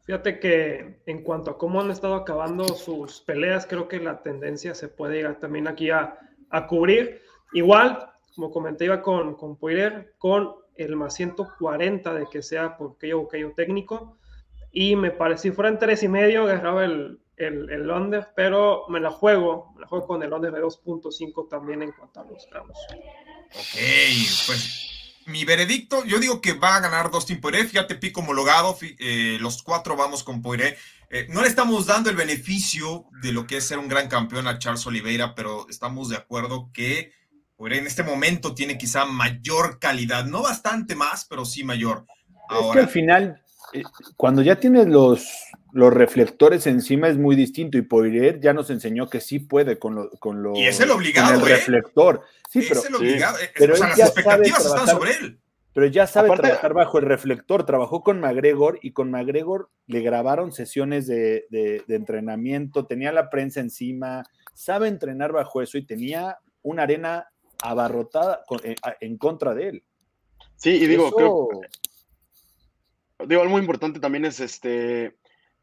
Fíjate 0.08 0.40
que 0.40 1.02
en 1.04 1.22
cuanto 1.22 1.50
a 1.50 1.58
cómo 1.58 1.80
han 1.80 1.90
estado 1.90 2.14
acabando 2.14 2.66
sus 2.68 3.20
peleas, 3.20 3.66
creo 3.66 3.88
que 3.88 4.00
la 4.00 4.22
tendencia 4.22 4.74
se 4.74 4.88
puede 4.88 5.20
ir 5.20 5.34
también 5.34 5.68
aquí 5.68 5.90
a, 5.90 6.18
cubrir. 6.66 7.20
Igual, 7.52 8.10
como 8.38 8.52
comenté, 8.52 8.84
iba 8.84 9.02
con, 9.02 9.34
con 9.34 9.56
Poirier, 9.56 10.14
con 10.16 10.54
el 10.76 10.94
más 10.94 11.14
140 11.14 12.14
de 12.14 12.26
que 12.30 12.40
sea 12.40 12.76
por 12.76 12.92
aquello, 12.92 13.26
aquello 13.26 13.52
técnico. 13.56 14.16
Y 14.70 14.94
me 14.94 15.10
parece, 15.10 15.42
si 15.42 15.50
fueran 15.50 15.80
tres 15.80 16.04
y 16.04 16.08
medio, 16.08 16.44
agarraba 16.44 16.84
el, 16.84 17.18
el, 17.36 17.68
el 17.68 17.90
under, 17.90 18.28
pero 18.36 18.84
me 18.88 19.00
la 19.00 19.10
juego, 19.10 19.72
me 19.74 19.80
la 19.80 19.88
juego 19.88 20.06
con 20.06 20.22
el 20.22 20.32
under 20.32 20.52
de 20.52 20.62
2.5 20.62 21.48
también 21.48 21.82
en 21.82 21.90
cuanto 21.90 22.20
a 22.20 22.24
los 22.26 22.48
ramos. 22.52 22.78
Ok, 23.56 23.76
pues 24.46 25.24
mi 25.26 25.44
veredicto, 25.44 26.04
yo 26.04 26.20
digo 26.20 26.40
que 26.40 26.52
va 26.52 26.76
a 26.76 26.80
ganar 26.80 27.10
Dustin 27.10 27.40
Poirier, 27.40 27.66
fíjate, 27.66 27.96
pico 27.96 28.20
homologado, 28.20 28.78
eh, 29.00 29.38
los 29.40 29.64
cuatro 29.64 29.96
vamos 29.96 30.22
con 30.22 30.42
Poirier. 30.42 30.78
Eh, 31.10 31.26
no 31.28 31.42
le 31.42 31.48
estamos 31.48 31.86
dando 31.86 32.08
el 32.08 32.14
beneficio 32.14 33.06
de 33.20 33.32
lo 33.32 33.48
que 33.48 33.56
es 33.56 33.66
ser 33.66 33.80
un 33.80 33.88
gran 33.88 34.06
campeón 34.06 34.46
a 34.46 34.60
Charles 34.60 34.86
Oliveira, 34.86 35.34
pero 35.34 35.66
estamos 35.68 36.08
de 36.08 36.16
acuerdo 36.16 36.70
que 36.72 37.18
en 37.66 37.86
este 37.86 38.02
momento 38.02 38.54
tiene 38.54 38.78
quizá 38.78 39.04
mayor 39.04 39.78
calidad, 39.78 40.24
no 40.24 40.42
bastante 40.42 40.94
más, 40.94 41.26
pero 41.28 41.44
sí 41.44 41.64
mayor. 41.64 42.06
Ahora, 42.48 42.68
es 42.68 42.72
que 42.72 42.80
al 42.80 42.88
final, 42.88 43.42
eh, 43.72 43.82
cuando 44.16 44.42
ya 44.42 44.56
tienes 44.56 44.86
los, 44.86 45.28
los 45.72 45.92
reflectores 45.92 46.66
encima 46.66 47.08
es 47.08 47.18
muy 47.18 47.36
distinto 47.36 47.76
y 47.76 47.82
Poirier 47.82 48.40
ya 48.40 48.52
nos 48.52 48.70
enseñó 48.70 49.08
que 49.08 49.20
sí 49.20 49.38
puede 49.38 49.78
con, 49.78 49.94
lo, 49.94 50.10
con, 50.18 50.42
lo, 50.42 50.54
y 50.56 50.66
es 50.66 50.80
el 50.80 50.90
obligado, 50.90 51.40
con 51.40 51.50
el 51.50 51.56
reflector. 51.56 52.22
Sí, 52.48 52.60
es 52.60 52.68
pero, 52.68 52.82
el 52.86 52.94
obligado. 52.94 53.36
pero 53.56 53.74
o 53.74 53.76
sea, 53.76 53.88
las 53.88 53.98
expectativas 53.98 54.64
están 54.64 54.86
sobre 54.86 55.10
él 55.12 55.40
pero 55.78 55.86
ya 55.86 56.08
sabe 56.08 56.30
trabajar 56.36 56.74
bajo 56.74 56.98
el 56.98 57.04
reflector. 57.04 57.64
Trabajó 57.64 58.02
con 58.02 58.18
McGregor 58.18 58.80
y 58.82 58.90
con 58.90 59.12
McGregor 59.12 59.70
le 59.86 60.00
grabaron 60.00 60.50
sesiones 60.50 61.06
de, 61.06 61.46
de, 61.50 61.84
entrenamiento, 61.94 62.86
tenía 62.86 63.12
la 63.12 63.30
prensa 63.30 63.60
encima, 63.60 64.24
sabe 64.54 64.88
entrenar 64.88 65.30
bajo 65.30 65.62
eso 65.62 65.78
y 65.78 65.86
tenía 65.86 66.38
una 66.62 66.82
arena 66.82 67.28
abarrotada 67.62 68.44
en, 68.62 68.76
en 69.00 69.18
contra 69.18 69.54
de 69.54 69.68
él. 69.68 69.84
Sí, 70.56 70.70
y 70.70 70.86
digo, 70.86 71.10
creo, 71.12 71.48
digo, 73.26 73.42
algo 73.42 73.52
muy 73.52 73.60
importante 73.60 74.00
también 74.00 74.24
es 74.24 74.40
este. 74.40 75.16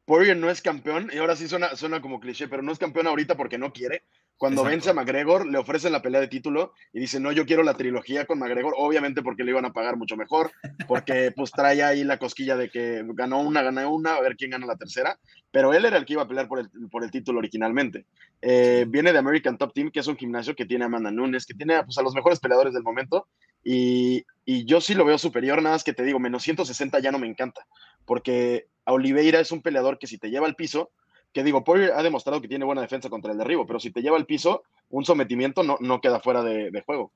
Poirier 0.05 0.37
no 0.37 0.49
es 0.49 0.61
campeón, 0.61 1.09
y 1.11 1.17
ahora 1.17 1.35
sí 1.35 1.47
suena, 1.47 1.75
suena 1.75 1.99
como 1.99 2.19
cliché, 2.19 2.47
pero 2.47 2.61
no 2.61 2.71
es 2.71 2.79
campeón 2.79 3.07
ahorita 3.07 3.35
porque 3.35 3.57
no 3.57 3.73
quiere. 3.73 4.03
Cuando 4.37 4.65
vence 4.65 4.89
a 4.89 4.93
McGregor, 4.93 5.47
le 5.47 5.57
ofrecen 5.57 5.93
la 5.93 6.01
pelea 6.01 6.19
de 6.19 6.27
título 6.27 6.73
y 6.91 6.99
dice, 6.99 7.21
no, 7.21 7.31
yo 7.31 7.45
quiero 7.45 7.63
la 7.63 7.77
trilogía 7.77 8.25
con 8.25 8.37
McGregor, 8.37 8.73
obviamente 8.77 9.21
porque 9.21 9.45
le 9.45 9.51
iban 9.51 9.63
a 9.63 9.71
pagar 9.71 9.95
mucho 9.95 10.17
mejor, 10.17 10.51
porque 10.87 11.31
pues 11.35 11.51
trae 11.51 11.81
ahí 11.81 12.03
la 12.03 12.17
cosquilla 12.17 12.57
de 12.57 12.69
que 12.69 13.03
ganó 13.13 13.39
una, 13.39 13.61
ganó 13.61 13.89
una, 13.93 14.15
a 14.15 14.21
ver 14.21 14.35
quién 14.35 14.51
gana 14.51 14.65
la 14.65 14.75
tercera, 14.75 15.17
pero 15.51 15.73
él 15.73 15.85
era 15.85 15.97
el 15.97 16.05
que 16.05 16.13
iba 16.13 16.23
a 16.23 16.27
pelear 16.27 16.49
por 16.49 16.59
el, 16.59 16.69
por 16.91 17.05
el 17.05 17.11
título 17.11 17.39
originalmente. 17.39 18.05
Eh, 18.41 18.85
viene 18.89 19.13
de 19.13 19.19
American 19.19 19.57
Top 19.57 19.73
Team, 19.73 19.89
que 19.89 20.01
es 20.01 20.07
un 20.07 20.17
gimnasio 20.17 20.53
que 20.53 20.65
tiene 20.65 20.83
a 20.83 20.87
Amanda 20.87 21.11
Nunes, 21.11 21.45
que 21.45 21.53
tiene 21.53 21.81
pues, 21.83 21.97
a 21.97 22.01
los 22.01 22.13
mejores 22.13 22.39
peleadores 22.41 22.73
del 22.73 22.83
momento, 22.83 23.27
y, 23.63 24.25
y 24.43 24.65
yo 24.65 24.81
sí 24.81 24.95
lo 24.95 25.05
veo 25.05 25.17
superior, 25.17 25.61
nada 25.61 25.75
más 25.75 25.83
que 25.85 25.93
te 25.93 26.03
digo, 26.03 26.19
menos 26.19 26.43
160 26.43 26.99
ya 26.99 27.11
no 27.11 27.19
me 27.19 27.27
encanta, 27.27 27.65
porque 28.05 28.67
a 28.83 28.91
Oliveira 28.91 29.39
es 29.39 29.53
un 29.53 29.61
peleador 29.61 29.97
que 29.97 30.07
si 30.07 30.17
te 30.17 30.29
lleva 30.29 30.45
al 30.45 30.55
piso, 30.55 30.91
que 31.35 31.43
digo, 31.43 31.65
Poirier 31.65 31.91
ha 31.91 32.01
demostrado 32.01 32.41
que 32.41 32.47
tiene 32.47 32.63
buena 32.63 32.79
defensa 32.79 33.09
contra 33.09 33.33
el 33.33 33.37
derribo, 33.37 33.67
pero 33.67 33.77
si 33.77 33.91
te 33.91 34.01
lleva 34.01 34.15
al 34.15 34.25
piso, 34.25 34.63
un 34.89 35.03
sometimiento 35.03 35.63
no, 35.63 35.75
no 35.81 35.99
queda 35.99 36.21
fuera 36.21 36.41
de, 36.41 36.81
juego. 36.85 37.11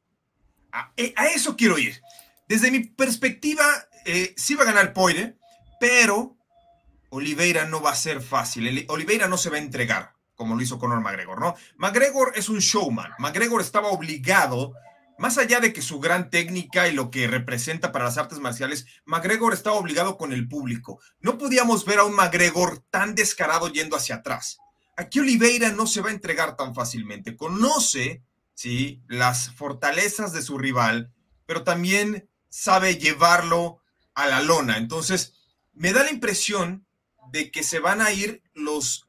Eh, 0.98 1.14
a, 1.16 1.28
eso 1.28 1.56
quiero 1.56 1.78
ir. 1.78 2.02
Desde 2.46 2.70
mi 2.70 2.82
perspectiva, 2.82 3.64
eh, 4.06 4.34
sí 4.36 4.56
va 4.56 4.64
a 4.64 4.68
ganar 4.68 4.92
Poirier, 4.92 5.38
pero 5.80 6.36
Oliveira 7.12 7.64
no 7.64 7.82
va 7.82 7.92
a 7.92 7.96
ser 7.96 8.20
fácil. 8.20 8.86
Oliveira 8.90 9.30
no 9.30 9.38
se 9.38 9.50
va 9.50 9.56
a 9.56 9.60
entregar 9.60 10.12
como 10.36 10.56
lo 10.56 10.62
hizo 10.62 10.80
Conor 10.80 11.02
McGregor, 11.02 11.40
¿no? 11.40 11.56
McGregor 11.78 12.32
es 12.36 12.48
un 12.48 12.60
showman. 12.60 13.12
McGregor 13.20 13.60
estaba 13.60 13.90
obligado 13.90 14.74
más 15.20 15.38
allá 15.38 15.60
de 15.60 15.74
que 15.74 15.82
su 15.82 16.00
gran 16.00 16.30
técnica 16.30 16.88
y 16.88 16.94
lo 16.94 17.12
que 17.12 17.28
representa 17.28 17.92
para 17.92 18.06
las 18.06 18.18
artes 18.18 18.40
marciales, 18.40 18.86
McGregor 19.04 19.54
estaba 19.54 19.76
obligado 19.76 20.18
con 20.18 20.32
el 20.32 20.48
público. 20.48 21.02
No 21.20 21.38
podíamos 21.38 21.84
ver 21.84 22.00
a 22.00 22.06
un 22.06 22.16
McGregor 22.16 22.86
tan 22.90 23.16
descarado 23.16 23.68
yendo 23.68 23.98
hacia 23.98 24.16
atrás. 24.16 24.60
Aquí 24.96 25.20
Oliveira 25.20 25.72
no 25.72 25.88
se 25.88 26.00
va 26.00 26.08
a 26.08 26.14
entregar 26.14 26.56
tan 26.56 26.74
fácilmente. 26.74 27.36
Conoce, 27.36 28.24
sí, 28.54 29.04
las 29.10 29.52
fortalezas 29.56 30.32
de 30.32 30.42
su 30.42 30.58
rival, 30.58 31.12
pero 31.46 31.66
también 31.66 32.30
sabe 32.48 32.96
llevarlo 32.96 33.82
a 34.14 34.26
la 34.26 34.42
lona. 34.42 34.78
Entonces, 34.78 35.34
me 35.74 35.92
da 35.92 36.06
la 36.06 36.12
impresión 36.12 36.88
de 37.34 37.52
que 37.52 37.64
se 37.64 37.80
van 37.80 38.00
a 38.00 38.14
ir 38.14 38.42
los 38.54 39.06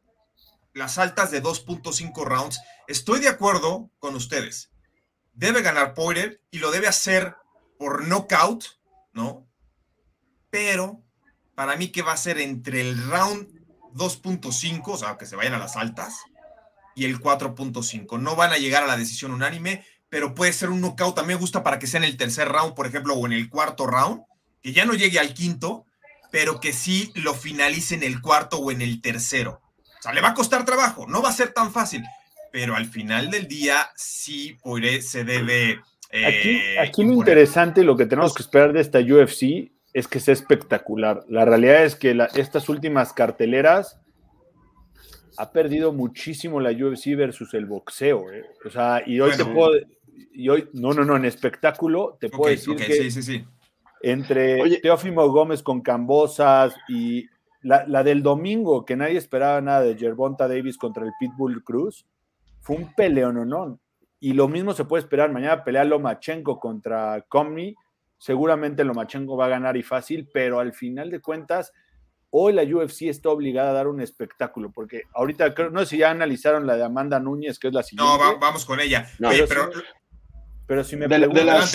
las 0.72 0.98
altas 0.98 1.30
de 1.30 1.40
2.5 1.40 2.24
rounds. 2.24 2.60
Estoy 2.88 3.20
de 3.20 3.28
acuerdo 3.28 3.92
con 4.00 4.16
ustedes 4.16 4.69
debe 5.40 5.62
ganar 5.62 5.94
Poirier 5.94 6.42
y 6.50 6.58
lo 6.58 6.70
debe 6.70 6.86
hacer 6.86 7.34
por 7.78 8.06
knockout, 8.06 8.62
¿no? 9.14 9.48
Pero 10.50 11.02
para 11.54 11.76
mí 11.76 11.88
que 11.88 12.02
va 12.02 12.12
a 12.12 12.18
ser 12.18 12.38
entre 12.38 12.82
el 12.82 13.02
round 13.10 13.48
2.5, 13.94 14.82
o 14.86 14.98
sea, 14.98 15.16
que 15.16 15.24
se 15.24 15.36
vayan 15.36 15.54
a 15.54 15.58
las 15.58 15.76
altas, 15.76 16.18
y 16.94 17.06
el 17.06 17.18
4.5. 17.18 18.20
No 18.20 18.36
van 18.36 18.52
a 18.52 18.58
llegar 18.58 18.84
a 18.84 18.86
la 18.86 18.98
decisión 18.98 19.32
unánime, 19.32 19.86
pero 20.10 20.34
puede 20.34 20.52
ser 20.52 20.68
un 20.68 20.82
knockout. 20.82 21.16
También 21.16 21.38
me 21.38 21.40
gusta 21.40 21.62
para 21.62 21.78
que 21.78 21.86
sea 21.86 21.98
en 21.98 22.04
el 22.04 22.18
tercer 22.18 22.46
round, 22.48 22.74
por 22.74 22.86
ejemplo, 22.86 23.14
o 23.14 23.24
en 23.24 23.32
el 23.32 23.48
cuarto 23.48 23.86
round, 23.86 24.22
que 24.60 24.74
ya 24.74 24.84
no 24.84 24.92
llegue 24.92 25.18
al 25.18 25.32
quinto, 25.32 25.86
pero 26.30 26.60
que 26.60 26.74
sí 26.74 27.12
lo 27.14 27.32
finalice 27.32 27.94
en 27.94 28.02
el 28.02 28.20
cuarto 28.20 28.58
o 28.58 28.70
en 28.70 28.82
el 28.82 29.00
tercero. 29.00 29.62
O 29.78 30.02
sea, 30.02 30.12
le 30.12 30.20
va 30.20 30.28
a 30.28 30.34
costar 30.34 30.66
trabajo, 30.66 31.06
no 31.06 31.22
va 31.22 31.30
a 31.30 31.32
ser 31.32 31.54
tan 31.54 31.72
fácil, 31.72 32.04
pero 32.50 32.74
al 32.74 32.86
final 32.86 33.30
del 33.30 33.46
día 33.46 33.88
sí 33.96 34.56
se 35.00 35.24
debe... 35.24 35.80
aquí, 36.10 36.50
eh, 36.50 36.78
aquí 36.78 37.04
lo 37.04 37.12
interesante, 37.12 37.84
lo 37.84 37.96
que 37.96 38.06
tenemos 38.06 38.34
que 38.34 38.42
esperar 38.42 38.72
de 38.72 38.80
esta 38.80 38.98
UFC 38.98 39.72
es 39.92 40.08
que 40.08 40.20
sea 40.20 40.34
espectacular. 40.34 41.24
La 41.28 41.44
realidad 41.44 41.84
es 41.84 41.96
que 41.96 42.16
estas 42.34 42.68
últimas 42.68 43.12
carteleras 43.12 44.00
ha 45.36 45.52
perdido 45.52 45.92
muchísimo 45.92 46.60
la 46.60 46.70
UFC 46.70 47.16
versus 47.16 47.54
el 47.54 47.66
boxeo. 47.66 48.30
¿eh? 48.32 48.44
O 48.64 48.70
sea, 48.70 49.02
y 49.06 49.20
hoy 49.20 49.36
te 49.36 49.44
puedo... 49.44 49.72
Y 50.32 50.48
hoy, 50.48 50.68
no, 50.72 50.92
no, 50.92 51.04
no, 51.04 51.16
en 51.16 51.24
espectáculo 51.24 52.16
te 52.20 52.28
puedo 52.28 52.50
decir 52.50 52.76
que 52.76 52.92
sí, 52.92 53.10
sí, 53.10 53.22
sí. 53.22 53.44
entre 54.02 54.80
Teófimo 54.80 55.26
Gómez 55.28 55.62
con 55.62 55.80
Cambosas 55.80 56.74
y 56.88 57.26
la, 57.62 57.84
la, 57.86 58.02
del 58.04 58.22
domingo, 58.22 58.84
que 58.84 58.96
nadie 58.96 59.16
esperaba 59.16 59.60
nada 59.60 59.80
de 59.80 59.96
Gervonta 59.96 60.46
Davis 60.46 60.76
contra 60.76 61.04
el 61.04 61.12
Pitbull 61.18 61.64
Cruz, 61.64 62.06
fue 62.60 62.76
un 62.76 62.94
peleón, 62.94 63.48
¿no? 63.48 63.80
Y 64.20 64.34
lo 64.34 64.48
mismo 64.48 64.74
se 64.74 64.84
puede 64.84 65.02
esperar. 65.02 65.32
Mañana 65.32 65.64
pelea 65.64 65.84
Lomachenko 65.84 66.60
contra 66.60 67.24
Comni. 67.28 67.74
Seguramente 68.18 68.84
Lomachenko 68.84 69.36
va 69.36 69.46
a 69.46 69.50
ganar 69.50 69.76
y 69.78 69.82
fácil, 69.82 70.28
pero 70.32 70.60
al 70.60 70.74
final 70.74 71.10
de 71.10 71.20
cuentas, 71.20 71.72
hoy 72.28 72.52
la 72.52 72.62
UFC 72.62 73.02
está 73.02 73.30
obligada 73.30 73.70
a 73.70 73.72
dar 73.72 73.88
un 73.88 74.02
espectáculo, 74.02 74.70
porque 74.70 75.04
ahorita 75.14 75.54
no 75.72 75.80
sé 75.80 75.86
si 75.86 75.98
ya 75.98 76.10
analizaron 76.10 76.66
la 76.66 76.76
de 76.76 76.84
Amanda 76.84 77.18
Núñez, 77.18 77.58
que 77.58 77.68
es 77.68 77.74
la 77.74 77.82
siguiente. 77.82 78.12
No, 78.22 78.38
vamos 78.38 78.66
con 78.66 78.78
ella. 78.78 79.08
pero, 80.66 80.84
si, 80.84 80.96
me 80.96 81.08
de, 81.08 81.18
de, 81.18 81.44
las, 81.44 81.72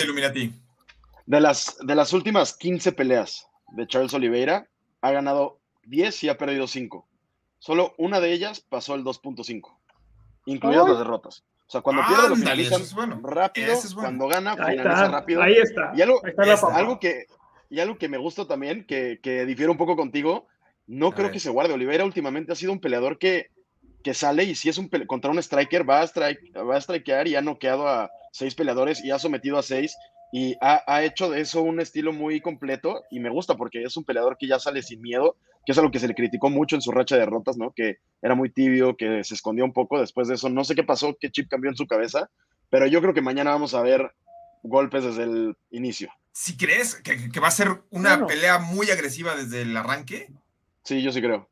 de, 1.26 1.40
las, 1.40 1.76
de 1.84 1.94
las 1.96 2.12
últimas 2.12 2.56
15 2.56 2.92
peleas 2.92 3.48
de 3.72 3.88
Charles 3.88 4.14
Oliveira, 4.14 4.68
ha 5.00 5.10
ganado 5.10 5.58
10 5.82 6.22
y 6.24 6.28
ha 6.28 6.38
perdido 6.38 6.68
5. 6.68 7.08
Solo 7.58 7.92
una 7.98 8.20
de 8.20 8.32
ellas 8.32 8.60
pasó 8.60 8.94
el 8.94 9.02
2.5 9.02 9.76
incluidas 10.46 10.88
las 10.88 10.98
derrotas. 10.98 11.44
O 11.68 11.70
sea, 11.70 11.80
cuando 11.80 12.02
pierde 12.06 12.28
lo 12.28 12.36
finalizan 12.36 13.22
rápido, 13.22 13.74
cuando 13.94 14.28
gana 14.28 14.56
finaliza 14.56 15.08
rápido. 15.08 15.42
Ahí 15.42 15.54
está. 15.54 15.92
Y 15.96 16.02
algo, 16.02 16.22
algo 16.72 16.98
que 17.00 17.26
y 17.68 17.80
algo 17.80 17.98
que 17.98 18.08
me 18.08 18.18
gusta 18.18 18.46
también, 18.46 18.84
que, 18.86 19.18
que 19.22 19.44
difiere 19.44 19.70
un 19.70 19.76
poco 19.76 19.96
contigo, 19.96 20.46
no 20.86 21.12
creo 21.12 21.30
que 21.30 21.40
se 21.40 21.50
guarde. 21.50 21.74
Oliveira 21.74 22.04
últimamente 22.04 22.52
ha 22.52 22.56
sido 22.56 22.72
un 22.72 22.80
peleador 22.80 23.18
que, 23.18 23.50
que 24.02 24.14
sale 24.14 24.44
y 24.44 24.54
si 24.54 24.68
es 24.68 24.78
un 24.78 24.88
contra 25.06 25.30
un 25.30 25.38
striker 25.38 25.88
va 25.88 26.00
a, 26.00 26.04
strike, 26.04 26.56
va 26.56 26.76
a 26.76 26.80
strikear 26.80 27.26
y 27.26 27.34
ha 27.34 27.42
noqueado 27.42 27.88
a 27.88 28.10
seis 28.30 28.54
peleadores 28.54 29.04
y 29.04 29.10
ha 29.10 29.18
sometido 29.18 29.58
a 29.58 29.62
seis 29.62 29.96
y 30.32 30.54
ha, 30.60 30.82
ha, 30.86 31.02
hecho 31.02 31.30
de 31.30 31.40
eso 31.40 31.62
un 31.62 31.80
estilo 31.80 32.12
muy 32.12 32.40
completo 32.40 33.02
y 33.10 33.20
me 33.20 33.30
gusta 33.30 33.56
porque 33.56 33.82
es 33.82 33.96
un 33.96 34.04
peleador 34.04 34.36
que 34.36 34.46
ya 34.46 34.58
sale 34.58 34.82
sin 34.82 35.00
miedo, 35.00 35.36
que 35.66 35.72
es 35.72 35.78
algo 35.78 35.90
que 35.90 35.98
se 35.98 36.06
le 36.06 36.14
criticó 36.14 36.48
mucho 36.48 36.76
en 36.76 36.80
su 36.80 36.92
racha 36.92 37.16
de 37.16 37.22
derrotas, 37.22 37.56
¿no? 37.56 37.72
Que 37.74 37.98
era 38.22 38.36
muy 38.36 38.50
tibio, 38.50 38.96
que 38.96 39.24
se 39.24 39.34
escondió 39.34 39.64
un 39.64 39.72
poco 39.72 40.00
después 40.00 40.28
de 40.28 40.34
eso. 40.34 40.48
No 40.48 40.64
sé 40.64 40.76
qué 40.76 40.84
pasó, 40.84 41.16
qué 41.20 41.28
chip 41.30 41.50
cambió 41.50 41.70
en 41.70 41.76
su 41.76 41.88
cabeza, 41.88 42.30
pero 42.70 42.86
yo 42.86 43.02
creo 43.02 43.12
que 43.12 43.20
mañana 43.20 43.50
vamos 43.50 43.74
a 43.74 43.82
ver 43.82 44.14
golpes 44.62 45.04
desde 45.04 45.24
el 45.24 45.56
inicio. 45.70 46.10
Si 46.30 46.56
crees 46.56 46.94
que, 46.94 47.30
que 47.30 47.40
va 47.40 47.48
a 47.48 47.50
ser 47.50 47.82
una 47.90 48.26
pelea 48.26 48.58
muy 48.58 48.90
agresiva 48.90 49.34
desde 49.34 49.62
el 49.62 49.76
arranque? 49.76 50.30
Sí, 50.84 51.02
yo 51.02 51.10
sí 51.10 51.20
creo. 51.20 51.48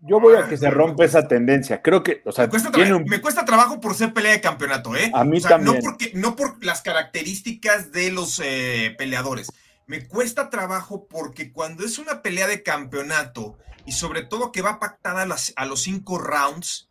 Yo, 0.00 0.20
voy 0.20 0.36
a 0.36 0.48
que 0.48 0.56
se 0.56 0.70
rompa 0.70 1.04
esa 1.04 1.28
tendencia. 1.28 1.82
Creo 1.82 2.02
que, 2.02 2.22
o 2.24 2.32
sea, 2.32 2.46
me 2.46 3.20
cuesta, 3.20 3.44
trabajo 3.44 3.80
por 3.80 3.94
ser 3.94 4.14
pelea 4.14 4.32
de 4.32 4.40
campeonato, 4.40 4.96
¿eh? 4.96 5.10
A 5.14 5.24
mí 5.24 5.40
también. 5.40 5.76
No, 5.76 5.80
porque, 5.82 6.12
no 6.14 6.34
por 6.34 6.64
las 6.64 6.80
características 6.80 7.92
de 7.92 8.10
los 8.10 8.40
eh, 8.42 8.94
peleadores. 8.96 9.52
Me 9.90 10.06
cuesta 10.06 10.50
trabajo 10.50 11.08
porque 11.08 11.50
cuando 11.50 11.84
es 11.84 11.98
una 11.98 12.22
pelea 12.22 12.46
de 12.46 12.62
campeonato 12.62 13.58
y 13.84 13.90
sobre 13.90 14.22
todo 14.22 14.52
que 14.52 14.62
va 14.62 14.78
pactada 14.78 15.22
a, 15.56 15.66
los 15.66 15.82
cinco 15.82 16.16
rounds, 16.16 16.88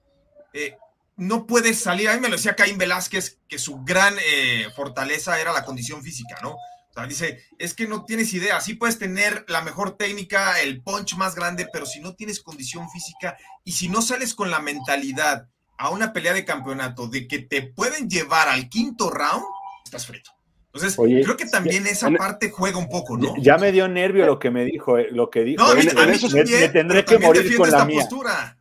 eh, 0.52 0.76
no 1.16 1.48
puedes 1.48 1.80
salir. 1.80 2.10
A 2.10 2.16
mí 2.16 2.20
me 2.20 2.28
lo 2.28 2.36
decía 2.36 2.58
Caín 2.58 2.78
Velázquez 2.78 3.40
que 3.48 3.58
su 3.58 3.86
gran 3.86 4.18
eh, 4.20 4.68
fortaleza 4.76 5.40
era 5.40 5.54
la 5.54 5.64
condición 5.64 6.04
física, 6.04 6.40
¿no? 6.42 6.58
dice, 7.08 7.46
es 7.58 7.74
que 7.74 7.88
no 7.88 8.04
tienes 8.04 8.34
idea, 8.34 8.60
sí 8.60 8.74
puedes 8.74 9.00
tener 9.00 9.46
la 9.48 9.62
mejor 9.62 9.96
técnica, 9.96 10.60
el 10.60 10.84
punch 10.84 11.16
más 11.16 11.36
grande, 11.36 11.70
pero 11.72 11.86
si 11.86 12.02
no 12.02 12.16
tienes 12.16 12.42
condición 12.42 12.90
física 12.90 13.38
y 13.64 13.72
si 13.72 13.88
no 13.88 14.02
sales 14.02 14.36
con 14.36 14.52
la 14.52 14.60
mentalidad 14.60 15.48
a 15.78 15.90
una 15.92 16.12
pelea 16.12 16.34
de 16.34 16.44
campeonato 16.44 17.08
de 17.08 17.30
que 17.30 17.40
te 17.40 17.62
pueden 17.62 18.10
llevar 18.10 18.50
al 18.50 18.68
quinto 18.68 19.10
round, 19.10 19.46
estás 19.86 20.06
frito. 20.06 20.39
Entonces, 20.72 20.96
creo 20.96 21.36
que 21.36 21.48
también 21.48 21.88
esa 21.88 22.12
parte 22.12 22.52
juega 22.52 22.78
un 22.78 22.90
poco, 22.90 23.18
¿no? 23.18 23.34
Ya 23.38 23.58
me 23.58 23.72
dio 23.72 23.88
nervio 23.88 24.28
lo 24.28 24.38
que 24.38 24.52
me 24.52 24.66
dijo, 24.66 25.00
eh, 25.00 25.08
lo 25.10 25.32
que 25.32 25.44
dijo. 25.44 25.64
No, 25.64 25.72
a 25.72 25.76
mí, 25.76 25.82
me, 25.84 26.70
tendré 26.70 27.04
que 27.04 27.18
morir 27.18 27.58
con 27.58 27.72
la 27.72 27.86
mía. 27.86 28.02
Postura. 28.02 28.56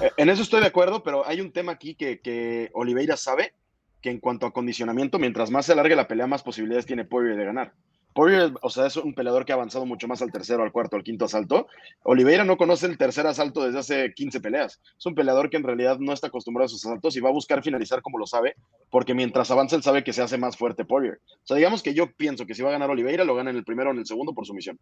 Eh, 0.00 0.10
en 0.16 0.30
eso 0.30 0.42
estoy 0.42 0.60
de 0.60 0.66
acuerdo, 0.66 1.02
pero 1.02 1.26
hay 1.26 1.42
un 1.42 1.52
tema 1.52 1.72
aquí 1.72 1.94
que, 1.94 2.20
que 2.20 2.70
Oliveira 2.72 3.18
sabe, 3.18 3.52
que 4.00 4.10
en 4.10 4.18
cuanto 4.18 4.46
a 4.46 4.52
condicionamiento, 4.52 5.18
mientras 5.18 5.50
más 5.50 5.66
se 5.66 5.72
alargue 5.72 5.94
la 5.94 6.08
pelea, 6.08 6.26
más 6.26 6.42
posibilidades 6.42 6.86
tiene 6.86 7.04
Poirier 7.04 7.36
de 7.36 7.44
ganar. 7.44 7.74
Poirier, 8.16 8.54
o 8.62 8.70
sea, 8.70 8.86
es 8.86 8.96
un 8.96 9.12
peleador 9.12 9.44
que 9.44 9.52
ha 9.52 9.56
avanzado 9.56 9.84
mucho 9.84 10.08
más 10.08 10.22
al 10.22 10.32
tercero, 10.32 10.62
al 10.62 10.72
cuarto, 10.72 10.96
al 10.96 11.04
quinto 11.04 11.26
asalto. 11.26 11.68
Oliveira 12.02 12.44
no 12.44 12.56
conoce 12.56 12.86
el 12.86 12.96
tercer 12.96 13.26
asalto 13.26 13.62
desde 13.62 13.78
hace 13.78 14.14
15 14.14 14.40
peleas. 14.40 14.80
Es 14.98 15.04
un 15.04 15.14
peleador 15.14 15.50
que 15.50 15.58
en 15.58 15.64
realidad 15.64 15.98
no 15.98 16.14
está 16.14 16.28
acostumbrado 16.28 16.64
a 16.64 16.68
sus 16.70 16.82
asaltos 16.86 17.14
y 17.14 17.20
va 17.20 17.28
a 17.28 17.34
buscar 17.34 17.62
finalizar 17.62 18.00
como 18.00 18.16
lo 18.16 18.26
sabe, 18.26 18.56
porque 18.88 19.12
mientras 19.12 19.50
avanza 19.50 19.76
él 19.76 19.82
sabe 19.82 20.02
que 20.02 20.14
se 20.14 20.22
hace 20.22 20.38
más 20.38 20.56
fuerte 20.56 20.86
Poirier. 20.86 21.20
O 21.26 21.46
sea, 21.46 21.58
digamos 21.58 21.82
que 21.82 21.92
yo 21.92 22.10
pienso 22.10 22.46
que 22.46 22.54
si 22.54 22.62
va 22.62 22.70
a 22.70 22.72
ganar 22.72 22.88
Oliveira, 22.88 23.22
lo 23.22 23.34
gana 23.34 23.50
en 23.50 23.56
el 23.56 23.64
primero 23.64 23.90
o 23.90 23.92
en 23.92 23.98
el 23.98 24.06
segundo 24.06 24.32
por 24.32 24.46
sumisión. 24.46 24.80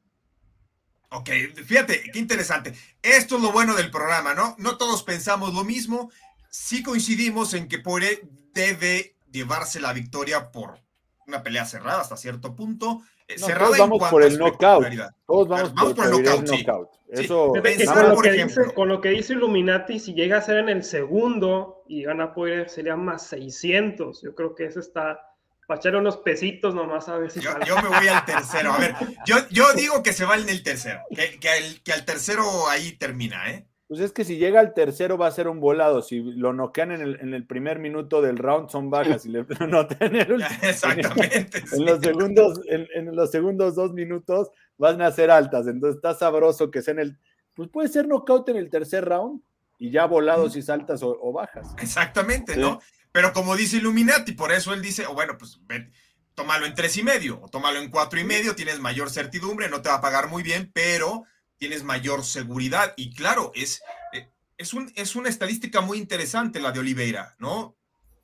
Ok, 1.10 1.30
fíjate, 1.66 2.04
qué 2.12 2.20
interesante. 2.20 2.72
Esto 3.02 3.34
es 3.34 3.42
lo 3.42 3.50
bueno 3.50 3.74
del 3.74 3.90
programa, 3.90 4.34
¿no? 4.34 4.54
No 4.60 4.76
todos 4.76 5.02
pensamos 5.02 5.52
lo 5.52 5.64
mismo. 5.64 6.12
Sí 6.50 6.84
coincidimos 6.84 7.52
en 7.54 7.66
que 7.66 7.80
Poirier 7.80 8.20
debe 8.52 9.16
llevarse 9.32 9.80
la 9.80 9.92
victoria 9.92 10.52
por 10.52 10.83
una 11.26 11.42
pelea 11.42 11.64
cerrada 11.64 12.00
hasta 12.00 12.16
cierto 12.16 12.54
punto 12.54 13.02
eh, 13.26 13.36
todos 13.38 13.78
vamos 13.78 14.10
por 14.10 14.22
el 14.22 14.38
knockout. 14.38 14.86
Todos 15.26 15.48
vamos, 15.48 15.94
por, 15.94 16.06
el 16.06 16.44
knockout. 16.44 16.90
Eso, 17.08 17.48
con, 17.48 18.08
lo 18.08 18.20
que 18.20 18.32
dice, 18.32 18.74
con 18.74 18.88
lo 18.88 19.00
que 19.00 19.08
dice 19.10 19.32
Illuminati, 19.34 19.98
si 19.98 20.14
llega 20.14 20.38
a 20.38 20.42
ser 20.42 20.58
en 20.58 20.68
el 20.68 20.82
segundo 20.82 21.84
y 21.88 22.02
gana 22.02 22.34
Poirier, 22.34 22.68
sería 22.68 22.96
más 22.96 23.26
600. 23.28 24.20
Yo 24.22 24.34
creo 24.34 24.54
que 24.54 24.66
eso 24.66 24.80
está 24.80 25.20
para 25.66 25.80
echar 25.80 25.96
unos 25.96 26.18
pesitos 26.18 26.74
nomás 26.74 27.08
a 27.08 27.16
ver 27.16 27.30
si 27.30 27.40
yo, 27.40 27.50
yo, 27.66 27.76
me 27.76 27.88
voy 27.88 28.08
al 28.08 28.24
tercero. 28.26 28.72
A 28.72 28.78
ver, 28.78 28.94
yo, 29.24 29.36
yo 29.48 29.72
digo 29.72 30.02
que 30.02 30.12
se 30.12 30.26
va 30.26 30.36
en 30.36 30.48
el 30.48 30.62
tercero, 30.62 31.00
que, 31.08 31.38
que, 31.38 31.48
que 31.82 31.92
al 31.92 32.04
tercero 32.04 32.68
ahí 32.68 32.92
termina, 32.92 33.50
¿eh? 33.50 33.66
Pues 33.94 34.06
es 34.06 34.12
que 34.12 34.24
si 34.24 34.38
llega 34.38 34.58
al 34.58 34.74
tercero 34.74 35.16
va 35.16 35.28
a 35.28 35.30
ser 35.30 35.46
un 35.46 35.60
volado. 35.60 36.02
Si 36.02 36.18
lo 36.18 36.52
noquean 36.52 36.90
en 36.90 37.00
el, 37.00 37.20
en 37.20 37.32
el 37.32 37.46
primer 37.46 37.78
minuto 37.78 38.22
del 38.22 38.38
round 38.38 38.68
son 38.68 38.90
bajas. 38.90 39.24
y 39.24 39.28
le 39.28 39.38
en, 40.00 40.42
Exactamente. 40.62 41.62
En, 41.72 41.84
los 41.84 42.00
segundos, 42.00 42.60
en, 42.66 43.14
los 43.14 43.30
segundos 43.30 43.76
dos 43.76 43.92
minutos 43.92 44.50
van 44.78 45.00
a 45.00 45.12
ser 45.12 45.30
altas. 45.30 45.68
Entonces 45.68 45.94
está 45.94 46.12
sabroso 46.12 46.72
que 46.72 46.82
sea 46.82 46.90
en 46.94 46.98
el. 46.98 47.18
Pues 47.54 47.68
puede 47.68 47.86
ser 47.86 48.08
knockout 48.08 48.48
en 48.48 48.56
el 48.56 48.68
tercer 48.68 49.04
round 49.04 49.40
y 49.78 49.92
ya 49.92 50.06
volado 50.06 50.50
si 50.50 50.60
saltas 50.60 51.00
o, 51.04 51.32
bajas. 51.32 51.72
Exactamente, 51.80 52.56
¿no? 52.56 52.80
Pero 53.12 53.32
como 53.32 53.54
dice 53.54 53.76
Illuminati, 53.76 54.32
por 54.32 54.50
eso 54.50 54.74
él 54.74 54.82
dice, 54.82 55.06
o 55.06 55.14
bueno, 55.14 55.38
pues 55.38 55.60
ven, 55.68 55.92
tómalo 56.34 56.66
en 56.66 56.74
tres 56.74 56.96
y 56.96 57.04
medio 57.04 57.40
o 57.40 57.48
tómalo 57.48 57.78
en 57.78 57.92
cuatro 57.92 58.18
y 58.18 58.24
medio, 58.24 58.56
tienes 58.56 58.80
mayor 58.80 59.08
certidumbre, 59.08 59.68
no 59.68 59.82
te 59.82 59.88
va 59.88 59.96
a 59.96 60.00
pagar 60.00 60.28
muy 60.28 60.42
bien, 60.42 60.72
pero 60.74 61.26
tienes 61.58 61.84
mayor 61.84 62.24
seguridad. 62.24 62.94
Y 62.96 63.14
claro, 63.14 63.52
es, 63.54 63.82
eh, 64.12 64.28
es, 64.56 64.74
un, 64.74 64.92
es 64.96 65.16
una 65.16 65.28
estadística 65.28 65.80
muy 65.80 65.98
interesante 65.98 66.60
la 66.60 66.72
de 66.72 66.80
Oliveira, 66.80 67.34
¿no? 67.38 67.76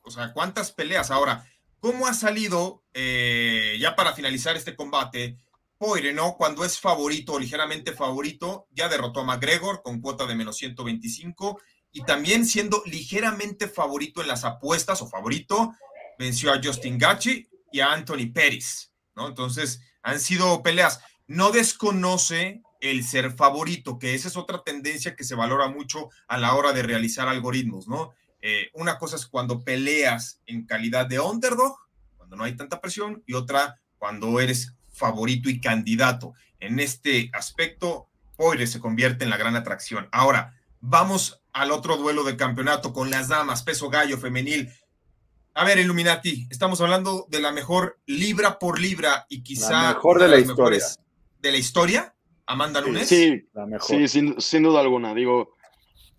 O 0.02 0.10
sea, 0.10 0.32
¿cuántas 0.32 0.72
peleas? 0.72 1.10
Ahora, 1.10 1.46
¿cómo 1.78 2.06
ha 2.06 2.14
salido, 2.14 2.84
eh, 2.94 3.76
ya 3.80 3.96
para 3.96 4.14
finalizar 4.14 4.56
este 4.56 4.76
combate, 4.76 5.38
Poire, 5.80 6.12
¿no? 6.12 6.36
Cuando 6.36 6.62
es 6.62 6.78
favorito, 6.78 7.38
ligeramente 7.38 7.92
favorito, 7.92 8.68
ya 8.70 8.90
derrotó 8.90 9.20
a 9.20 9.24
McGregor 9.24 9.82
con 9.82 10.02
cuota 10.02 10.26
de 10.26 10.34
menos 10.34 10.58
125 10.58 11.58
y 11.90 12.02
también 12.04 12.44
siendo 12.44 12.82
ligeramente 12.84 13.66
favorito 13.66 14.20
en 14.20 14.28
las 14.28 14.44
apuestas 14.44 15.00
o 15.00 15.08
favorito, 15.08 15.74
venció 16.18 16.52
a 16.52 16.60
Justin 16.62 16.98
Gachi 16.98 17.48
y 17.72 17.80
a 17.80 17.92
Anthony 17.92 18.30
Pérez, 18.30 18.92
¿no? 19.14 19.26
Entonces, 19.26 19.80
han 20.02 20.20
sido 20.20 20.62
peleas. 20.62 21.00
No 21.26 21.50
desconoce 21.50 22.62
el 22.80 23.04
ser 23.04 23.32
favorito, 23.32 23.98
que 23.98 24.14
esa 24.14 24.28
es 24.28 24.36
otra 24.36 24.62
tendencia 24.62 25.14
que 25.14 25.24
se 25.24 25.34
valora 25.34 25.68
mucho 25.68 26.10
a 26.26 26.38
la 26.38 26.54
hora 26.54 26.72
de 26.72 26.82
realizar 26.82 27.28
algoritmos, 27.28 27.88
¿no? 27.88 28.12
Eh, 28.42 28.70
una 28.74 28.98
cosa 28.98 29.16
es 29.16 29.26
cuando 29.26 29.62
peleas 29.62 30.40
en 30.46 30.64
calidad 30.64 31.06
de 31.06 31.20
underdog, 31.20 31.76
cuando 32.16 32.36
no 32.36 32.44
hay 32.44 32.56
tanta 32.56 32.80
presión, 32.80 33.22
y 33.26 33.34
otra 33.34 33.78
cuando 33.98 34.40
eres 34.40 34.74
favorito 34.92 35.50
y 35.50 35.60
candidato. 35.60 36.32
En 36.58 36.80
este 36.80 37.30
aspecto, 37.32 38.08
Poire 38.36 38.66
se 38.66 38.80
convierte 38.80 39.24
en 39.24 39.30
la 39.30 39.36
gran 39.36 39.56
atracción. 39.56 40.08
Ahora, 40.12 40.58
vamos 40.80 41.42
al 41.52 41.72
otro 41.72 41.96
duelo 41.96 42.24
de 42.24 42.36
campeonato 42.36 42.92
con 42.92 43.10
las 43.10 43.28
damas, 43.28 43.62
peso 43.62 43.90
gallo 43.90 44.16
femenil. 44.18 44.72
A 45.54 45.64
ver, 45.64 45.78
Illuminati, 45.78 46.46
estamos 46.50 46.80
hablando 46.80 47.26
de 47.28 47.40
la 47.40 47.52
mejor 47.52 47.98
libra 48.06 48.58
por 48.58 48.80
libra 48.80 49.26
y 49.28 49.42
quizá 49.42 49.94
mejor 49.94 50.20
de 50.20 50.28
la 50.28 50.38
historia. 50.38 50.86
De 51.40 51.52
la 51.52 51.58
historia. 51.58 52.14
Amanda 52.50 52.80
Nunes. 52.80 53.08
Sí, 53.08 53.48
sí 53.80 54.08
sin, 54.08 54.62
duda 54.64 54.80
alguna. 54.80 55.14
Digo, 55.14 55.54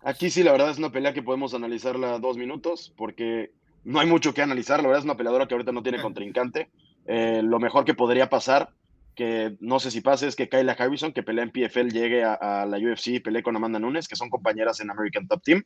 aquí 0.02 0.30
sí 0.30 0.42
la 0.42 0.52
verdad 0.52 0.70
es 0.70 0.78
una 0.78 0.90
pelea 0.90 1.12
que 1.12 1.22
podemos 1.22 1.52
analizarla 1.52 2.18
dos 2.18 2.38
minutos 2.38 2.94
porque 2.96 3.52
no 3.84 4.00
hay 4.00 4.06
mucho 4.06 4.32
que 4.32 4.40
analizar. 4.40 4.78
La 4.78 4.88
verdad 4.88 5.00
es 5.00 5.04
una 5.04 5.18
peleadora 5.18 5.46
que 5.46 5.54
ahorita 5.54 5.72
no 5.72 5.82
tiene 5.82 6.00
contrincante. 6.00 6.70
Eh, 7.06 7.42
lo 7.42 7.60
mejor 7.60 7.84
que 7.84 7.92
podría 7.92 8.30
pasar, 8.30 8.70
que 9.14 9.56
no 9.60 9.78
sé 9.78 9.90
si 9.90 10.00
pase, 10.00 10.26
es 10.26 10.34
que 10.34 10.48
Kyla 10.48 10.72
Harrison, 10.72 11.12
que 11.12 11.22
pelea 11.22 11.44
en 11.44 11.50
PFL, 11.50 11.88
llegue 11.88 12.24
a, 12.24 12.64
la 12.66 12.78
UFC 12.78 13.08
y 13.08 13.20
pelee 13.20 13.42
con 13.42 13.54
Amanda 13.54 13.78
Nunes, 13.78 14.08
que 14.08 14.16
son 14.16 14.30
compañeras 14.30 14.80
en 14.80 14.90
American 14.90 15.28
Top 15.28 15.42
Team. 15.42 15.62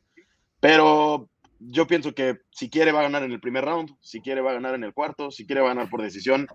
Pero 0.59 1.29
yo 1.59 1.87
pienso 1.87 2.13
que 2.13 2.39
si 2.51 2.69
quiere 2.69 2.91
va 2.91 2.99
a 2.99 3.03
ganar 3.03 3.23
en 3.23 3.31
el 3.31 3.39
primer 3.39 3.63
round, 3.63 3.91
si 4.01 4.19
quiere 4.19 4.41
va 4.41 4.51
a 4.51 4.55
ganar 4.55 4.75
en 4.75 4.83
el 4.83 4.93
cuarto, 4.93 5.31
si 5.31 5.45
quiere 5.45 5.61
va 5.61 5.71
a 5.71 5.75
ganar 5.75 5.89
por 5.89 6.01
decisión 6.01 6.45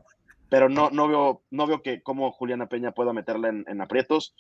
pero 0.53 0.69
no, 0.69 0.91
no, 0.91 1.09
veo, 1.09 1.41
no 1.51 1.67
veo 1.67 1.81
que 1.81 2.03
cómo 2.03 2.31
Juliana 2.31 2.67
Peña 2.67 2.93
pueda 2.93 3.15
meterla 3.15 3.49
en, 3.49 3.81
aprietos. 3.81 4.35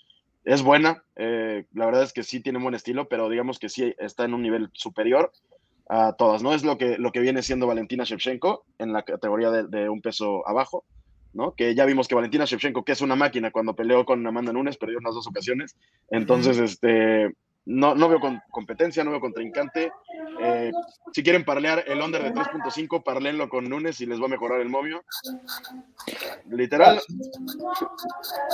Es 0.44 0.60
buena, 0.60 1.02
eh, 1.16 1.64
la 1.72 1.86
verdad 1.86 2.02
es 2.02 2.12
que 2.12 2.22
sí 2.22 2.40
tiene 2.40 2.58
buen 2.58 2.74
estilo, 2.74 3.08
pero 3.08 3.30
digamos 3.30 3.58
que 3.58 3.70
sí 3.70 3.94
está 3.96 4.26
en 4.26 4.34
un 4.34 4.42
nivel 4.42 4.68
superior 4.74 5.32
a 5.88 6.12
todas, 6.12 6.42
¿no? 6.42 6.52
Es 6.52 6.64
lo 6.64 6.76
que, 6.76 6.98
lo 6.98 7.12
que 7.12 7.20
viene 7.20 7.40
siendo 7.40 7.66
Valentina 7.66 8.04
Shevchenko 8.04 8.66
en 8.76 8.92
la 8.92 9.04
categoría 9.04 9.50
de, 9.50 9.88
un 9.88 10.02
peso 10.02 10.46
abajo, 10.46 10.84
¿no? 11.32 11.54
Que 11.54 11.74
ya 11.74 11.86
vimos 11.86 12.08
que 12.08 12.14
Valentina 12.14 12.44
Shevchenko, 12.44 12.84
que 12.84 12.92
es 12.92 13.00
una 13.00 13.16
máquina 13.16 13.50
cuando 13.50 13.74
peleó 13.74 14.04
con 14.04 14.26
Amanda 14.26 14.52
Nunes, 14.52 14.76
perdió 14.76 14.98
unas 14.98 15.14
dos 15.14 15.26
ocasiones. 15.26 15.76
Entonces, 16.10 16.58
este, 16.58 17.32
no, 17.64 17.94
no 17.94 18.08
veo 18.08 18.18
con, 18.18 18.40
competencia, 18.50 19.04
no 19.04 19.12
veo 19.12 19.20
contrincante. 19.20 19.92
Eh, 20.42 20.72
si 21.12 21.22
quieren 21.22 21.44
parlear 21.44 21.84
el 21.86 22.00
under 22.00 22.22
de 22.22 22.32
3.5, 22.32 23.04
parlenlo 23.04 23.48
con 23.48 23.68
Nunes 23.68 24.00
y 24.00 24.06
les 24.06 24.20
va 24.20 24.26
a 24.26 24.28
mejorar 24.28 24.60
el 24.60 24.68
momio. 24.68 25.04
Literal. 26.50 27.00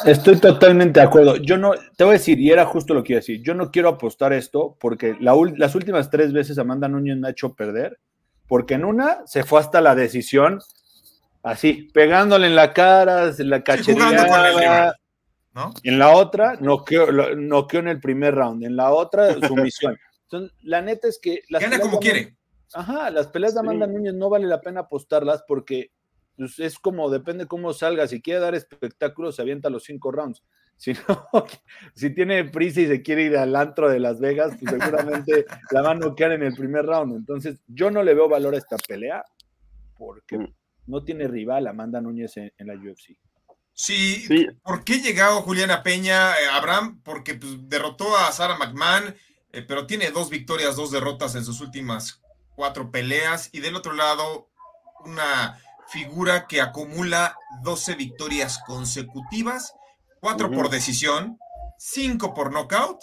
Estoy 0.04 0.38
totalmente 0.38 1.00
de 1.00 1.06
acuerdo. 1.06 1.36
Yo 1.36 1.56
no, 1.56 1.72
te 1.96 2.04
voy 2.04 2.10
a 2.10 2.18
decir, 2.18 2.38
y 2.38 2.50
era 2.50 2.66
justo 2.66 2.92
lo 2.92 3.02
que 3.02 3.14
iba 3.14 3.18
a 3.18 3.20
decir, 3.20 3.42
yo 3.42 3.54
no 3.54 3.70
quiero 3.70 3.88
apostar 3.88 4.34
esto 4.34 4.76
porque 4.78 5.16
las 5.20 5.74
últimas 5.74 6.10
tres 6.10 6.32
veces 6.32 6.58
Amanda 6.58 6.88
Núñez 6.88 7.16
me 7.16 7.28
ha 7.28 7.30
hecho 7.30 7.54
perder, 7.54 7.98
porque 8.46 8.74
en 8.74 8.84
una 8.84 9.26
se 9.26 9.42
fue 9.42 9.60
hasta 9.60 9.80
la 9.80 9.94
decisión, 9.94 10.60
así, 11.42 11.88
pegándole 11.94 12.46
en 12.46 12.56
la 12.56 12.74
cara, 12.74 13.32
la 13.38 13.62
cacheteada. 13.62 14.96
En 15.82 15.98
la 15.98 16.14
otra, 16.14 16.56
noqueó, 16.60 17.10
noqueó 17.36 17.80
en 17.80 17.88
el 17.88 18.00
primer 18.00 18.34
round. 18.34 18.64
En 18.64 18.76
la 18.76 18.92
otra, 18.92 19.34
sumisión. 19.48 19.96
Entonces, 20.24 20.56
la 20.62 20.82
neta 20.82 21.08
es 21.08 21.18
que. 21.20 21.42
Las 21.48 21.62
Gana 21.62 21.80
como 21.80 21.98
quiere. 21.98 22.36
Ajá, 22.74 23.10
las 23.10 23.28
peleas 23.28 23.54
de 23.54 23.60
Amanda 23.60 23.86
Núñez 23.86 24.14
no 24.14 24.28
vale 24.28 24.46
la 24.46 24.60
pena 24.60 24.80
apostarlas 24.80 25.42
porque 25.48 25.90
pues, 26.36 26.58
es 26.58 26.78
como, 26.78 27.08
depende 27.08 27.46
cómo 27.46 27.72
salga. 27.72 28.06
Si 28.06 28.20
quiere 28.20 28.40
dar 28.40 28.54
espectáculos, 28.54 29.36
se 29.36 29.42
avienta 29.42 29.70
los 29.70 29.84
cinco 29.84 30.12
rounds. 30.12 30.42
Si 30.80 30.92
no, 30.92 31.26
si 31.92 32.14
tiene 32.14 32.44
prisa 32.44 32.82
y 32.82 32.86
se 32.86 33.02
quiere 33.02 33.24
ir 33.24 33.36
al 33.36 33.56
antro 33.56 33.90
de 33.90 33.98
Las 33.98 34.20
Vegas, 34.20 34.56
pues 34.60 34.80
seguramente 34.80 35.44
la 35.72 35.82
va 35.82 35.90
a 35.90 35.94
noquear 35.96 36.30
en 36.30 36.44
el 36.44 36.54
primer 36.54 36.86
round. 36.86 37.16
Entonces, 37.16 37.58
yo 37.66 37.90
no 37.90 38.04
le 38.04 38.14
veo 38.14 38.28
valor 38.28 38.54
a 38.54 38.58
esta 38.58 38.76
pelea 38.86 39.24
porque 39.96 40.38
mm. 40.38 40.54
no 40.86 41.02
tiene 41.02 41.26
rival 41.26 41.66
Amanda 41.66 42.00
Núñez 42.00 42.36
en 42.36 42.52
la 42.60 42.74
UFC. 42.74 43.18
Sí, 43.80 44.26
¿por 44.64 44.82
qué 44.82 44.98
llegado 44.98 45.40
Juliana 45.42 45.84
Peña, 45.84 46.32
eh, 46.32 46.48
Abraham? 46.50 47.00
Porque 47.04 47.34
pues, 47.34 47.68
derrotó 47.68 48.16
a 48.16 48.32
Sarah 48.32 48.58
McMahon, 48.58 49.14
eh, 49.52 49.62
pero 49.62 49.86
tiene 49.86 50.10
dos 50.10 50.30
victorias, 50.30 50.74
dos 50.74 50.90
derrotas 50.90 51.36
en 51.36 51.44
sus 51.44 51.60
últimas 51.60 52.20
cuatro 52.56 52.90
peleas. 52.90 53.50
Y 53.52 53.60
del 53.60 53.76
otro 53.76 53.92
lado, 53.92 54.50
una 55.04 55.60
figura 55.86 56.48
que 56.48 56.60
acumula 56.60 57.36
12 57.62 57.94
victorias 57.94 58.60
consecutivas, 58.66 59.72
cuatro 60.18 60.50
por 60.50 60.70
decisión, 60.70 61.38
cinco 61.78 62.34
por 62.34 62.52
knockout 62.52 62.98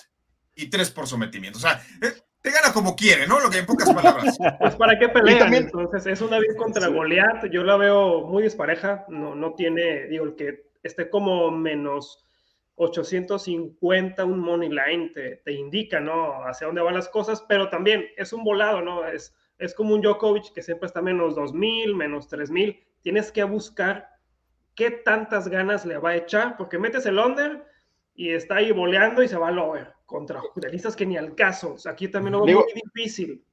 y 0.56 0.70
tres 0.70 0.92
por 0.92 1.08
sometimiento. 1.08 1.58
O 1.58 1.62
sea, 1.62 1.82
eh, 2.02 2.22
te 2.42 2.52
gana 2.52 2.74
como 2.74 2.98
quiere, 2.98 3.28
¿no? 3.28 3.40
Lo 3.40 3.50
que 3.50 3.60
en 3.60 3.66
pocas 3.66 3.94
palabras. 3.94 4.38
Pues 4.60 4.76
para 4.76 5.00
qué 5.00 5.08
pelean. 5.08 5.54
Entonces, 5.54 6.06
es 6.06 6.20
un 6.20 6.32
David 6.32 6.58
contra 6.58 6.90
Goliat. 6.90 7.46
Yo 7.50 7.64
la 7.64 7.78
veo 7.78 8.28
muy 8.28 8.44
dispareja. 8.44 9.06
No, 9.08 9.36
no 9.36 9.54
tiene, 9.54 10.08
digo, 10.08 10.26
el 10.26 10.36
que 10.36 10.65
esté 10.88 11.10
como 11.10 11.52
menos 11.52 12.26
850, 12.76 14.26
un 14.26 14.40
money 14.40 14.70
line, 14.70 15.10
te, 15.14 15.38
te, 15.38 15.54
indica, 15.54 16.00
¿no? 16.00 16.46
Hacia 16.46 16.68
dónde 16.68 16.82
van 16.82 16.96
las 16.96 17.10
cosas, 17.10 17.44
pero 17.48 17.70
también 17.70 18.06
es 18.18 18.34
un 18.34 18.44
volado, 18.44 18.82
¿no? 18.82 19.08
Es, 19.08 19.34
es 19.58 19.74
como 19.74 19.94
un 19.94 20.02
Djokovic 20.02 20.54
que 20.54 20.62
siempre 20.62 20.88
está 20.88 21.02
menos 21.02 21.36
2000, 21.36 21.96
menos 21.96 22.28
3000. 22.28 22.78
Tienes 23.02 23.32
que 23.32 23.44
buscar 23.44 24.10
qué 24.76 24.92
tantas 24.92 25.48
ganas 25.48 25.86
le 25.86 25.98
va 25.98 26.12
a 26.12 26.16
echar, 26.18 26.58
porque 26.58 26.78
metes 26.78 27.06
el 27.06 27.18
under 27.18 27.66
y 28.14 28.32
está 28.32 28.58
ahí 28.58 28.72
boleando 28.72 29.24
y 29.24 29.28
se 29.28 29.38
va 29.38 29.48
al 29.48 29.60
over 29.60 29.94
contra 30.06 30.42
futbolistas 30.54 30.96
que 30.96 31.06
ni 31.06 31.18
al 31.18 31.36
caso. 31.36 31.76
aquí 31.86 32.08
también 32.10 32.34
lo 32.34 32.46
veo 32.46 32.60
muy 32.60 32.82
difícil. 32.94 33.44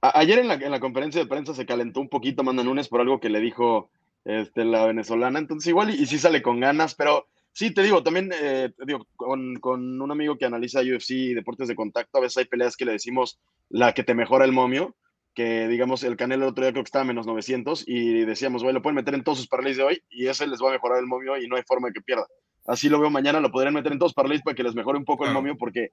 Ayer 0.00 0.38
en 0.38 0.48
la, 0.48 0.54
en 0.54 0.70
la, 0.70 0.80
conferencia 0.80 1.22
de 1.22 1.26
prensa 1.26 1.54
se 1.54 1.64
calentó 1.64 2.00
un 2.00 2.10
poquito 2.10 2.42
Manda 2.42 2.62
Nunes 2.62 2.88
por 2.88 3.00
algo 3.00 3.20
que 3.20 3.30
le 3.30 3.40
dijo 3.40 3.90
este, 4.24 4.64
la 4.64 4.86
venezolana, 4.86 5.38
entonces 5.38 5.68
igual 5.68 5.90
y, 5.90 6.02
y 6.02 6.06
sí 6.06 6.18
sale 6.18 6.42
con 6.42 6.60
ganas, 6.60 6.94
pero 6.94 7.26
Sí, 7.54 7.70
te 7.70 7.84
digo, 7.84 8.02
también 8.02 8.32
eh, 8.34 8.72
digo, 8.84 9.06
con, 9.14 9.54
con, 9.60 10.00
un 10.00 10.10
amigo 10.10 10.36
que 10.36 10.44
analiza 10.44 10.80
UFC 10.80 11.10
y 11.10 11.34
deportes 11.34 11.68
de 11.68 11.76
contacto, 11.76 12.18
a 12.18 12.20
veces 12.20 12.38
hay 12.38 12.46
peleas 12.46 12.76
que 12.76 12.84
le 12.84 12.90
decimos 12.90 13.38
la 13.68 13.94
que 13.94 14.02
te 14.02 14.12
mejora 14.12 14.44
el 14.44 14.50
momio, 14.50 14.96
que 15.34 15.68
digamos 15.68 16.02
el 16.02 16.16
Canelo 16.16 16.46
el 16.46 16.50
otro 16.50 16.64
día 16.64 16.72
creo 16.72 16.82
que 16.82 16.88
estaba 16.88 17.04
a 17.04 17.06
menos 17.06 17.26
900 17.26 17.84
y 17.86 18.24
decíamos, 18.24 18.64
bueno, 18.64 18.78
lo 18.78 18.82
pueden 18.82 18.96
meter 18.96 19.14
en 19.14 19.22
todos 19.22 19.38
sus 19.38 19.46
parlays 19.46 19.76
de 19.76 19.84
hoy 19.84 20.02
y 20.10 20.26
ese 20.26 20.48
les 20.48 20.60
va 20.60 20.70
a 20.70 20.72
mejorar 20.72 20.98
el 20.98 21.06
momio 21.06 21.36
y 21.36 21.46
no 21.46 21.54
hay 21.54 21.62
forma 21.62 21.88
de 21.88 21.94
que 21.94 22.00
pierda. 22.00 22.26
Así 22.66 22.88
lo 22.88 22.98
veo 22.98 23.08
mañana, 23.08 23.38
lo 23.38 23.52
podrían 23.52 23.74
meter 23.74 23.92
en 23.92 24.00
todos 24.00 24.14
parlays 24.14 24.42
para 24.42 24.56
que 24.56 24.64
les 24.64 24.74
mejore 24.74 24.98
un 24.98 25.04
poco 25.04 25.24
el 25.24 25.32
momio 25.32 25.56
porque, 25.56 25.92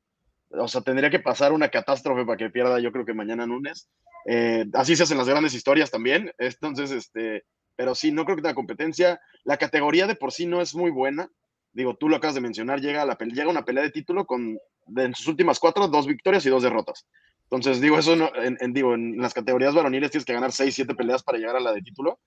o 0.49 0.67
sea, 0.67 0.81
tendría 0.81 1.11
que 1.11 1.19
pasar 1.19 1.53
una 1.53 1.69
catástrofe 1.69 2.25
para 2.25 2.37
que 2.37 2.49
pierda 2.49 2.79
yo 2.79 2.91
creo 2.91 3.05
que 3.05 3.13
mañana 3.13 3.45
lunes. 3.45 3.87
Eh, 4.25 4.65
así 4.73 4.95
se 4.95 5.03
hacen 5.03 5.19
las 5.19 5.29
grandes 5.29 5.53
historias 5.53 5.91
también, 5.91 6.31
entonces, 6.39 6.89
este, 6.89 7.43
pero 7.81 7.95
sí, 7.95 8.11
no 8.11 8.25
creo 8.25 8.35
que 8.35 8.43
tenga 8.43 8.53
competencia. 8.53 9.19
La 9.43 9.57
categoría 9.57 10.05
de 10.05 10.13
por 10.13 10.31
sí 10.31 10.45
no 10.45 10.61
es 10.61 10.75
muy 10.75 10.91
buena 10.91 11.31
digo, 11.73 11.95
tú 11.95 12.09
lo 12.09 12.17
acabas 12.17 12.35
de 12.35 12.41
mencionar, 12.41 12.81
llega, 12.81 13.05
la, 13.05 13.17
llega 13.17 13.49
una 13.49 13.65
pelea 13.65 13.83
de 13.83 13.91
título 13.91 14.25
con 14.25 14.59
en 14.97 15.15
sus 15.15 15.27
últimas 15.27 15.59
cuatro, 15.59 15.87
dos 15.87 16.05
victorias 16.05 16.45
y 16.45 16.49
dos 16.49 16.63
derrotas. 16.63 17.07
Entonces, 17.43 17.79
digo, 17.81 17.97
eso 17.97 18.15
no, 18.15 18.31
en, 18.35 18.73
digo, 18.73 18.93
en 18.93 19.17
las 19.21 19.33
categorías 19.33 19.73
varoniles 19.73 20.11
tienes 20.11 20.25
que 20.25 20.33
ganar 20.33 20.51
seis, 20.51 20.75
siete 20.75 20.95
peleas 20.95 21.23
para 21.23 21.37
llegar 21.37 21.55
a 21.55 21.61
la 21.61 21.71
de 21.73 21.81
título. 21.81 22.19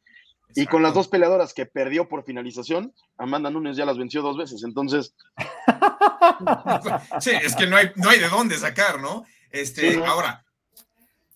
Y 0.57 0.67
con 0.67 0.83
las 0.83 0.95
dos 0.95 1.09
peleadoras 1.09 1.53
que 1.53 1.67
perdió 1.67 2.09
por 2.09 2.25
finalización, 2.25 2.95
Amanda 3.19 3.51
Nunes 3.51 3.77
ya 3.77 3.85
las 3.85 3.99
venció 3.99 4.23
dos 4.23 4.37
veces. 4.37 4.63
Entonces. 4.65 5.15
sí, 7.21 7.31
es 7.43 7.57
que 7.57 7.67
no 7.67 7.77
hay, 7.77 7.91
no 7.97 8.09
hay 8.09 8.21
de 8.21 8.29
dónde 8.29 8.57
sacar, 8.57 9.01
¿no? 9.01 9.25
Este, 9.51 10.03
Ahora, 10.05 10.45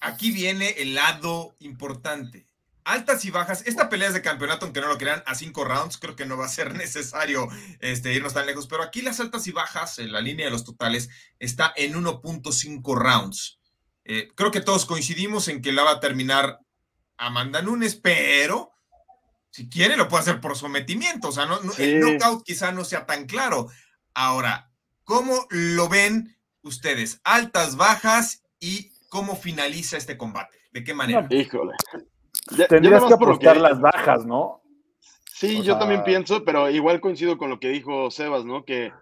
aquí 0.01 0.31
viene 0.31 0.71
el 0.79 0.95
lado 0.95 1.57
importante 1.59 2.48
altas 2.89 3.25
y 3.25 3.31
bajas. 3.31 3.63
Esta 3.67 3.89
pelea 3.89 4.09
es 4.09 4.15
de 4.15 4.23
campeonato, 4.23 4.65
aunque 4.65 4.81
no 4.81 4.89
lo 4.89 4.99
crean, 4.99 5.23
a 5.27 5.35
cinco 5.35 5.65
rounds. 5.65 5.99
Creo 5.99 6.17
que 6.17 6.27
no 6.27 6.37
va 6.37 6.47
a 6.47 6.51
ser 6.51 6.75
necesario 6.77 7.49
este, 7.81 8.13
irnos 8.13 8.35
tan 8.35 8.47
lejos. 8.47 8.67
Pero 8.67 8.83
aquí 8.83 9.03
las 9.03 9.21
altas 9.21 9.47
y 9.47 9.53
bajas, 9.53 9.99
en 9.99 10.13
la 10.13 10.21
línea 10.21 10.47
de 10.47 10.53
los 10.53 10.65
totales, 10.65 11.09
está 11.39 11.73
en 11.77 11.95
1.5 11.95 12.97
rounds. 12.97 13.61
Eh, 14.05 14.31
creo 14.35 14.51
que 14.51 14.63
todos 14.63 14.87
coincidimos 14.87 15.49
en 15.49 15.61
que 15.61 15.73
la 15.73 15.85
va 15.85 15.93
a 15.93 16.01
terminar 16.01 16.61
Amanda 17.19 17.61
Nunes, 17.61 17.95
pero 17.95 18.73
si 19.51 19.69
quiere 19.69 19.97
lo 19.97 20.09
puede 20.09 20.23
hacer 20.23 20.41
por 20.41 20.57
sometimiento. 20.57 21.29
O 21.29 21.33
sea, 21.33 21.45
no, 21.47 21.59
el 21.77 22.01
knockout 22.01 22.45
quizá 22.45 22.73
no 22.73 22.85
sea 22.85 23.05
tan 23.05 23.27
claro. 23.27 23.69
Ahora, 24.15 24.71
¿cómo 25.05 25.47
lo 25.51 25.89
ven 25.89 26.37
ustedes? 26.63 27.21
Altas, 27.23 27.77
bajas 27.77 28.45
y 28.59 28.93
cómo 29.11 29.37
finaliza 29.37 29.99
este 29.99 30.17
combate. 30.17 30.57
¿De 30.73 30.85
qué 30.85 30.95
manera? 30.95 31.27
híjole. 31.31 31.75
Tendrías 32.69 33.05
que 33.05 33.15
apostar 33.15 33.57
las 33.57 33.81
bajas, 33.81 34.25
¿no? 34.27 34.63
Sí, 35.33 35.63
yo 35.63 35.79
también 35.79 36.03
pienso, 36.03 36.45
pero 36.45 36.69
igual 36.69 37.01
coincido 37.01 37.39
con 37.39 37.51
lo 37.51 37.61
que 37.61 37.69
dijo 37.69 38.11
Sebas, 38.11 38.45
¿no? 38.45 38.65
Que 38.65 38.93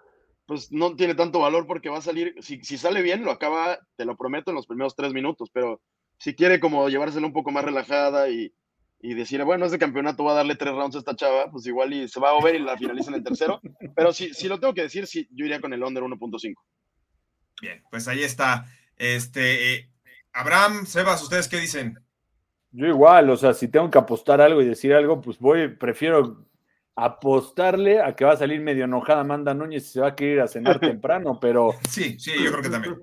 pues 0.47 0.71
no 0.71 0.95
tiene 0.95 1.15
tanto 1.15 1.41
valor 1.41 1.67
porque 1.67 1.89
va 1.89 1.99
a 1.99 2.03
salir, 2.03 2.35
si, 2.41 2.63
si 2.63 2.79
sale 2.79 3.03
bien, 3.03 3.25
lo 3.25 3.33
acaba, 3.33 3.79
te 3.97 4.05
lo 4.05 4.17
prometo, 4.17 4.51
en 4.51 4.55
los 4.55 4.67
primeros 4.67 4.95
tres 4.95 5.13
minutos, 5.13 5.51
pero 5.53 5.81
si 6.19 6.35
quiere 6.35 6.61
como 6.61 6.89
llevárselo 6.89 7.27
un 7.27 7.33
poco 7.33 7.51
más 7.51 7.65
relajada 7.65 8.29
y, 8.29 8.55
y 9.01 9.15
decir, 9.15 9.43
bueno, 9.45 9.67
ese 9.67 9.79
campeonato 9.79 10.25
va 10.25 10.33
a 10.33 10.37
darle 10.37 10.57
tres 10.57 10.75
rounds 10.75 10.97
a 10.97 11.01
esta 11.01 11.17
chava, 11.17 11.51
pues 11.51 11.67
igual 11.67 11.93
y 11.93 12.09
se 12.09 12.21
va 12.21 12.31
a 12.31 12.35
mover 12.35 12.55
y 12.55 12.61
la 12.61 12.77
finaliza 12.77 13.11
en 13.11 13.17
el 13.17 13.25
tercero. 13.25 13.61
Pero 13.95 14.13
si, 14.13 14.33
si 14.35 14.49
lo 14.49 14.61
tengo 14.61 14.75
que 14.75 14.83
decir, 14.83 15.07
sí, 15.07 15.29
yo 15.33 15.45
iría 15.45 15.61
con 15.61 15.73
el 15.73 15.83
under 15.83 16.03
1.5. 16.03 16.55
Bien, 17.61 17.83
pues 17.91 18.07
ahí 18.09 18.23
está. 18.23 18.67
Este, 18.97 19.75
eh, 19.75 19.91
Abraham, 20.33 20.87
Sebas, 20.87 21.23
¿ustedes 21.23 21.49
qué 21.49 21.59
dicen? 21.59 21.99
Yo 22.73 22.87
igual, 22.87 23.31
o 23.31 23.37
sea, 23.37 23.55
si 23.55 23.69
tengo 23.69 23.91
que 23.91 23.99
apostar 23.99 24.41
algo 24.41 24.61
y 24.61 24.67
decir 24.67 24.93
algo, 24.93 25.21
pues 25.21 25.39
voy, 25.39 25.69
prefiero 25.69 26.47
apostarle 26.97 28.01
a 28.01 28.17
que 28.17 28.25
va 28.25 28.33
a 28.33 28.37
salir 28.37 28.61
medio 28.61 28.85
enojada 28.85 29.21
Amanda 29.21 29.53
Núñez 29.55 29.85
y 29.85 29.93
se 29.93 30.01
va 30.01 30.09
a 30.09 30.17
querer 30.17 30.35
ir 30.35 30.41
a 30.41 30.49
cenar 30.49 30.81
temprano, 30.81 31.39
pero. 31.41 31.75
Sí, 31.89 32.19
sí, 32.19 32.33
yo 32.43 32.51
creo 32.51 32.63
que 32.63 32.71
también. 32.71 32.97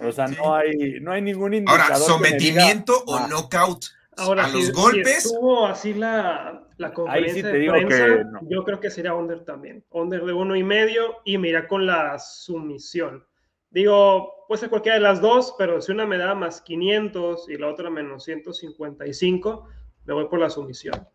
O 0.00 0.10
sea, 0.10 0.26
no, 0.26 0.54
hay, 0.54 1.00
no 1.00 1.12
hay 1.12 1.22
ningún 1.22 1.54
indicador. 1.54 1.92
Ahora, 1.92 1.96
sometimiento 1.96 3.04
o 3.06 3.16
ah. 3.16 3.26
knockout. 3.28 3.84
Ahora, 4.16 4.44
a 4.44 4.48
los 4.48 4.72
golpes. 4.72 5.22
Si 5.22 5.28
estuvo 5.28 5.66
así 5.66 5.94
la, 5.94 6.66
la 6.76 6.92
conferencia 6.92 7.46
de 7.46 7.70
prensa, 7.70 8.30
yo 8.48 8.64
creo 8.64 8.80
que 8.80 8.90
sería 8.90 9.14
under 9.14 9.44
también. 9.44 9.84
Under 9.90 10.24
de 10.24 10.32
uno 10.32 10.56
y 10.56 10.64
medio 10.64 11.20
y 11.24 11.38
mira 11.38 11.68
con 11.68 11.86
la 11.86 12.18
sumisión. 12.18 13.24
Digo, 13.72 14.44
puede 14.46 14.60
ser 14.60 14.70
cualquiera 14.70 14.96
de 14.96 15.02
las 15.02 15.20
dos, 15.22 15.54
pero 15.56 15.80
si 15.80 15.92
una 15.92 16.06
me 16.06 16.18
da 16.18 16.34
más 16.34 16.60
500 16.60 17.48
y 17.48 17.56
la 17.56 17.68
otra 17.68 17.88
menos 17.88 18.24
155, 18.24 19.68
me 20.04 20.14
voy 20.14 20.26
por 20.28 20.38
la 20.38 20.50
sumisión. 20.50 21.08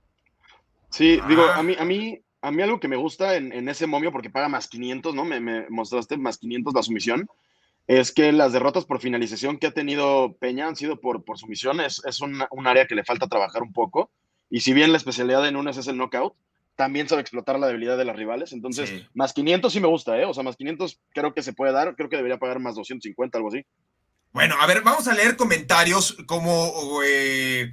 Sí, 0.90 1.20
digo, 1.28 1.44
a 1.44 1.62
mí, 1.62 1.76
a 1.78 1.86
mí, 1.86 2.20
a 2.42 2.52
mí 2.52 2.62
algo 2.64 2.80
que 2.80 2.88
me 2.88 2.96
gusta 2.96 3.36
en, 3.36 3.70
ese 3.70 3.86
momio, 3.86 4.12
porque 4.12 4.32
paga 4.32 4.50
más 4.50 4.68
500, 4.68 5.14
¿no? 5.14 5.24
Me, 5.24 5.70
mostraste 5.70 6.18
más 6.18 6.40
500 6.40 6.74
la 6.74 6.82
sumisión, 6.82 7.30
es 7.86 8.12
que 8.12 8.32
las 8.32 8.54
derrotas 8.54 8.86
por 8.86 9.00
finalización 9.00 9.60
que 9.60 9.68
ha 9.68 9.72
tenido 9.72 10.36
Peña 10.40 10.68
han 10.68 10.76
sido 10.76 11.00
por, 11.00 11.24
por 11.24 11.38
sumisión, 11.38 11.80
es, 11.80 12.02
un, 12.22 12.44
un, 12.50 12.68
área 12.68 12.88
que 12.88 12.96
le 12.96 13.04
falta 13.04 13.28
trabajar 13.28 13.62
un 13.62 13.72
poco. 13.72 14.10
Y 14.50 14.62
si 14.62 14.74
bien 14.74 14.92
la 14.92 14.98
especialidad 14.98 15.44
de 15.44 15.52
Nunes 15.52 15.78
es 15.78 15.88
el 15.88 15.98
knockout, 15.98 16.34
también 16.78 17.10
sabe 17.10 17.22
explotar 17.22 17.60
la 17.60 17.68
debilidad 17.68 17.98
de 17.98 18.06
las 18.06 18.16
rivales. 18.16 18.54
Entonces, 18.54 19.04
más 19.14 19.34
500 19.34 19.74
sí 19.74 19.80
me 19.80 19.88
gusta, 19.88 20.18
¿eh? 20.18 20.26
O 20.26 20.34
sea, 20.34 20.44
más 20.44 20.56
500 20.56 21.02
creo 21.10 21.34
que 21.34 21.42
se 21.42 21.52
puede 21.52 21.74
dar. 21.74 21.96
Creo 21.96 22.08
que 22.08 22.16
debería 22.16 22.38
pagar 22.38 22.60
más 22.60 22.76
250, 22.76 23.38
algo 23.38 23.50
así. 23.50 23.66
Bueno, 24.32 24.56
a 24.62 24.68
ver, 24.68 24.84
vamos 24.84 25.08
a 25.08 25.14
leer 25.14 25.36
comentarios 25.36 26.16
como... 26.28 27.02
Eh, 27.04 27.72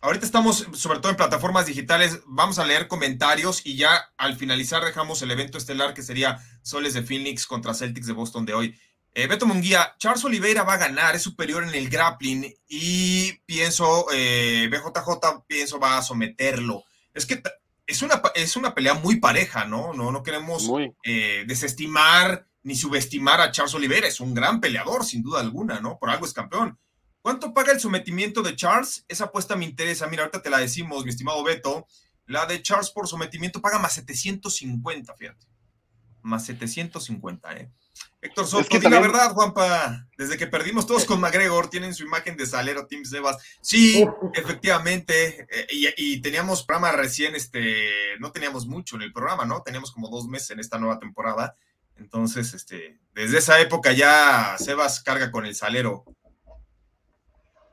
ahorita 0.00 0.26
estamos, 0.26 0.66
sobre 0.72 0.98
todo 0.98 1.10
en 1.10 1.16
plataformas 1.16 1.66
digitales, 1.66 2.20
vamos 2.26 2.58
a 2.58 2.64
leer 2.64 2.88
comentarios 2.88 3.64
y 3.64 3.76
ya 3.76 4.10
al 4.16 4.36
finalizar 4.36 4.84
dejamos 4.84 5.22
el 5.22 5.30
evento 5.30 5.56
estelar 5.56 5.94
que 5.94 6.02
sería 6.02 6.38
Soles 6.62 6.94
de 6.94 7.02
Phoenix 7.02 7.46
contra 7.46 7.72
Celtics 7.72 8.08
de 8.08 8.12
Boston 8.14 8.44
de 8.46 8.54
hoy. 8.54 8.78
Eh, 9.14 9.28
Beto 9.28 9.46
Munguía, 9.46 9.94
Charles 9.98 10.24
Oliveira 10.24 10.64
va 10.64 10.74
a 10.74 10.78
ganar, 10.78 11.14
es 11.14 11.22
superior 11.22 11.62
en 11.62 11.74
el 11.74 11.88
grappling 11.88 12.52
y 12.66 13.32
pienso, 13.46 14.06
eh, 14.12 14.68
BJJ 14.70 15.44
pienso 15.46 15.78
va 15.78 15.98
a 15.98 16.02
someterlo. 16.02 16.84
Es 17.14 17.26
que 17.26 17.42
es 17.90 18.02
una, 18.02 18.22
es 18.34 18.56
una 18.56 18.72
pelea 18.72 18.94
muy 18.94 19.16
pareja, 19.16 19.64
¿no? 19.64 19.92
No, 19.92 20.12
no 20.12 20.22
queremos 20.22 20.70
eh, 21.04 21.44
desestimar 21.46 22.46
ni 22.62 22.76
subestimar 22.76 23.40
a 23.40 23.50
Charles 23.50 23.74
Oliveira. 23.74 24.06
Es 24.06 24.20
un 24.20 24.32
gran 24.32 24.60
peleador, 24.60 25.04
sin 25.04 25.22
duda 25.22 25.40
alguna, 25.40 25.80
¿no? 25.80 25.98
Por 25.98 26.08
algo 26.08 26.24
es 26.24 26.32
campeón. 26.32 26.78
¿Cuánto 27.20 27.52
paga 27.52 27.72
el 27.72 27.80
sometimiento 27.80 28.42
de 28.42 28.54
Charles? 28.54 29.04
Esa 29.08 29.24
apuesta 29.24 29.56
me 29.56 29.64
interesa. 29.64 30.06
Mira, 30.06 30.22
ahorita 30.22 30.40
te 30.40 30.50
la 30.50 30.58
decimos, 30.58 31.04
mi 31.04 31.10
estimado 31.10 31.42
Beto. 31.42 31.86
La 32.26 32.46
de 32.46 32.62
Charles 32.62 32.90
por 32.90 33.08
sometimiento 33.08 33.60
paga 33.60 33.80
más 33.80 33.94
750, 33.94 35.14
fíjate. 35.16 35.46
Más 36.22 36.46
750, 36.46 37.56
¿eh? 37.56 37.72
Héctor 38.22 38.46
Soto, 38.46 38.76
es 38.76 38.84
la 38.84 39.00
verdad, 39.00 39.32
Juanpa. 39.32 40.06
Desde 40.18 40.36
que 40.36 40.46
perdimos 40.46 40.86
todos 40.86 41.06
con 41.06 41.20
McGregor, 41.20 41.70
tienen 41.70 41.94
su 41.94 42.04
imagen 42.04 42.36
de 42.36 42.44
salero 42.44 42.86
Tim 42.86 43.04
Sebas. 43.04 43.38
Sí, 43.62 44.06
efectivamente. 44.34 45.46
Eh, 45.50 45.94
y, 45.96 46.20
teníamos 46.20 46.62
programa 46.62 46.92
recién, 46.92 47.34
este, 47.34 48.18
no 48.18 48.30
teníamos 48.30 48.66
mucho 48.66 48.96
en 48.96 49.02
el 49.02 49.12
programa, 49.12 49.46
¿no? 49.46 49.62
Teníamos 49.62 49.90
como 49.90 50.08
dos 50.08 50.26
meses 50.26 50.50
en 50.50 50.60
esta 50.60 50.78
nueva 50.78 50.98
temporada. 50.98 51.56
Entonces, 51.96 52.52
este, 52.52 52.98
desde 53.14 53.38
esa 53.38 53.58
época 53.58 53.92
ya 53.92 54.56
Sebas 54.58 55.02
carga 55.02 55.30
con 55.30 55.46
el 55.46 55.54
salero. 55.54 56.04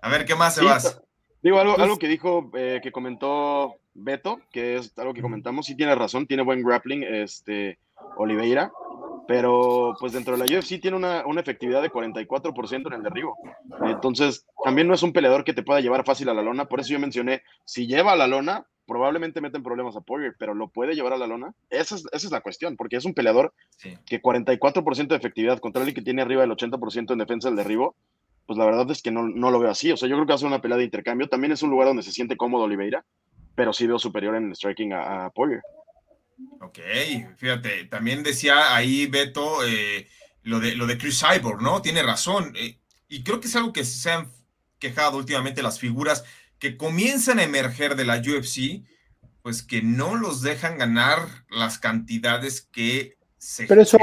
A 0.02 0.10
ver, 0.10 0.24
¿qué 0.24 0.36
más, 0.36 0.56
Sebas? 0.56 1.02
digo, 1.42 1.60
algo, 1.60 1.78
algo 1.78 1.98
que 1.98 2.08
dijo, 2.08 2.52
eh, 2.56 2.80
que 2.82 2.94
comentó 2.94 3.80
Beto, 3.94 4.40
que 4.52 4.78
es 4.78 4.98
algo 4.98 5.14
que 5.14 5.22
comentamos, 5.22 5.66
sí 5.66 5.76
tiene 5.76 5.94
razón, 5.96 6.26
tiene 6.26 6.44
buen 6.44 6.64
grappling, 6.64 7.04
este, 7.04 7.80
Oliveira 8.16 8.72
pero 9.28 9.96
pues 10.00 10.14
dentro 10.14 10.38
de 10.38 10.46
la 10.46 10.58
UFC 10.58 10.80
tiene 10.82 10.96
una, 10.98 11.26
una, 11.26 11.42
efectividad 11.42 11.82
de 11.82 11.92
44% 11.92 12.88
en 12.88 12.94
el 12.94 13.04
derribo. 13.04 13.38
Entonces, 13.86 14.46
también 14.64 14.88
no 14.88 14.94
es 14.94 15.04
un 15.04 15.14
peleador 15.14 15.44
que 15.44 15.54
te 15.54 15.64
pueda 15.64 15.82
llevar 15.82 16.06
fácil 16.06 16.30
a 16.30 16.34
la 16.34 16.42
lona, 16.42 16.66
por 16.66 16.80
eso 16.80 16.94
yo 16.94 17.00
mencioné, 17.00 17.44
si 17.66 17.88
lleva 17.88 18.14
a 18.14 18.16
la 18.16 18.28
lona, 18.28 18.66
probablemente 18.88 19.42
meten 19.42 19.62
problemas 19.62 19.96
a 19.98 20.02
Poirier, 20.02 20.36
pero 20.40 20.54
lo 20.54 20.70
puede 20.70 20.96
llevar 20.96 21.14
a 21.14 21.18
la 21.18 21.28
lona. 21.28 21.54
Esa 21.70 21.96
es, 21.96 22.06
esa 22.12 22.28
es 22.28 22.32
la 22.32 22.42
cuestión, 22.42 22.78
porque 22.78 22.96
es 22.96 23.06
un 23.06 23.14
peleador 23.14 23.54
que 24.06 24.22
44% 24.22 25.08
de 25.08 25.16
efectividad 25.16 25.60
contra 25.60 25.84
el 25.84 25.94
que 25.94 26.02
tiene 26.02 26.22
arriba 26.22 26.42
del 26.42 26.52
80% 26.52 27.12
en 27.12 27.18
defensa 27.18 27.50
del 27.50 27.58
derribo, 27.58 27.96
pues 28.46 28.58
la 28.58 28.66
verdad 28.66 28.90
es 28.90 29.02
que 29.02 29.12
no, 29.12 29.28
no, 29.28 29.52
lo 29.52 29.60
veo 29.60 29.70
así. 29.70 29.92
O 29.92 29.98
sea, 29.98 30.08
yo 30.08 30.16
creo 30.16 30.26
que 30.26 30.32
va 30.32 30.36
a 30.36 30.40
ser 30.40 30.48
una 30.48 30.62
pelea 30.62 30.78
de 30.78 30.86
intercambio. 30.86 31.28
También 31.28 31.52
es 31.52 31.62
un 31.62 31.70
lugar 31.70 31.90
donde 31.90 32.02
se 32.02 32.14
siente 32.14 32.38
cómodo 32.38 32.64
Oliveira, 32.64 33.04
pero 33.56 33.74
sí 33.74 33.86
veo 33.86 34.00
superior 34.00 34.36
en 34.36 34.48
el 34.48 34.56
striking 34.56 34.94
a, 34.94 35.26
a 35.26 35.30
Poirier. 35.32 35.62
Ok, 36.62 36.80
fíjate, 37.38 37.86
también 37.86 38.24
decía 38.24 38.76
ahí 38.76 39.08
Beto 39.08 39.66
eh, 39.66 40.08
lo, 40.44 40.60
de, 40.60 40.76
lo 40.76 40.86
de 40.86 40.98
Chris 40.98 41.20
Cyborg, 41.20 41.62
¿no? 41.62 41.82
Tiene 41.82 42.04
razón. 42.04 42.54
Eh, 42.56 42.80
y 43.08 43.24
creo 43.24 43.40
que 43.40 43.48
es 43.48 43.56
algo 43.56 43.74
que 43.74 43.84
se 43.84 44.12
han 44.12 44.32
quejado 44.80 45.18
últimamente 45.18 45.64
las 45.64 45.80
figuras 45.80 46.24
que 46.60 46.78
comienzan 46.78 47.40
a 47.40 47.44
emerger 47.44 47.96
de 47.96 48.06
la 48.06 48.18
UFC, 48.18 48.84
pues 49.42 49.64
que 49.64 49.82
no 49.82 50.16
los 50.16 50.42
dejan 50.42 50.78
ganar 50.78 51.20
las 51.50 51.80
cantidades 51.80 52.62
que 52.62 53.18
se 53.38 53.68
Pero 53.68 53.82
eso, 53.82 53.98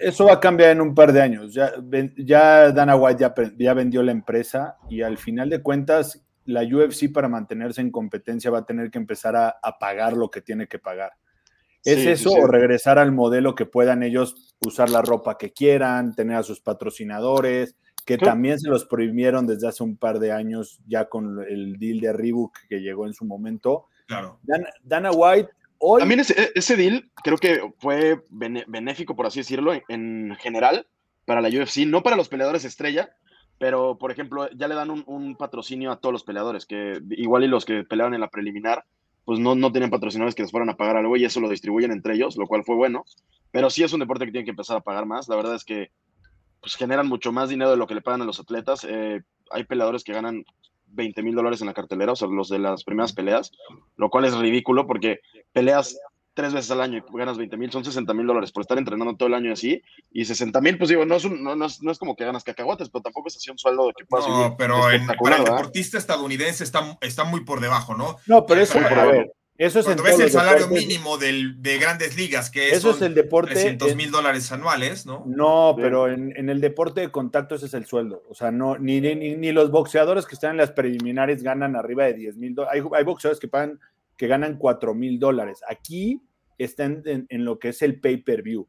eso, 0.00 0.24
va 0.26 0.34
a 0.34 0.40
cambiar 0.40 0.70
en 0.70 0.80
un 0.80 0.94
par 0.94 1.12
de 1.12 1.22
años. 1.22 1.54
Ya, 1.54 1.72
ya 2.16 2.72
Dana 2.72 2.96
White 2.96 3.20
ya, 3.20 3.34
ya 3.56 3.74
vendió 3.74 4.02
la 4.02 4.12
empresa 4.12 4.76
y 4.90 5.02
al 5.02 5.18
final 5.18 5.50
de 5.50 5.62
cuentas 5.62 6.20
la 6.44 6.62
UFC 6.62 7.10
para 7.12 7.28
mantenerse 7.28 7.80
en 7.80 7.90
competencia 7.90 8.50
va 8.50 8.58
a 8.58 8.66
tener 8.66 8.90
que 8.90 8.98
empezar 8.98 9.36
a, 9.36 9.56
a 9.62 9.78
pagar 9.78 10.14
lo 10.14 10.30
que 10.30 10.42
tiene 10.42 10.66
que 10.66 10.78
pagar. 10.78 11.12
¿Es 11.84 12.06
eso 12.06 12.32
o 12.32 12.46
regresar 12.46 12.98
al 12.98 13.12
modelo 13.12 13.54
que 13.54 13.66
puedan 13.66 14.02
ellos 14.02 14.54
usar 14.64 14.88
la 14.88 15.02
ropa 15.02 15.36
que 15.36 15.52
quieran, 15.52 16.14
tener 16.14 16.36
a 16.36 16.42
sus 16.42 16.60
patrocinadores, 16.60 17.76
que 18.04 18.18
también 18.18 18.58
se 18.58 18.68
los 18.68 18.84
prohibieron 18.84 19.46
desde 19.46 19.68
hace 19.68 19.82
un 19.82 19.96
par 19.96 20.18
de 20.18 20.32
años 20.32 20.80
ya 20.86 21.06
con 21.08 21.42
el 21.48 21.78
deal 21.78 22.00
de 22.00 22.12
Reebok 22.12 22.56
que 22.68 22.80
llegó 22.80 23.06
en 23.06 23.14
su 23.14 23.24
momento? 23.24 23.86
Claro. 24.06 24.38
Dana, 24.82 25.10
White 25.10 25.50
hoy... 25.78 26.00
También 26.00 26.20
ese, 26.20 26.52
ese, 26.54 26.76
deal 26.76 27.10
creo 27.22 27.38
que 27.38 27.60
fue 27.78 28.22
benéfico, 28.30 29.16
por 29.16 29.26
así 29.26 29.40
decirlo, 29.40 29.72
en, 29.88 30.36
general 30.40 30.86
para 31.26 31.40
la 31.40 31.48
UFC, 31.48 31.86
no 31.86 32.02
para 32.02 32.16
los 32.16 32.28
peleadores 32.28 32.64
estrella, 32.64 33.10
pero 33.58 33.96
por 33.96 34.10
ejemplo 34.10 34.50
ya 34.50 34.68
le 34.68 34.74
dan 34.74 34.90
un, 34.90 35.04
un 35.06 35.36
patrocinio 35.36 35.90
a 35.90 36.00
todos 36.00 36.12
los 36.12 36.24
peleadores, 36.24 36.66
que 36.66 37.00
igual 37.10 37.44
y 37.44 37.48
los 37.48 37.64
que 37.64 37.84
pelearon 37.84 38.14
en 38.14 38.20
la 38.20 38.28
preliminar, 38.28 38.84
pues 39.24 39.38
no, 39.38 39.54
no 39.54 39.72
tienen 39.72 39.90
patrocinadores 39.90 40.34
que 40.34 40.42
les 40.42 40.50
fueran 40.50 40.70
a 40.70 40.76
pagar 40.76 40.96
algo 40.96 41.16
y 41.16 41.24
eso 41.24 41.40
lo 41.40 41.48
distribuyen 41.48 41.92
entre 41.92 42.14
ellos, 42.14 42.36
lo 42.36 42.46
cual 42.46 42.64
fue 42.64 42.76
bueno. 42.76 43.04
Pero 43.50 43.70
sí 43.70 43.82
es 43.82 43.92
un 43.92 44.00
deporte 44.00 44.26
que 44.26 44.32
tiene 44.32 44.44
que 44.44 44.50
empezar 44.50 44.76
a 44.76 44.82
pagar 44.82 45.06
más. 45.06 45.28
La 45.28 45.36
verdad 45.36 45.54
es 45.54 45.64
que 45.64 45.90
pues, 46.60 46.76
generan 46.76 47.08
mucho 47.08 47.32
más 47.32 47.48
dinero 47.48 47.70
de 47.70 47.76
lo 47.76 47.86
que 47.86 47.94
le 47.94 48.02
pagan 48.02 48.22
a 48.22 48.26
los 48.26 48.40
atletas. 48.40 48.86
Eh, 48.88 49.22
hay 49.50 49.64
peleadores 49.64 50.04
que 50.04 50.12
ganan 50.12 50.44
20 50.88 51.22
mil 51.22 51.34
dólares 51.34 51.60
en 51.60 51.66
la 51.66 51.74
cartelera, 51.74 52.12
o 52.12 52.16
sea, 52.16 52.28
los 52.28 52.48
de 52.48 52.58
las 52.58 52.84
primeras 52.84 53.12
peleas, 53.12 53.52
lo 53.96 54.10
cual 54.10 54.24
es 54.24 54.36
ridículo 54.36 54.86
porque 54.86 55.20
peleas 55.52 55.98
tres 56.34 56.52
veces 56.52 56.70
al 56.70 56.80
año 56.80 56.98
y 56.98 57.16
ganas 57.16 57.38
20 57.38 57.56
mil, 57.56 57.70
son 57.70 57.84
60 57.84 58.12
mil 58.12 58.26
dólares 58.26 58.52
por 58.52 58.62
estar 58.62 58.76
entrenando 58.76 59.16
todo 59.16 59.28
el 59.28 59.34
año 59.34 59.52
así. 59.52 59.82
Y 60.12 60.24
60 60.24 60.60
mil, 60.60 60.76
pues 60.76 60.90
digo, 60.90 61.06
no 61.06 61.16
es, 61.16 61.24
no, 61.24 61.56
no, 61.56 61.66
es, 61.66 61.98
como 61.98 62.16
que 62.16 62.24
ganas 62.24 62.44
cacahuates, 62.44 62.90
pero 62.90 63.02
tampoco 63.02 63.28
es 63.28 63.36
así 63.36 63.50
un 63.50 63.58
sueldo 63.58 63.86
de 63.86 63.92
que 63.96 64.04
puedas 64.04 64.28
No, 64.28 64.56
pero 64.56 64.80
para 65.22 65.36
el 65.36 65.44
deportista 65.44 65.96
estadounidense 65.96 66.64
está, 66.64 66.98
está 67.00 67.24
muy 67.24 67.44
por 67.44 67.60
debajo, 67.60 67.96
¿no? 67.96 68.16
No, 68.26 68.44
pero 68.44 68.60
eso, 68.60 68.78
a 68.78 69.04
ver, 69.06 69.32
eso 69.56 69.78
es 69.78 69.84
Cuando 69.84 70.02
ves 70.02 70.18
el 70.18 70.30
salario 70.32 70.66
mínimo 70.66 71.16
del, 71.16 71.62
de 71.62 71.78
grandes 71.78 72.16
ligas, 72.16 72.50
que 72.50 72.70
eso 72.70 72.90
es 72.90 73.02
el 73.02 73.14
deporte. 73.14 73.52
300 73.52 73.94
mil 73.94 74.10
dólares 74.10 74.50
anuales, 74.50 75.06
¿no? 75.06 75.22
No, 75.26 75.76
pero 75.76 76.08
en, 76.08 76.36
en, 76.36 76.48
el 76.48 76.60
deporte 76.60 77.02
de 77.02 77.12
contacto 77.12 77.54
ese 77.54 77.66
es 77.66 77.74
el 77.74 77.86
sueldo. 77.86 78.24
O 78.28 78.34
sea, 78.34 78.50
no, 78.50 78.78
ni, 78.78 79.00
ni, 79.00 79.14
ni 79.14 79.52
los 79.52 79.70
boxeadores 79.70 80.26
que 80.26 80.34
están 80.34 80.52
en 80.52 80.56
las 80.56 80.72
preliminares 80.72 81.44
ganan 81.44 81.76
arriba 81.76 82.04
de 82.04 82.14
10 82.14 82.36
mil 82.36 82.56
dólares. 82.56 82.82
Hay, 82.82 82.98
hay, 82.98 83.04
boxeadores 83.04 83.38
que 83.38 83.46
pagan, 83.46 83.78
que 84.16 84.26
ganan 84.26 84.58
4 84.58 84.94
mil 84.94 85.18
dólares. 85.18 85.60
Aquí 85.68 86.22
están 86.58 87.02
en, 87.06 87.26
en, 87.28 87.44
lo 87.44 87.58
que 87.58 87.70
es 87.70 87.82
el 87.82 88.00
pay-per-view. 88.00 88.68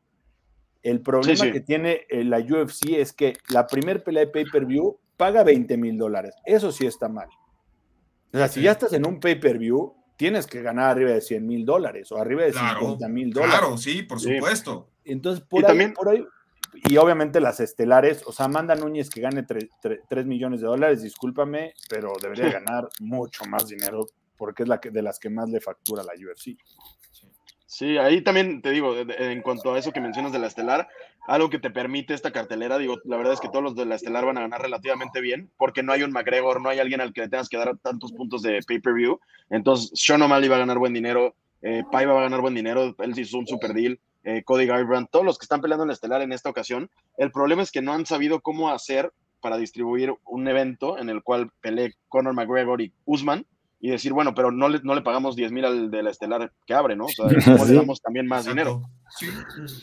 El 0.84 1.02
problema 1.02 1.36
sí, 1.36 1.48
sí. 1.48 1.52
que 1.52 1.62
tiene 1.62 2.02
eh, 2.10 2.24
la 2.24 2.40
UFC 2.40 2.92
es 2.98 3.14
que 3.14 3.34
la 3.50 3.68
primer 3.68 4.04
pelea 4.04 4.26
de 4.26 4.32
pay-per-view 4.32 5.00
paga 5.18 5.44
20 5.44 5.78
mil 5.78 5.98
dólares. 5.98 6.36
Eso 6.46 6.72
sí 6.72 6.86
está 6.86 7.10
mal. 7.10 7.30
O 8.34 8.38
sea, 8.38 8.48
si 8.48 8.62
ya 8.62 8.74
estás 8.74 8.94
en 8.94 9.08
un 9.08 9.20
pay-per-view, 9.20 9.96
tienes 10.18 10.48
que 10.48 10.62
ganar 10.62 10.92
arriba 10.92 11.12
de 11.12 11.22
100 11.22 11.46
mil 11.46 11.66
dólares 11.66 12.12
o 12.12 12.18
arriba 12.18 12.44
de 12.44 12.52
claro, 12.52 12.80
50 12.82 13.10
mil 13.10 13.32
dólares. 13.32 13.56
Claro, 13.58 13.78
sí, 13.78 14.04
por 14.04 14.20
supuesto. 14.20 14.90
Sí. 15.04 15.12
Entonces, 15.12 15.44
por 15.48 15.62
y 15.62 15.64
ahí, 15.64 15.68
también, 15.68 15.94
por 15.94 16.10
ahí, 16.10 16.26
y 16.88 16.98
obviamente 16.98 17.40
las 17.40 17.60
estelares, 17.60 18.24
o 18.26 18.32
sea, 18.32 18.46
Amanda 18.46 18.76
Núñez 18.76 19.10
que 19.10 19.22
gane 19.22 19.44
3, 19.44 19.70
3, 19.82 20.00
3 20.08 20.26
millones 20.26 20.62
de 20.62 20.68
dólares, 20.68 21.02
discúlpame, 21.02 21.74
pero 21.90 22.14
debería 22.22 22.50
ganar 22.60 22.90
mucho 23.00 23.46
más 23.46 23.68
dinero 23.68 24.06
porque 24.38 24.64
es 24.64 24.70
la 24.70 24.80
que, 24.80 24.92
de 24.92 25.02
las 25.02 25.20
que 25.20 25.30
más 25.30 25.50
le 25.50 25.62
factura 25.62 26.04
la 26.04 26.14
UFC. 26.14 26.58
Sí, 27.68 27.98
ahí 27.98 28.22
también 28.22 28.62
te 28.62 28.72
digo, 28.72 28.96
en 28.96 29.42
cuanto 29.42 29.74
a 29.74 29.80
eso 29.80 29.92
que 29.92 30.00
mencionas 30.00 30.32
de 30.32 30.40
la 30.40 30.48
estelar, 30.48 30.88
algo 31.28 31.50
que 31.50 31.60
te 31.60 31.72
permite 31.72 32.14
esta 32.14 32.32
cartelera, 32.32 32.78
digo, 32.78 32.96
la 33.04 33.18
verdad 33.18 33.34
es 33.34 33.42
que 33.42 33.50
todos 33.50 33.64
los 33.64 33.76
de 33.76 33.86
la 33.86 33.96
estelar 33.96 34.26
van 34.26 34.38
a 34.38 34.42
ganar 34.42 34.62
relativamente 34.62 35.20
bien, 35.20 35.52
porque 35.58 35.84
no 35.84 35.92
hay 35.92 36.04
un 36.04 36.12
McGregor, 36.12 36.62
no 36.62 36.70
hay 36.70 36.80
alguien 36.80 37.02
al 37.02 37.12
que 37.12 37.22
le 37.22 37.30
tengas 37.30 37.50
que 37.50 37.58
dar 37.58 37.78
tantos 37.80 38.14
puntos 38.14 38.44
de 38.44 38.62
pay-per-view. 38.66 39.20
Entonces, 39.50 39.92
Sean 39.94 40.22
O'Malley 40.22 40.48
va 40.48 40.56
a 40.56 40.60
ganar 40.60 40.78
buen 40.78 40.94
dinero, 40.94 41.36
eh, 41.64 41.84
va 41.94 42.00
a 42.00 42.22
ganar 42.22 42.40
buen 42.42 42.54
dinero, 42.54 42.96
él 43.00 43.20
hizo 43.20 43.38
un 43.40 43.48
super 43.48 43.74
deal, 43.74 44.00
eh, 44.24 44.44
Cody 44.44 44.68
Garbrandt, 44.68 45.12
todos 45.12 45.26
los 45.26 45.38
que 45.38 45.44
están 45.44 45.60
peleando 45.60 45.84
en 45.84 45.90
la 45.90 45.96
estelar 45.96 46.22
en 46.22 46.32
esta 46.32 46.50
ocasión. 46.50 46.90
El 47.18 47.32
problema 47.32 47.62
es 47.62 47.72
que 47.72 47.82
no 47.82 47.92
han 47.92 48.06
sabido 48.06 48.40
cómo 48.40 48.70
hacer 48.70 49.12
para 49.42 49.58
distribuir 49.58 50.14
un 50.26 50.48
evento 50.48 50.98
en 50.98 51.10
el 51.10 51.24
cual 51.24 51.52
pelee 51.62 51.94
Conor 52.08 52.34
McGregor 52.34 52.82
y 52.82 52.94
Usman 53.06 53.46
y 53.86 53.92
decir, 53.92 54.14
bueno, 54.14 54.34
pero 54.34 54.52
no 54.52 54.68
le, 54.68 54.80
no 54.82 54.96
le 54.96 55.04
pagamos 55.04 55.36
10 55.36 55.52
mil 55.52 55.64
al 55.64 55.92
de 55.92 56.02
la 56.02 56.10
estelar 56.10 56.52
que 56.66 56.74
abre, 56.74 56.96
¿no? 56.96 57.06
O 57.06 57.10
sea, 57.10 57.26
¿cómo 57.46 57.66
le 57.66 57.76
damos 57.76 58.02
también 58.02 58.26
más 58.26 58.48
Exacto. 58.48 58.80
dinero? 58.80 58.90
Sí, 59.16 59.28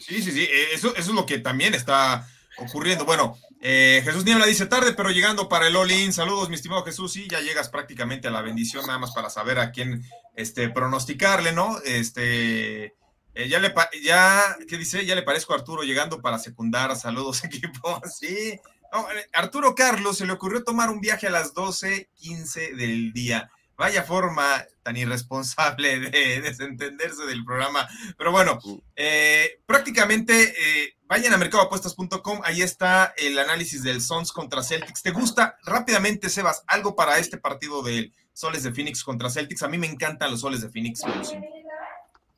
sí, 0.01 0.21
sí, 0.21 0.33
sí. 0.33 0.49
Eso, 0.75 0.89
eso, 0.97 1.11
es 1.11 1.15
lo 1.15 1.25
que 1.25 1.39
también 1.39 1.73
está 1.73 2.27
ocurriendo. 2.59 3.05
Bueno, 3.05 3.37
eh, 3.61 4.01
Jesús 4.05 4.25
Niebla 4.25 4.47
dice 4.47 4.67
tarde, 4.67 4.93
pero 4.95 5.11
llegando 5.11 5.49
para 5.49 5.69
el 5.69 5.77
All-In. 5.77 6.13
Saludos, 6.13 6.49
mi 6.49 6.57
estimado 6.57 6.85
Jesús. 6.85 7.13
Sí, 7.13 7.29
ya 7.31 7.43
llegas 7.43 7.69
prácticamente 7.69 8.27
a 8.27 8.33
la 8.33 8.43
bendición, 8.43 8.85
nada 8.89 8.99
más 8.99 9.13
para 9.13 9.31
saber 9.31 9.61
a 9.61 9.71
quién 9.71 10.03
este, 10.35 10.69
pronosticarle, 10.69 11.53
¿no? 11.53 11.79
Este. 11.85 12.97
Eh, 13.37 13.49
ya 13.49 13.61
le, 13.61 13.73
ya, 14.03 14.57
¿qué 14.69 14.79
dice? 14.79 15.07
Ya 15.07 15.15
le 15.15 15.23
parezco 15.23 15.53
a 15.53 15.59
Arturo 15.59 15.85
llegando 15.85 16.21
para 16.21 16.41
secundar. 16.41 16.97
Saludos, 16.97 17.45
equipo. 17.45 18.03
Sí. 18.13 18.59
No, 18.93 19.09
eh, 19.13 19.29
Arturo 19.33 19.77
Carlos 19.77 20.19
se 20.19 20.27
le 20.27 20.33
ocurrió 20.33 20.65
tomar 20.65 20.91
un 20.91 21.01
viaje 21.01 21.29
a 21.29 21.31
las 21.31 21.55
12:15 21.55 22.75
del 22.75 23.13
día. 23.13 23.49
Vaya 23.83 24.05
forma 24.05 24.65
tan 24.85 24.97
irresponsable 24.97 25.99
de 25.99 26.41
desentenderse 26.41 27.27
del 27.27 27.45
programa. 27.45 27.89
Pero 28.17 28.31
bueno, 28.31 28.61
eh, 28.95 29.59
prácticamente 29.67 30.41
eh, 30.41 30.95
vayan 31.09 31.33
a 31.33 31.37
mercadoapuestas.com. 31.37 32.43
Ahí 32.45 32.63
está 32.63 33.13
el 33.17 33.37
análisis 33.41 33.83
del 33.83 34.01
Sons 34.01 34.31
contra 34.31 34.63
Celtics. 34.63 35.03
¿Te 35.03 35.11
gusta? 35.11 35.57
Rápidamente, 35.67 36.29
Sebas, 36.29 36.63
algo 36.69 36.95
para 36.95 37.19
este 37.19 37.39
partido 37.39 37.83
del 37.83 38.13
Soles 38.33 38.63
de 38.63 38.71
Phoenix 38.71 39.03
contra 39.03 39.31
Celtics. 39.31 39.65
A 39.65 39.69
mí 39.69 39.79
me 39.79 39.89
encantan 39.89 40.31
los 40.31 40.43
Soles 40.43 40.61
de 40.61 40.69
Phoenix. 40.69 41.03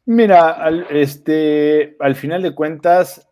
Mira, 0.07 0.51
al, 0.51 0.86
este, 0.88 1.99
al 2.01 2.16
final 2.16 2.40
de 2.40 2.55
cuentas, 2.55 3.28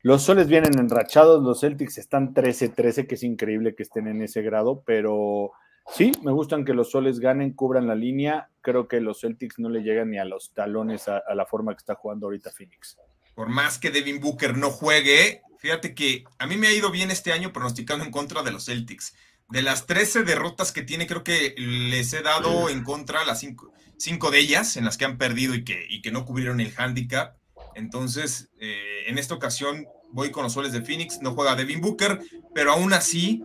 los 0.00 0.22
Soles 0.22 0.48
vienen 0.48 0.78
enrachados. 0.78 1.42
Los 1.42 1.60
Celtics 1.60 1.98
están 1.98 2.32
13-13, 2.32 3.06
que 3.06 3.16
es 3.16 3.22
increíble 3.22 3.74
que 3.74 3.82
estén 3.82 4.08
en 4.08 4.22
ese 4.22 4.40
grado, 4.40 4.82
pero 4.86 5.52
Sí, 5.88 6.12
me 6.22 6.32
gustan 6.32 6.64
que 6.64 6.74
los 6.74 6.90
soles 6.90 7.18
ganen, 7.18 7.52
cubran 7.52 7.86
la 7.86 7.94
línea. 7.94 8.50
Creo 8.60 8.88
que 8.88 9.00
los 9.00 9.20
Celtics 9.20 9.58
no 9.58 9.68
le 9.68 9.82
llegan 9.82 10.10
ni 10.10 10.18
a 10.18 10.24
los 10.24 10.52
talones 10.54 11.08
a, 11.08 11.22
la 11.34 11.46
forma 11.46 11.72
que 11.72 11.78
está 11.78 11.94
jugando 11.94 12.26
ahorita 12.26 12.50
Phoenix. 12.50 12.96
Por 13.34 13.48
más 13.48 13.78
que 13.78 13.90
Devin 13.90 14.20
Booker 14.20 14.56
no 14.56 14.70
juegue, 14.70 15.42
fíjate 15.58 15.94
que 15.94 16.24
a 16.38 16.46
mí 16.46 16.56
me 16.56 16.68
ha 16.68 16.72
ido 16.72 16.90
bien 16.90 17.10
este 17.10 17.32
año 17.32 17.52
pronosticando 17.52 18.04
en 18.04 18.10
contra 18.10 18.42
de 18.42 18.52
los 18.52 18.66
Celtics. 18.66 19.14
De 19.48 19.62
las 19.62 19.86
13 19.86 20.22
derrotas 20.22 20.72
que 20.72 20.82
tiene, 20.82 21.06
creo 21.06 21.24
que 21.24 21.54
les 21.58 22.12
he 22.12 22.22
dado 22.22 22.68
en 22.68 22.84
contra 22.84 23.24
las 23.24 23.40
5 23.40 23.72
cinco, 24.02 24.30
de 24.32 24.40
ellas, 24.40 24.76
en 24.76 24.84
las 24.84 24.98
que 24.98 25.04
han 25.04 25.16
perdido 25.16 25.54
y 25.54 25.64
que, 25.64 25.86
y 25.88 26.02
que 26.02 26.10
no 26.10 26.24
cubrieron 26.24 26.60
el 26.60 26.74
handicap. 26.76 27.36
Entonces, 27.74 28.50
eh, 28.58 29.04
en 29.06 29.16
esta 29.16 29.34
ocasión 29.34 29.86
voy 30.10 30.30
con 30.30 30.42
los 30.42 30.54
soles 30.54 30.72
de 30.72 30.82
Phoenix. 30.82 31.20
No 31.22 31.34
juega 31.34 31.54
Devin 31.54 31.80
Booker, 31.80 32.20
pero 32.54 32.72
aún 32.72 32.92
así 32.92 33.44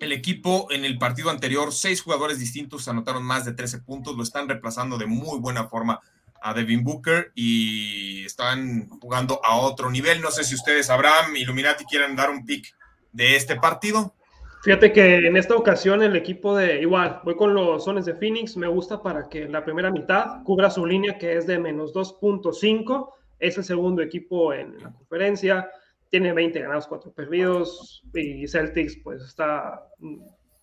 el 0.00 0.12
equipo 0.12 0.68
en 0.70 0.84
el 0.84 0.98
partido 0.98 1.30
anterior, 1.30 1.72
seis 1.72 2.02
jugadores 2.02 2.38
distintos 2.38 2.88
anotaron 2.88 3.24
más 3.24 3.44
de 3.44 3.52
13 3.52 3.80
puntos, 3.80 4.16
lo 4.16 4.22
están 4.22 4.48
reemplazando 4.48 4.98
de 4.98 5.06
muy 5.06 5.38
buena 5.38 5.68
forma 5.68 6.00
a 6.40 6.54
Devin 6.54 6.84
Booker 6.84 7.32
y 7.34 8.24
están 8.24 8.88
jugando 9.00 9.40
a 9.44 9.56
otro 9.56 9.90
nivel. 9.90 10.20
No 10.20 10.30
sé 10.30 10.44
si 10.44 10.54
ustedes, 10.54 10.90
Abraham, 10.90 11.36
Illuminati, 11.36 11.84
quieren 11.84 12.14
dar 12.14 12.30
un 12.30 12.44
pick 12.44 12.74
de 13.12 13.36
este 13.36 13.56
partido. 13.56 14.14
Fíjate 14.62 14.92
que 14.92 15.26
en 15.26 15.36
esta 15.36 15.54
ocasión 15.54 16.02
el 16.02 16.16
equipo 16.16 16.56
de, 16.56 16.80
igual, 16.80 17.20
voy 17.24 17.36
con 17.36 17.54
los 17.54 17.84
Sones 17.84 18.04
de 18.04 18.14
Phoenix, 18.14 18.56
me 18.56 18.66
gusta 18.66 19.02
para 19.02 19.28
que 19.28 19.48
la 19.48 19.64
primera 19.64 19.90
mitad 19.90 20.42
cubra 20.42 20.70
su 20.70 20.84
línea 20.84 21.18
que 21.18 21.36
es 21.36 21.46
de 21.46 21.58
menos 21.58 21.94
2.5, 21.94 23.10
es 23.38 23.56
el 23.58 23.64
segundo 23.64 24.02
equipo 24.02 24.52
en 24.52 24.82
la 24.82 24.92
conferencia 24.92 25.70
tiene 26.10 26.32
20 26.32 26.60
ganados, 26.60 26.86
4 26.86 27.12
perdidos 27.12 28.02
y 28.14 28.46
Celtics 28.46 28.96
pues 29.02 29.22
está, 29.22 29.86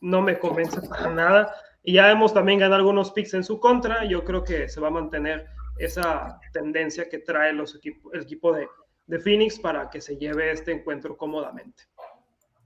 no 0.02 0.22
me 0.22 0.40
convence 0.40 0.82
para 0.88 1.10
nada. 1.12 1.56
Y 1.84 1.94
ya 1.94 2.10
hemos 2.12 2.34
también 2.34 2.60
ganado 2.60 2.80
algunos 2.80 3.12
picks 3.12 3.34
en 3.34 3.44
su 3.44 3.60
contra. 3.60 4.06
Yo 4.06 4.24
creo 4.24 4.44
que 4.44 4.70
se 4.70 4.80
va 4.80 4.88
a 4.88 4.92
mantener 4.92 5.48
esa 5.78 6.40
tendencia 6.54 7.10
que 7.10 7.20
trae 7.20 7.52
los 7.52 7.76
equipo, 7.76 8.14
el 8.14 8.22
equipo 8.22 8.54
de, 8.54 8.68
de 9.08 9.20
Phoenix 9.20 9.60
para 9.60 9.90
que 9.90 10.00
se 10.00 10.18
lleve 10.18 10.52
este 10.52 10.72
encuentro 10.72 11.18
cómodamente. 11.18 11.84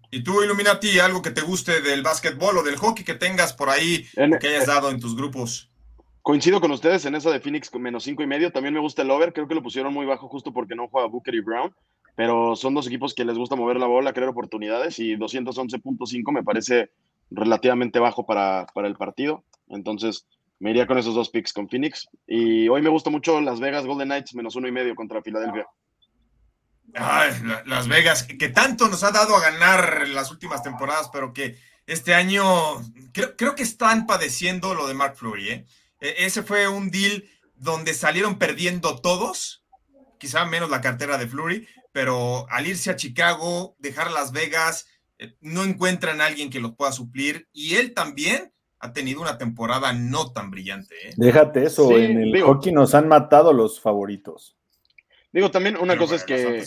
¿Y 0.10 0.24
tú, 0.24 0.42
Illuminati, 0.42 1.00
algo 1.00 1.22
que 1.22 1.32
te 1.32 1.42
guste 1.42 1.82
del 1.82 2.02
básquetbol 2.02 2.58
o 2.58 2.64
del 2.64 2.78
hockey 2.78 3.04
que 3.04 3.16
tengas 3.16 3.54
por 3.54 3.70
ahí, 3.70 4.06
que 4.40 4.48
hayas 4.48 4.68
dado 4.68 4.90
en 4.90 5.00
tus 5.00 5.16
grupos? 5.18 5.70
Coincido 6.22 6.62
con 6.62 6.72
ustedes 6.72 7.06
en 7.06 7.16
esa 7.16 7.32
de 7.32 7.40
Phoenix 7.40 7.70
con 7.70 7.82
menos 7.82 8.04
cinco 8.04 8.24
y 8.24 8.28
medio. 8.28 8.52
También 8.52 8.74
me 8.74 8.80
gusta 8.80 9.02
el 9.02 9.12
over. 9.12 9.34
Creo 9.34 9.48
que 9.48 9.56
lo 9.56 9.64
pusieron 9.64 9.94
muy 9.94 10.06
bajo 10.06 10.28
justo 10.30 10.54
porque 10.54 10.76
no 10.76 10.88
juega 10.88 11.08
Booker 11.08 11.36
y 11.36 11.42
Brown. 11.42 11.74
Pero 12.18 12.56
son 12.56 12.74
dos 12.74 12.88
equipos 12.88 13.14
que 13.14 13.24
les 13.24 13.38
gusta 13.38 13.56
mover 13.56 13.78
la 13.78 13.86
bola, 13.86 14.12
crear 14.12 14.28
oportunidades. 14.28 14.98
Y 14.98 15.16
211.5 15.16 16.34
me 16.34 16.44
parece 16.44 16.90
relativamente 17.30 18.00
bajo 18.00 18.26
para, 18.26 18.66
para 18.74 18.88
el 18.88 18.96
partido. 18.96 19.44
Entonces, 19.70 20.26
me 20.58 20.72
iría 20.72 20.88
con 20.88 20.98
esos 20.98 21.14
dos 21.14 21.30
picks 21.30 21.54
con 21.54 21.70
Phoenix. 21.70 22.10
Y 22.26 22.68
hoy 22.70 22.82
me 22.82 22.90
gusta 22.90 23.12
mucho 23.12 23.40
Las 23.40 23.60
Vegas 23.60 23.86
Golden 23.86 24.08
Knights 24.08 24.34
menos 24.34 24.56
uno 24.56 24.68
y 24.68 24.72
medio 24.72 24.96
contra 24.96 25.22
Filadelfia. 25.22 25.68
Ay, 26.96 27.34
Las 27.68 27.88
Vegas, 27.88 28.24
que 28.24 28.50
tanto 28.50 28.88
nos 28.88 29.04
ha 29.04 29.12
dado 29.12 29.36
a 29.36 29.42
ganar 29.42 30.08
las 30.08 30.32
últimas 30.32 30.64
temporadas, 30.64 31.12
pero 31.14 31.34
que 31.34 31.56
este 31.86 32.16
año 32.16 32.44
creo, 33.14 33.56
que 33.56 33.64
están 33.64 34.08
padeciendo 34.08 34.74
lo 34.74 34.88
de 34.88 34.96
Mark 34.96 35.18
Fleury. 35.18 35.50
¿eh? 35.50 35.66
E, 36.00 36.26
ese 36.26 36.42
fue 36.42 36.68
un 36.68 36.90
deal 36.90 37.26
donde 37.56 37.94
salieron 37.94 38.40
perdiendo 38.40 39.00
todos, 39.00 39.64
quizá 40.18 40.46
menos 40.46 40.70
la 40.70 40.82
cartera 40.82 41.18
de 41.18 41.28
Fleury, 41.28 41.68
pero 41.92 42.46
al 42.50 42.68
irse 42.68 42.92
a 42.92 42.96
Chicago, 42.96 43.76
dejar 43.80 44.12
Las 44.12 44.32
Vegas, 44.32 44.88
eh, 45.20 45.36
no 45.42 45.64
encuentran 45.64 46.22
a 46.22 46.26
alguien 46.26 46.50
que 46.50 46.60
los 46.60 46.76
pueda 46.76 46.92
suplir 46.92 47.48
y 47.54 47.76
él 47.76 47.94
también 47.94 48.54
ha 48.80 48.94
tenido 48.94 49.22
una 49.22 49.38
temporada 49.38 49.94
no 49.94 50.32
tan 50.32 50.52
brillante. 50.52 50.96
¿eh? 51.10 51.14
Déjate 51.18 51.64
eso, 51.64 51.98
en 51.98 52.22
el 52.22 52.42
hockey 52.42 52.72
nos 52.72 52.94
han 52.94 53.08
matado 53.08 53.54
los 53.54 53.80
favoritos. 53.80 54.56
Digo, 55.32 55.52
también 55.52 55.78
una 55.78 55.98
cosa 55.98 56.16
es 56.16 56.24
que, 56.24 56.64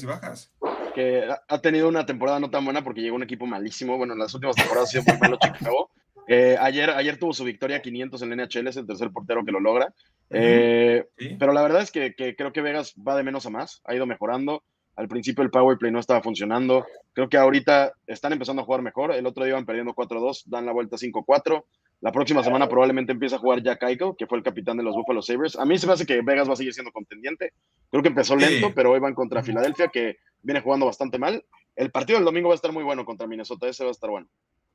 que 0.95 1.29
ha 1.49 1.59
tenido 1.61 1.89
una 1.89 2.07
temporada 2.07 2.39
no 2.39 2.51
tan 2.51 2.65
buena 2.65 2.85
porque 2.85 3.01
llegó 3.01 3.17
un 3.17 3.23
equipo 3.23 3.47
malísimo. 3.47 3.97
Bueno, 3.97 4.13
en 4.13 4.19
las 4.19 4.35
últimas 4.35 4.57
temporadas 4.57 4.89
ha 4.89 4.93
sido 4.93 5.05
muy 5.07 5.19
malo 5.19 5.39
Chicago. 5.41 5.91
Eh, 6.33 6.57
ayer, 6.61 6.91
ayer 6.91 7.19
tuvo 7.19 7.33
su 7.33 7.43
victoria 7.43 7.83
500 7.83 8.23
en 8.23 8.31
la 8.31 8.37
NHL, 8.37 8.69
es 8.69 8.77
el 8.77 8.87
tercer 8.87 9.11
portero 9.11 9.45
que 9.45 9.51
lo 9.51 9.59
logra. 9.59 9.93
Eh, 10.31 11.05
pero 11.39 11.53
la 11.53 11.63
verdad 11.63 11.83
es 11.83 11.91
que, 11.91 12.15
que, 12.15 12.37
creo 12.37 12.53
que 12.53 12.63
Vegas 12.63 12.95
va 12.97 13.17
de 13.17 13.23
menos 13.23 13.47
a 13.47 13.51
más, 13.51 13.83
ha 13.85 13.95
ido 13.95 14.07
mejorando. 14.07 14.63
Al 14.97 15.09
principio 15.09 15.43
el 15.43 15.51
power 15.51 15.79
play 15.79 15.91
no 15.91 15.99
estaba 15.99 16.23
funcionando. 16.23 16.87
Creo 17.13 17.29
que 17.29 17.39
ahorita 17.39 17.93
están 18.07 18.33
empezando 18.33 18.63
a 18.63 18.65
jugar 18.65 18.83
mejor. 18.83 19.13
El 19.13 19.27
otro 19.27 19.45
día 19.45 19.53
iban 19.53 19.65
perdiendo 19.65 19.95
4-2, 19.95 20.43
dan 20.47 20.67
la 20.67 20.73
vuelta 20.73 20.97
5-4. 20.97 21.65
La 22.03 22.13
próxima 22.13 22.43
semana 22.43 22.69
probablemente 22.69 23.13
empieza 23.13 23.37
a 23.37 23.39
jugar 23.39 23.63
Jack 23.63 23.83
Eichel, 23.83 24.15
que 24.17 24.27
fue 24.27 24.39
el 24.39 24.45
capitán 24.45 24.77
de 24.79 24.83
los 24.83 24.95
Buffalo 24.95 25.21
Sabres. 25.21 25.57
A 25.57 25.67
mí 25.67 25.77
se 25.79 25.87
me 25.87 25.93
hace 25.93 26.07
que 26.07 26.23
Vegas 26.23 26.49
va 26.49 26.55
a 26.55 26.57
seguir 26.57 26.73
siendo 26.73 26.93
contendiente. 26.93 27.53
Creo 27.91 28.03
que 28.03 28.09
empezó 28.09 28.37
lento, 28.37 28.73
pero 28.75 28.93
hoy 28.93 29.01
van 29.01 29.15
contra 29.15 29.43
Filadelfia, 29.43 29.89
que 29.89 30.17
viene 30.43 30.61
jugando 30.61 30.87
bastante 30.87 31.19
mal. 31.19 31.45
El 31.77 31.91
partido 31.91 32.19
del 32.19 32.25
domingo 32.25 32.49
va 32.49 32.55
a 32.55 32.57
estar 32.57 32.73
muy 32.73 32.85
bueno 32.85 33.05
contra 33.05 33.27
Minnesota, 33.27 33.69
ese 33.69 33.85
va 33.85 33.91
a 33.91 33.93
estar 33.93 34.09
bueno. 34.11 34.29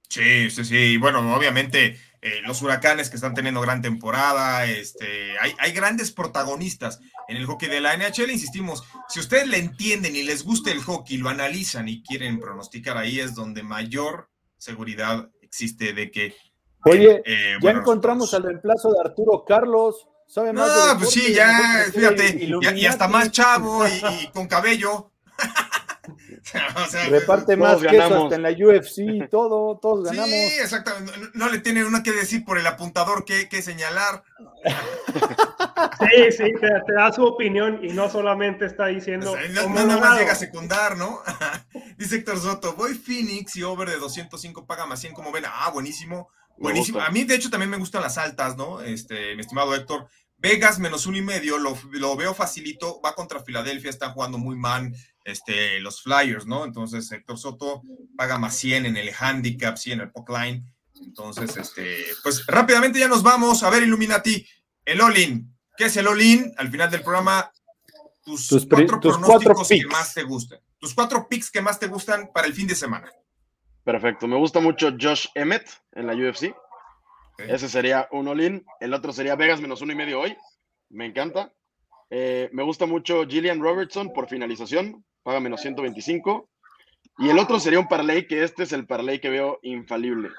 Sí, 0.09 0.49
sí, 0.49 0.65
sí. 0.65 0.97
Bueno, 0.97 1.35
obviamente 1.35 1.99
eh, 2.21 2.41
los 2.45 2.61
huracanes 2.61 3.09
que 3.09 3.15
están 3.15 3.33
teniendo 3.33 3.61
gran 3.61 3.81
temporada, 3.81 4.65
este, 4.65 5.37
hay, 5.39 5.53
hay, 5.59 5.71
grandes 5.71 6.11
protagonistas 6.11 6.99
en 7.27 7.37
el 7.37 7.45
hockey 7.45 7.69
de 7.69 7.81
la 7.81 7.95
NHL. 7.95 8.31
Insistimos, 8.31 8.83
si 9.09 9.19
ustedes 9.19 9.47
le 9.47 9.57
entienden 9.57 10.15
y 10.15 10.23
les 10.23 10.43
gusta 10.43 10.71
el 10.71 10.81
hockey, 10.81 11.17
lo 11.17 11.29
analizan 11.29 11.87
y 11.87 12.03
quieren 12.03 12.39
pronosticar, 12.39 12.97
ahí 12.97 13.19
es 13.19 13.35
donde 13.35 13.63
mayor 13.63 14.29
seguridad 14.57 15.29
existe 15.41 15.93
de 15.93 16.11
que 16.11 16.35
Oye, 16.85 17.23
eh, 17.25 17.57
ya 17.61 17.71
encontramos 17.71 18.33
al 18.35 18.43
reemplazo 18.43 18.91
de 18.91 18.99
Arturo 18.99 19.43
Carlos. 19.45 20.07
¿Sabe 20.27 20.53
más 20.53 20.67
no, 20.67 20.99
pues 20.99 21.11
sí, 21.11 21.33
ya, 21.33 21.85
fíjate, 21.91 22.47
y, 22.75 22.85
hasta 22.85 23.07
más 23.07 23.31
chavo 23.31 23.85
y, 23.87 24.27
con 24.27 24.47
cabello. 24.47 25.11
Reparte 27.09 27.57
más 27.57 27.81
que 27.81 27.97
eso 27.97 28.23
hasta 28.23 28.35
en 28.35 28.41
la 28.43 28.51
UFC 28.51 28.99
y 28.99 29.27
todo, 29.27 29.79
todos 29.79 30.05
ganamos. 30.05 30.29
Sí, 30.29 30.59
exactamente. 30.61 31.11
No, 31.33 31.49
le 31.49 31.59
tiene 31.59 31.83
uno 31.83 32.03
que 32.03 32.11
decir 32.11 32.45
por 32.45 32.59
el 32.59 32.67
apuntador 32.67 33.25
que, 33.25 33.49
que 33.49 33.61
señalar. 33.61 34.23
Sí, 35.99 36.31
sí, 36.31 36.53
te, 36.59 36.93
da 36.93 37.11
su 37.11 37.23
opinión 37.23 37.79
y 37.83 37.93
no 37.93 38.09
solamente 38.09 38.65
está 38.65 38.87
diciendo. 38.87 39.35
no, 39.53 39.69
nada 39.69 39.97
más 39.97 40.19
llega 40.19 40.33
a 40.33 40.35
secundar, 40.35 40.97
¿no? 40.97 41.21
Dice 41.97 42.17
Héctor 42.17 42.39
Soto, 42.39 42.73
voy 42.73 42.93
Phoenix 42.93 43.55
y 43.55 43.63
over 43.63 43.89
de 43.89 43.97
205 43.97 44.65
paga 44.65 44.85
más 44.85 44.99
100, 45.01 45.13
como 45.13 45.31
ven. 45.31 45.45
Ah, 45.47 45.71
buenísimo. 45.73 46.29
Buenísimo. 46.57 47.01
A 47.01 47.09
mí, 47.09 47.23
de 47.23 47.35
hecho, 47.35 47.49
también 47.49 47.69
me 47.69 47.77
gustan 47.77 48.01
las 48.01 48.17
altas, 48.17 48.55
¿no? 48.55 48.81
Este, 48.81 49.35
mi 49.35 49.41
estimado 49.41 49.75
Héctor. 49.75 50.07
Vegas 50.37 50.79
menos 50.79 51.05
uno 51.07 51.17
y 51.17 51.21
medio, 51.21 51.57
lo, 51.57 52.15
veo 52.17 52.33
facilito, 52.33 53.01
va 53.01 53.15
contra 53.15 53.41
Filadelfia, 53.41 53.89
están 53.89 54.11
jugando 54.11 54.37
muy 54.37 54.55
mal 54.55 54.93
este, 55.25 55.79
los 55.81 56.01
Flyers, 56.01 56.45
¿no? 56.45 56.63
Entonces, 56.63 57.11
Héctor 57.11 57.37
Soto 57.37 57.81
paga 58.15 58.37
más 58.37 58.55
100 58.55 58.85
en 58.85 58.95
el 58.95 59.11
handicap, 59.19 59.75
sí, 59.75 59.91
en 59.91 59.99
el 59.99 60.11
puck 60.11 60.29
line. 60.29 60.63
Entonces, 61.01 61.57
este, 61.57 62.05
pues 62.23 62.45
rápidamente 62.45 62.99
ya 62.99 63.07
nos 63.07 63.23
vamos. 63.23 63.63
A 63.63 63.69
ver, 63.69 63.83
Illuminati, 63.83 64.47
el 64.85 65.01
all-in. 65.01 65.53
¿Qué 65.75 65.85
es 65.85 65.97
el 65.97 66.07
all-in? 66.07 66.53
Al 66.57 66.69
final 66.71 66.89
del 66.89 67.01
programa, 67.01 67.51
tus, 68.23 68.47
cuatro 68.69 68.99
pronósticos 68.99 69.67
que 69.67 69.85
más 69.87 70.13
te 70.13 70.23
gustan. 70.23 70.59
Tus 70.77 70.93
cuatro 70.93 71.27
picks 71.27 71.49
que 71.51 71.61
más 71.61 71.79
te 71.79 71.87
gustan 71.87 72.31
para 72.33 72.47
el 72.47 72.53
fin 72.53 72.67
de 72.67 72.75
semana. 72.75 73.11
Perfecto. 73.83 74.27
Me 74.27 74.37
gusta 74.37 74.59
mucho 74.59 74.95
Josh 74.99 75.27
Emmett 75.35 75.67
en 75.93 76.07
la 76.07 76.13
UFC. 76.13 76.55
Ese 77.37 77.67
sería 77.67 78.07
un 78.11 78.27
all-in. 78.27 78.65
El 78.79 78.93
otro 78.93 79.11
sería 79.11 79.35
Vegas 79.35 79.59
menos 79.59 79.81
uno 79.81 79.91
y 79.91 79.95
medio 79.95 80.21
hoy. 80.21 80.37
Me 80.89 81.05
encanta. 81.05 81.51
Eh, 82.09 82.49
me 82.53 82.63
gusta 82.63 82.85
mucho 82.85 83.25
Gillian 83.27 83.61
Robertson 83.61 84.13
por 84.13 84.27
finalización. 84.27 85.03
Paga 85.23 85.39
menos 85.39 85.61
125. 85.61 86.49
Y 87.19 87.29
el 87.29 87.39
otro 87.39 87.59
sería 87.59 87.79
un 87.79 87.87
parlay, 87.87 88.27
que 88.27 88.43
este 88.43 88.63
es 88.63 88.73
el 88.73 88.85
parlay 88.85 89.19
que 89.19 89.29
veo 89.29 89.59
infalible. 89.63 90.29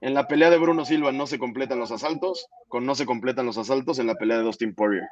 En 0.00 0.14
la 0.14 0.26
pelea 0.26 0.50
de 0.50 0.58
Bruno 0.58 0.84
Silva 0.84 1.12
no 1.12 1.26
se 1.26 1.38
completan 1.38 1.78
los 1.78 1.92
asaltos. 1.92 2.46
Con 2.68 2.86
no 2.86 2.94
se 2.94 3.06
completan 3.06 3.46
los 3.46 3.58
asaltos 3.58 3.98
en 3.98 4.06
la 4.06 4.14
pelea 4.14 4.38
de 4.38 4.44
Dustin 4.44 4.74
Poirier. 4.74 5.04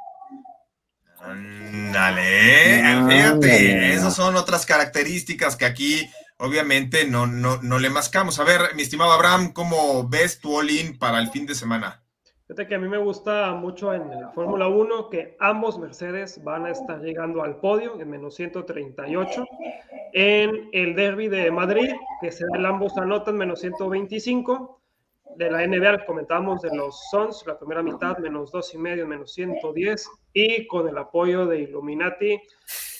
Dale, 1.92 2.82
fíjate, 3.08 3.92
esas 3.92 4.16
son 4.16 4.34
otras 4.34 4.66
características 4.66 5.56
que 5.56 5.66
aquí 5.66 6.10
obviamente 6.38 7.06
no, 7.06 7.26
no, 7.26 7.62
no 7.62 7.78
le 7.78 7.90
mascamos. 7.90 8.40
A 8.40 8.44
ver, 8.44 8.74
mi 8.74 8.82
estimado 8.82 9.12
Abraham, 9.12 9.52
¿cómo 9.52 10.08
ves 10.08 10.40
tu 10.40 10.58
all-in 10.58 10.98
para 10.98 11.20
el 11.20 11.30
fin 11.30 11.46
de 11.46 11.54
semana? 11.54 12.01
Que 12.54 12.74
a 12.74 12.78
mí 12.78 12.86
me 12.86 12.98
gusta 12.98 13.54
mucho 13.54 13.94
en 13.94 14.10
la 14.10 14.28
Fórmula 14.28 14.68
1 14.68 15.08
que 15.08 15.36
ambos 15.40 15.78
Mercedes 15.78 16.38
van 16.44 16.66
a 16.66 16.70
estar 16.70 17.00
llegando 17.00 17.42
al 17.42 17.56
podio 17.56 17.98
en 17.98 18.10
menos 18.10 18.34
138. 18.34 19.46
En 20.12 20.68
el 20.72 20.94
derby 20.94 21.28
de 21.28 21.50
Madrid, 21.50 21.90
que 22.20 22.30
se 22.30 22.44
el 22.52 22.66
ambos 22.66 22.96
anotan 22.98 23.38
menos 23.38 23.60
125 23.60 24.82
de 25.36 25.50
la 25.50 25.66
NBA, 25.66 26.04
comentamos 26.04 26.60
de 26.60 26.76
los 26.76 27.08
Suns, 27.10 27.42
la 27.46 27.58
primera 27.58 27.82
mitad, 27.82 28.18
menos 28.18 28.52
dos 28.52 28.74
y 28.74 28.78
medio, 28.78 29.06
menos 29.06 29.32
110, 29.32 30.06
y 30.34 30.66
con 30.66 30.86
el 30.86 30.98
apoyo 30.98 31.46
de 31.46 31.60
Illuminati, 31.60 32.38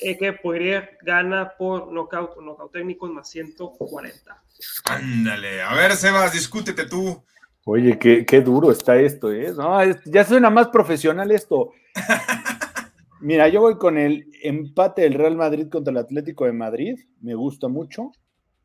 eh, 0.01 0.17
que 0.17 0.33
Poirier 0.33 0.97
gana 1.03 1.53
por 1.59 1.93
knockout 1.93 2.39
o 2.39 2.41
knockout 2.41 2.73
técnico 2.73 3.07
más 3.09 3.29
140. 3.29 4.43
Ándale, 4.87 5.61
a 5.61 5.75
ver, 5.75 5.93
Sebas, 5.93 6.33
discútete 6.33 6.87
tú. 6.87 7.23
Oye, 7.65 7.99
qué, 7.99 8.27
qué 8.27 8.41
duro 8.41 8.73
está 8.73 8.97
esto, 8.97 9.33
¿eh? 9.33 9.53
No, 9.57 9.79
ya 10.07 10.25
suena 10.25 10.51
más 10.51 10.69
profesional 10.69 11.31
esto. 11.31 11.71
Mira, 13.21 13.47
yo 13.49 13.61
voy 13.61 13.79
con 13.79 13.99
el 13.99 14.27
empate 14.43 15.03
del 15.03 15.15
Real 15.15 15.37
Madrid 15.37 15.69
contra 15.69 15.93
el 15.93 15.99
Atlético 15.99 16.45
de 16.45 16.53
Madrid, 16.53 16.99
me 17.21 17.35
gusta 17.35 17.69
mucho. 17.69 18.11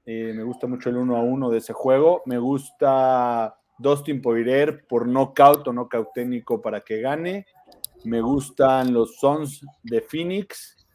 Eh, 0.04 0.34
me 0.34 0.42
gusta 0.42 0.68
mucho 0.68 0.90
el 0.90 0.98
1 0.98 1.16
a 1.16 1.22
1 1.22 1.50
de 1.50 1.58
ese 1.60 1.74
juego. 1.74 2.24
Me 2.26 2.40
gusta 2.40 3.56
Dustin 3.78 4.22
Poirier 4.22 4.88
por 4.88 5.06
knockout 5.06 5.68
o 5.68 5.74
knockout 5.74 6.14
técnico 6.14 6.62
para 6.62 6.82
que 6.82 7.02
gane. 7.02 7.46
Me 8.06 8.22
gustan 8.22 8.94
los 8.94 9.18
Sons 9.18 9.64
de 9.84 10.02
Phoenix. 10.02 10.88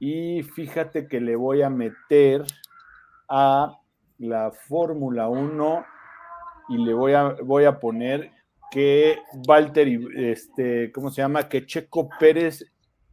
Y 0.00 0.42
fíjate 0.42 1.06
que 1.06 1.20
le 1.20 1.36
voy 1.36 1.62
a 1.62 1.70
meter 1.70 2.44
a 3.28 3.78
la 4.18 4.50
Fórmula 4.50 5.28
1 5.28 5.84
y 6.68 6.78
le 6.78 6.94
voy 6.94 7.12
a, 7.12 7.36
voy 7.42 7.64
a 7.64 7.78
poner 7.78 8.32
que 8.70 9.18
Walter, 9.46 9.88
este, 10.16 10.90
¿cómo 10.92 11.10
se 11.10 11.22
llama? 11.22 11.48
Que 11.48 11.64
Checo 11.64 12.08
Pérez 12.18 12.64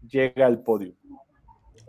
llega 0.08 0.46
al 0.48 0.64
podio. 0.64 0.94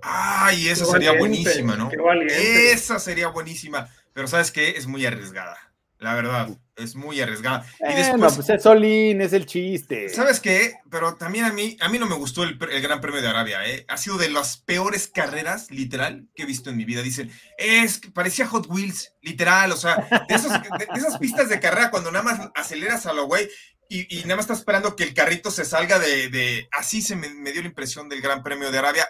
Ay, 0.02 0.68
esa 0.68 0.84
sería 0.84 1.12
buenísima, 1.12 1.76
¿no? 1.76 1.90
Esa 2.28 2.98
sería 2.98 3.28
buenísima, 3.28 3.88
pero 4.12 4.26
¿sabes 4.26 4.50
qué? 4.50 4.70
Es 4.70 4.86
muy 4.86 5.06
arriesgada, 5.06 5.56
la 6.02 6.14
verdad, 6.14 6.48
es 6.76 6.94
muy 6.96 7.20
arriesgada. 7.20 7.64
y 7.80 7.94
después, 7.94 8.34
pues 8.34 8.48
es 8.50 8.62
Solín, 8.62 9.20
es 9.20 9.32
el 9.32 9.46
chiste. 9.46 10.08
¿Sabes 10.08 10.40
qué? 10.40 10.74
Pero 10.90 11.16
también 11.16 11.44
a 11.44 11.52
mí, 11.52 11.76
a 11.80 11.88
mí 11.88 11.98
no 11.98 12.06
me 12.06 12.16
gustó 12.16 12.42
el, 12.42 12.58
Gran 12.58 13.00
Premio 13.00 13.22
de 13.22 13.28
Arabia, 13.28 13.66
¿eh? 13.66 13.84
Ha 13.88 13.96
sido 13.96 14.18
de 14.18 14.28
las 14.28 14.58
peores 14.58 15.08
carreras, 15.08 15.70
literal, 15.70 16.28
que 16.34 16.42
he 16.42 16.46
visto 16.46 16.70
en 16.70 16.76
mi 16.76 16.84
vida. 16.84 17.02
Dicen, 17.02 17.30
es 17.56 17.98
que 17.98 18.10
parecía 18.10 18.46
Hot 18.48 18.66
Wheels, 18.68 19.14
literal, 19.22 19.72
o 19.72 19.76
sea, 19.76 20.08
de, 20.28 20.34
esas 20.34 21.18
pistas 21.18 21.48
de 21.48 21.60
carrera 21.60 21.90
cuando 21.90 22.10
nada 22.10 22.24
más 22.24 22.50
aceleras 22.54 23.06
a 23.06 23.12
lo 23.12 23.26
güey 23.26 23.48
y, 23.88 24.22
nada 24.22 24.36
más 24.36 24.44
estás 24.44 24.60
esperando 24.60 24.96
que 24.96 25.04
el 25.04 25.12
carrito 25.12 25.50
se 25.50 25.66
salga 25.66 25.98
de, 25.98 26.68
así 26.72 27.02
se 27.02 27.14
me 27.14 27.52
dio 27.52 27.60
la 27.60 27.68
impresión 27.68 28.08
del 28.08 28.22
Gran 28.22 28.42
Premio 28.42 28.70
de 28.70 28.78
Arabia 28.78 29.06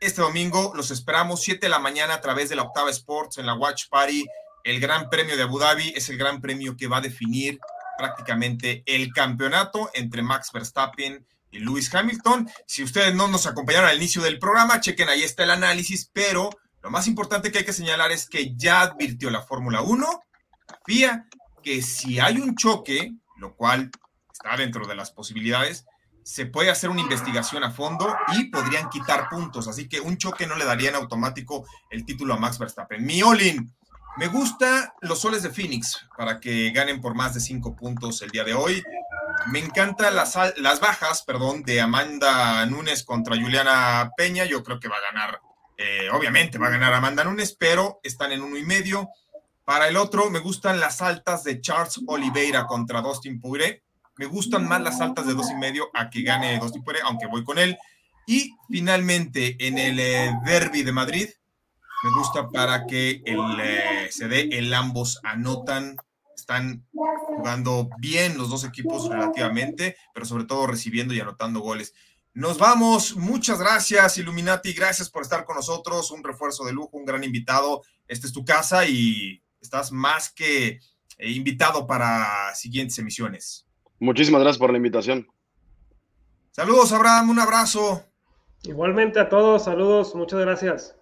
este 0.00 0.22
domingo. 0.22 0.72
Los 0.74 0.90
esperamos 0.90 1.42
7 1.42 1.66
de 1.66 1.70
la 1.70 1.78
mañana 1.78 2.14
a 2.14 2.20
través 2.20 2.48
de 2.48 2.56
la 2.56 2.62
Octava 2.62 2.90
Sports 2.90 3.38
en 3.38 3.46
la 3.46 3.54
Watch 3.54 3.88
Party. 3.88 4.24
El 4.68 4.80
Gran 4.80 5.08
Premio 5.08 5.34
de 5.34 5.44
Abu 5.44 5.58
Dhabi 5.58 5.94
es 5.96 6.10
el 6.10 6.18
gran 6.18 6.42
premio 6.42 6.76
que 6.76 6.88
va 6.88 6.98
a 6.98 7.00
definir 7.00 7.58
prácticamente 7.96 8.82
el 8.84 9.14
campeonato 9.14 9.90
entre 9.94 10.20
Max 10.20 10.50
Verstappen 10.52 11.26
y 11.50 11.60
Lewis 11.60 11.94
Hamilton. 11.94 12.46
Si 12.66 12.82
ustedes 12.82 13.14
no 13.14 13.28
nos 13.28 13.46
acompañaron 13.46 13.88
al 13.88 13.96
inicio 13.96 14.20
del 14.20 14.38
programa, 14.38 14.78
chequen 14.78 15.08
ahí 15.08 15.22
está 15.22 15.44
el 15.44 15.52
análisis, 15.52 16.10
pero 16.12 16.50
lo 16.82 16.90
más 16.90 17.06
importante 17.06 17.50
que 17.50 17.60
hay 17.60 17.64
que 17.64 17.72
señalar 17.72 18.12
es 18.12 18.28
que 18.28 18.54
ya 18.56 18.82
advirtió 18.82 19.30
la 19.30 19.40
Fórmula 19.40 19.80
1, 19.80 20.06
la 20.68 20.78
FIA, 20.84 21.26
que 21.62 21.80
si 21.80 22.20
hay 22.20 22.36
un 22.36 22.54
choque, 22.54 23.14
lo 23.38 23.56
cual 23.56 23.90
está 24.30 24.54
dentro 24.58 24.86
de 24.86 24.96
las 24.96 25.12
posibilidades, 25.12 25.86
se 26.24 26.44
puede 26.44 26.68
hacer 26.68 26.90
una 26.90 27.00
investigación 27.00 27.64
a 27.64 27.70
fondo 27.70 28.14
y 28.36 28.50
podrían 28.50 28.90
quitar 28.90 29.30
puntos. 29.30 29.66
Así 29.66 29.88
que 29.88 30.00
un 30.00 30.18
choque 30.18 30.46
no 30.46 30.56
le 30.56 30.66
daría 30.66 30.90
en 30.90 30.96
automático 30.96 31.66
el 31.88 32.04
título 32.04 32.34
a 32.34 32.36
Max 32.36 32.58
Verstappen. 32.58 33.02
Mi 33.02 33.22
Olin, 33.22 33.74
me 34.18 34.28
gusta 34.28 34.94
los 35.00 35.20
soles 35.20 35.42
de 35.42 35.50
Phoenix 35.50 36.06
para 36.16 36.40
que 36.40 36.70
ganen 36.70 37.00
por 37.00 37.14
más 37.14 37.34
de 37.34 37.40
cinco 37.40 37.74
puntos 37.74 38.20
el 38.22 38.30
día 38.30 38.44
de 38.44 38.54
hoy. 38.54 38.82
Me 39.52 39.60
encantan 39.60 40.14
las, 40.16 40.36
las 40.56 40.80
bajas, 40.80 41.22
perdón, 41.22 41.62
de 41.62 41.80
Amanda 41.80 42.66
Nunes 42.66 43.04
contra 43.04 43.40
Juliana 43.40 44.10
Peña. 44.16 44.44
Yo 44.44 44.62
creo 44.62 44.80
que 44.80 44.88
va 44.88 44.96
a 44.96 45.12
ganar, 45.12 45.40
eh, 45.76 46.08
obviamente 46.12 46.58
va 46.58 46.66
a 46.66 46.70
ganar 46.70 46.92
Amanda 46.92 47.24
Nunes, 47.24 47.56
pero 47.58 48.00
están 48.02 48.32
en 48.32 48.42
uno 48.42 48.56
y 48.56 48.64
medio. 48.64 49.08
Para 49.64 49.88
el 49.88 49.96
otro, 49.96 50.30
me 50.30 50.40
gustan 50.40 50.80
las 50.80 51.00
altas 51.00 51.44
de 51.44 51.60
Charles 51.60 52.00
Oliveira 52.06 52.66
contra 52.66 53.00
Dustin 53.00 53.40
Poirier 53.40 53.82
me 54.18 54.26
gustan 54.26 54.68
más 54.68 54.80
las 54.82 55.00
altas 55.00 55.26
de 55.26 55.34
dos 55.34 55.48
y 55.50 55.54
medio 55.54 55.90
a 55.94 56.10
que 56.10 56.22
gane 56.22 56.56
y 56.56 56.80
puede, 56.80 57.00
aunque 57.02 57.26
voy 57.26 57.44
con 57.44 57.58
él. 57.58 57.78
Y 58.26 58.52
finalmente, 58.68 59.56
en 59.60 59.78
el 59.78 59.98
eh, 60.00 60.32
Derby 60.44 60.82
de 60.82 60.92
Madrid, 60.92 61.28
me 62.02 62.10
gusta 62.10 62.48
para 62.48 62.84
que 62.86 63.22
el, 63.24 63.60
eh, 63.60 63.97
se 64.10 64.28
dé 64.28 64.48
el 64.52 64.72
ambos 64.74 65.20
anotan. 65.22 65.96
Están 66.34 66.86
jugando 66.92 67.90
bien 67.98 68.38
los 68.38 68.48
dos 68.48 68.64
equipos 68.64 69.08
relativamente, 69.08 69.96
pero 70.14 70.24
sobre 70.24 70.44
todo 70.44 70.66
recibiendo 70.66 71.12
y 71.12 71.20
anotando 71.20 71.60
goles. 71.60 71.94
Nos 72.32 72.58
vamos. 72.58 73.16
Muchas 73.16 73.58
gracias, 73.58 74.18
Illuminati. 74.18 74.72
Gracias 74.72 75.10
por 75.10 75.22
estar 75.22 75.44
con 75.44 75.56
nosotros. 75.56 76.10
Un 76.12 76.22
refuerzo 76.22 76.64
de 76.64 76.72
lujo, 76.72 76.96
un 76.96 77.04
gran 77.04 77.24
invitado. 77.24 77.82
Esta 78.06 78.26
es 78.26 78.32
tu 78.32 78.44
casa 78.44 78.86
y 78.86 79.42
estás 79.60 79.90
más 79.90 80.32
que 80.32 80.78
eh, 81.18 81.30
invitado 81.30 81.86
para 81.86 82.54
siguientes 82.54 82.98
emisiones. 82.98 83.66
Muchísimas 83.98 84.40
gracias 84.40 84.58
por 84.58 84.70
la 84.70 84.76
invitación. 84.76 85.26
Saludos, 86.52 86.92
Abraham, 86.92 87.30
un 87.30 87.40
abrazo. 87.40 88.04
Igualmente 88.62 89.18
a 89.20 89.28
todos, 89.28 89.64
saludos, 89.64 90.14
muchas 90.14 90.40
gracias. 90.40 90.96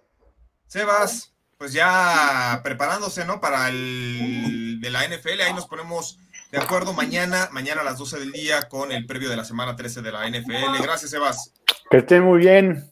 Sebas, 0.67 1.35
pues 1.57 1.73
ya 1.73 2.61
preparándose, 2.63 3.25
¿no? 3.25 3.41
Para 3.41 3.69
el 3.69 4.79
de 4.79 4.89
la 4.89 5.07
NFL, 5.07 5.41
ahí 5.41 5.53
nos 5.53 5.67
ponemos 5.67 6.19
de 6.51 6.59
acuerdo 6.59 6.93
mañana, 6.93 7.49
mañana 7.51 7.81
a 7.81 7.83
las 7.83 7.97
12 7.97 8.19
del 8.19 8.31
día 8.31 8.69
con 8.69 8.91
el 8.91 9.05
previo 9.05 9.29
de 9.29 9.35
la 9.35 9.43
semana 9.43 9.75
13 9.75 10.01
de 10.01 10.11
la 10.11 10.29
NFL. 10.29 10.81
Gracias, 10.81 11.11
Sebas. 11.11 11.53
Que 11.89 11.97
estén 11.97 12.23
muy 12.23 12.39
bien. 12.39 12.91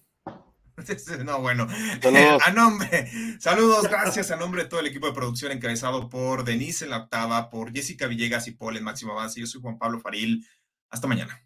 No, 1.23 1.39
bueno. 1.39 1.67
Saludos. 2.01 2.43
A 2.45 2.51
nombre, 2.51 3.09
saludos, 3.39 3.87
gracias 3.89 4.29
a 4.31 4.35
nombre 4.35 4.63
de 4.63 4.69
todo 4.69 4.81
el 4.81 4.87
equipo 4.87 5.07
de 5.07 5.13
producción 5.13 5.53
encabezado 5.53 6.09
por 6.09 6.43
Denise 6.43 6.83
en 6.83 6.91
la 6.91 6.97
octava, 6.97 7.49
por 7.49 7.71
Jessica 7.73 8.07
Villegas 8.07 8.47
y 8.47 8.51
Paul 8.51 8.75
en 8.75 8.83
máximo 8.83 9.13
avance. 9.13 9.39
Yo 9.39 9.47
soy 9.47 9.61
Juan 9.61 9.77
Pablo 9.77 10.01
Faril. 10.01 10.45
Hasta 10.89 11.07
mañana. 11.07 11.44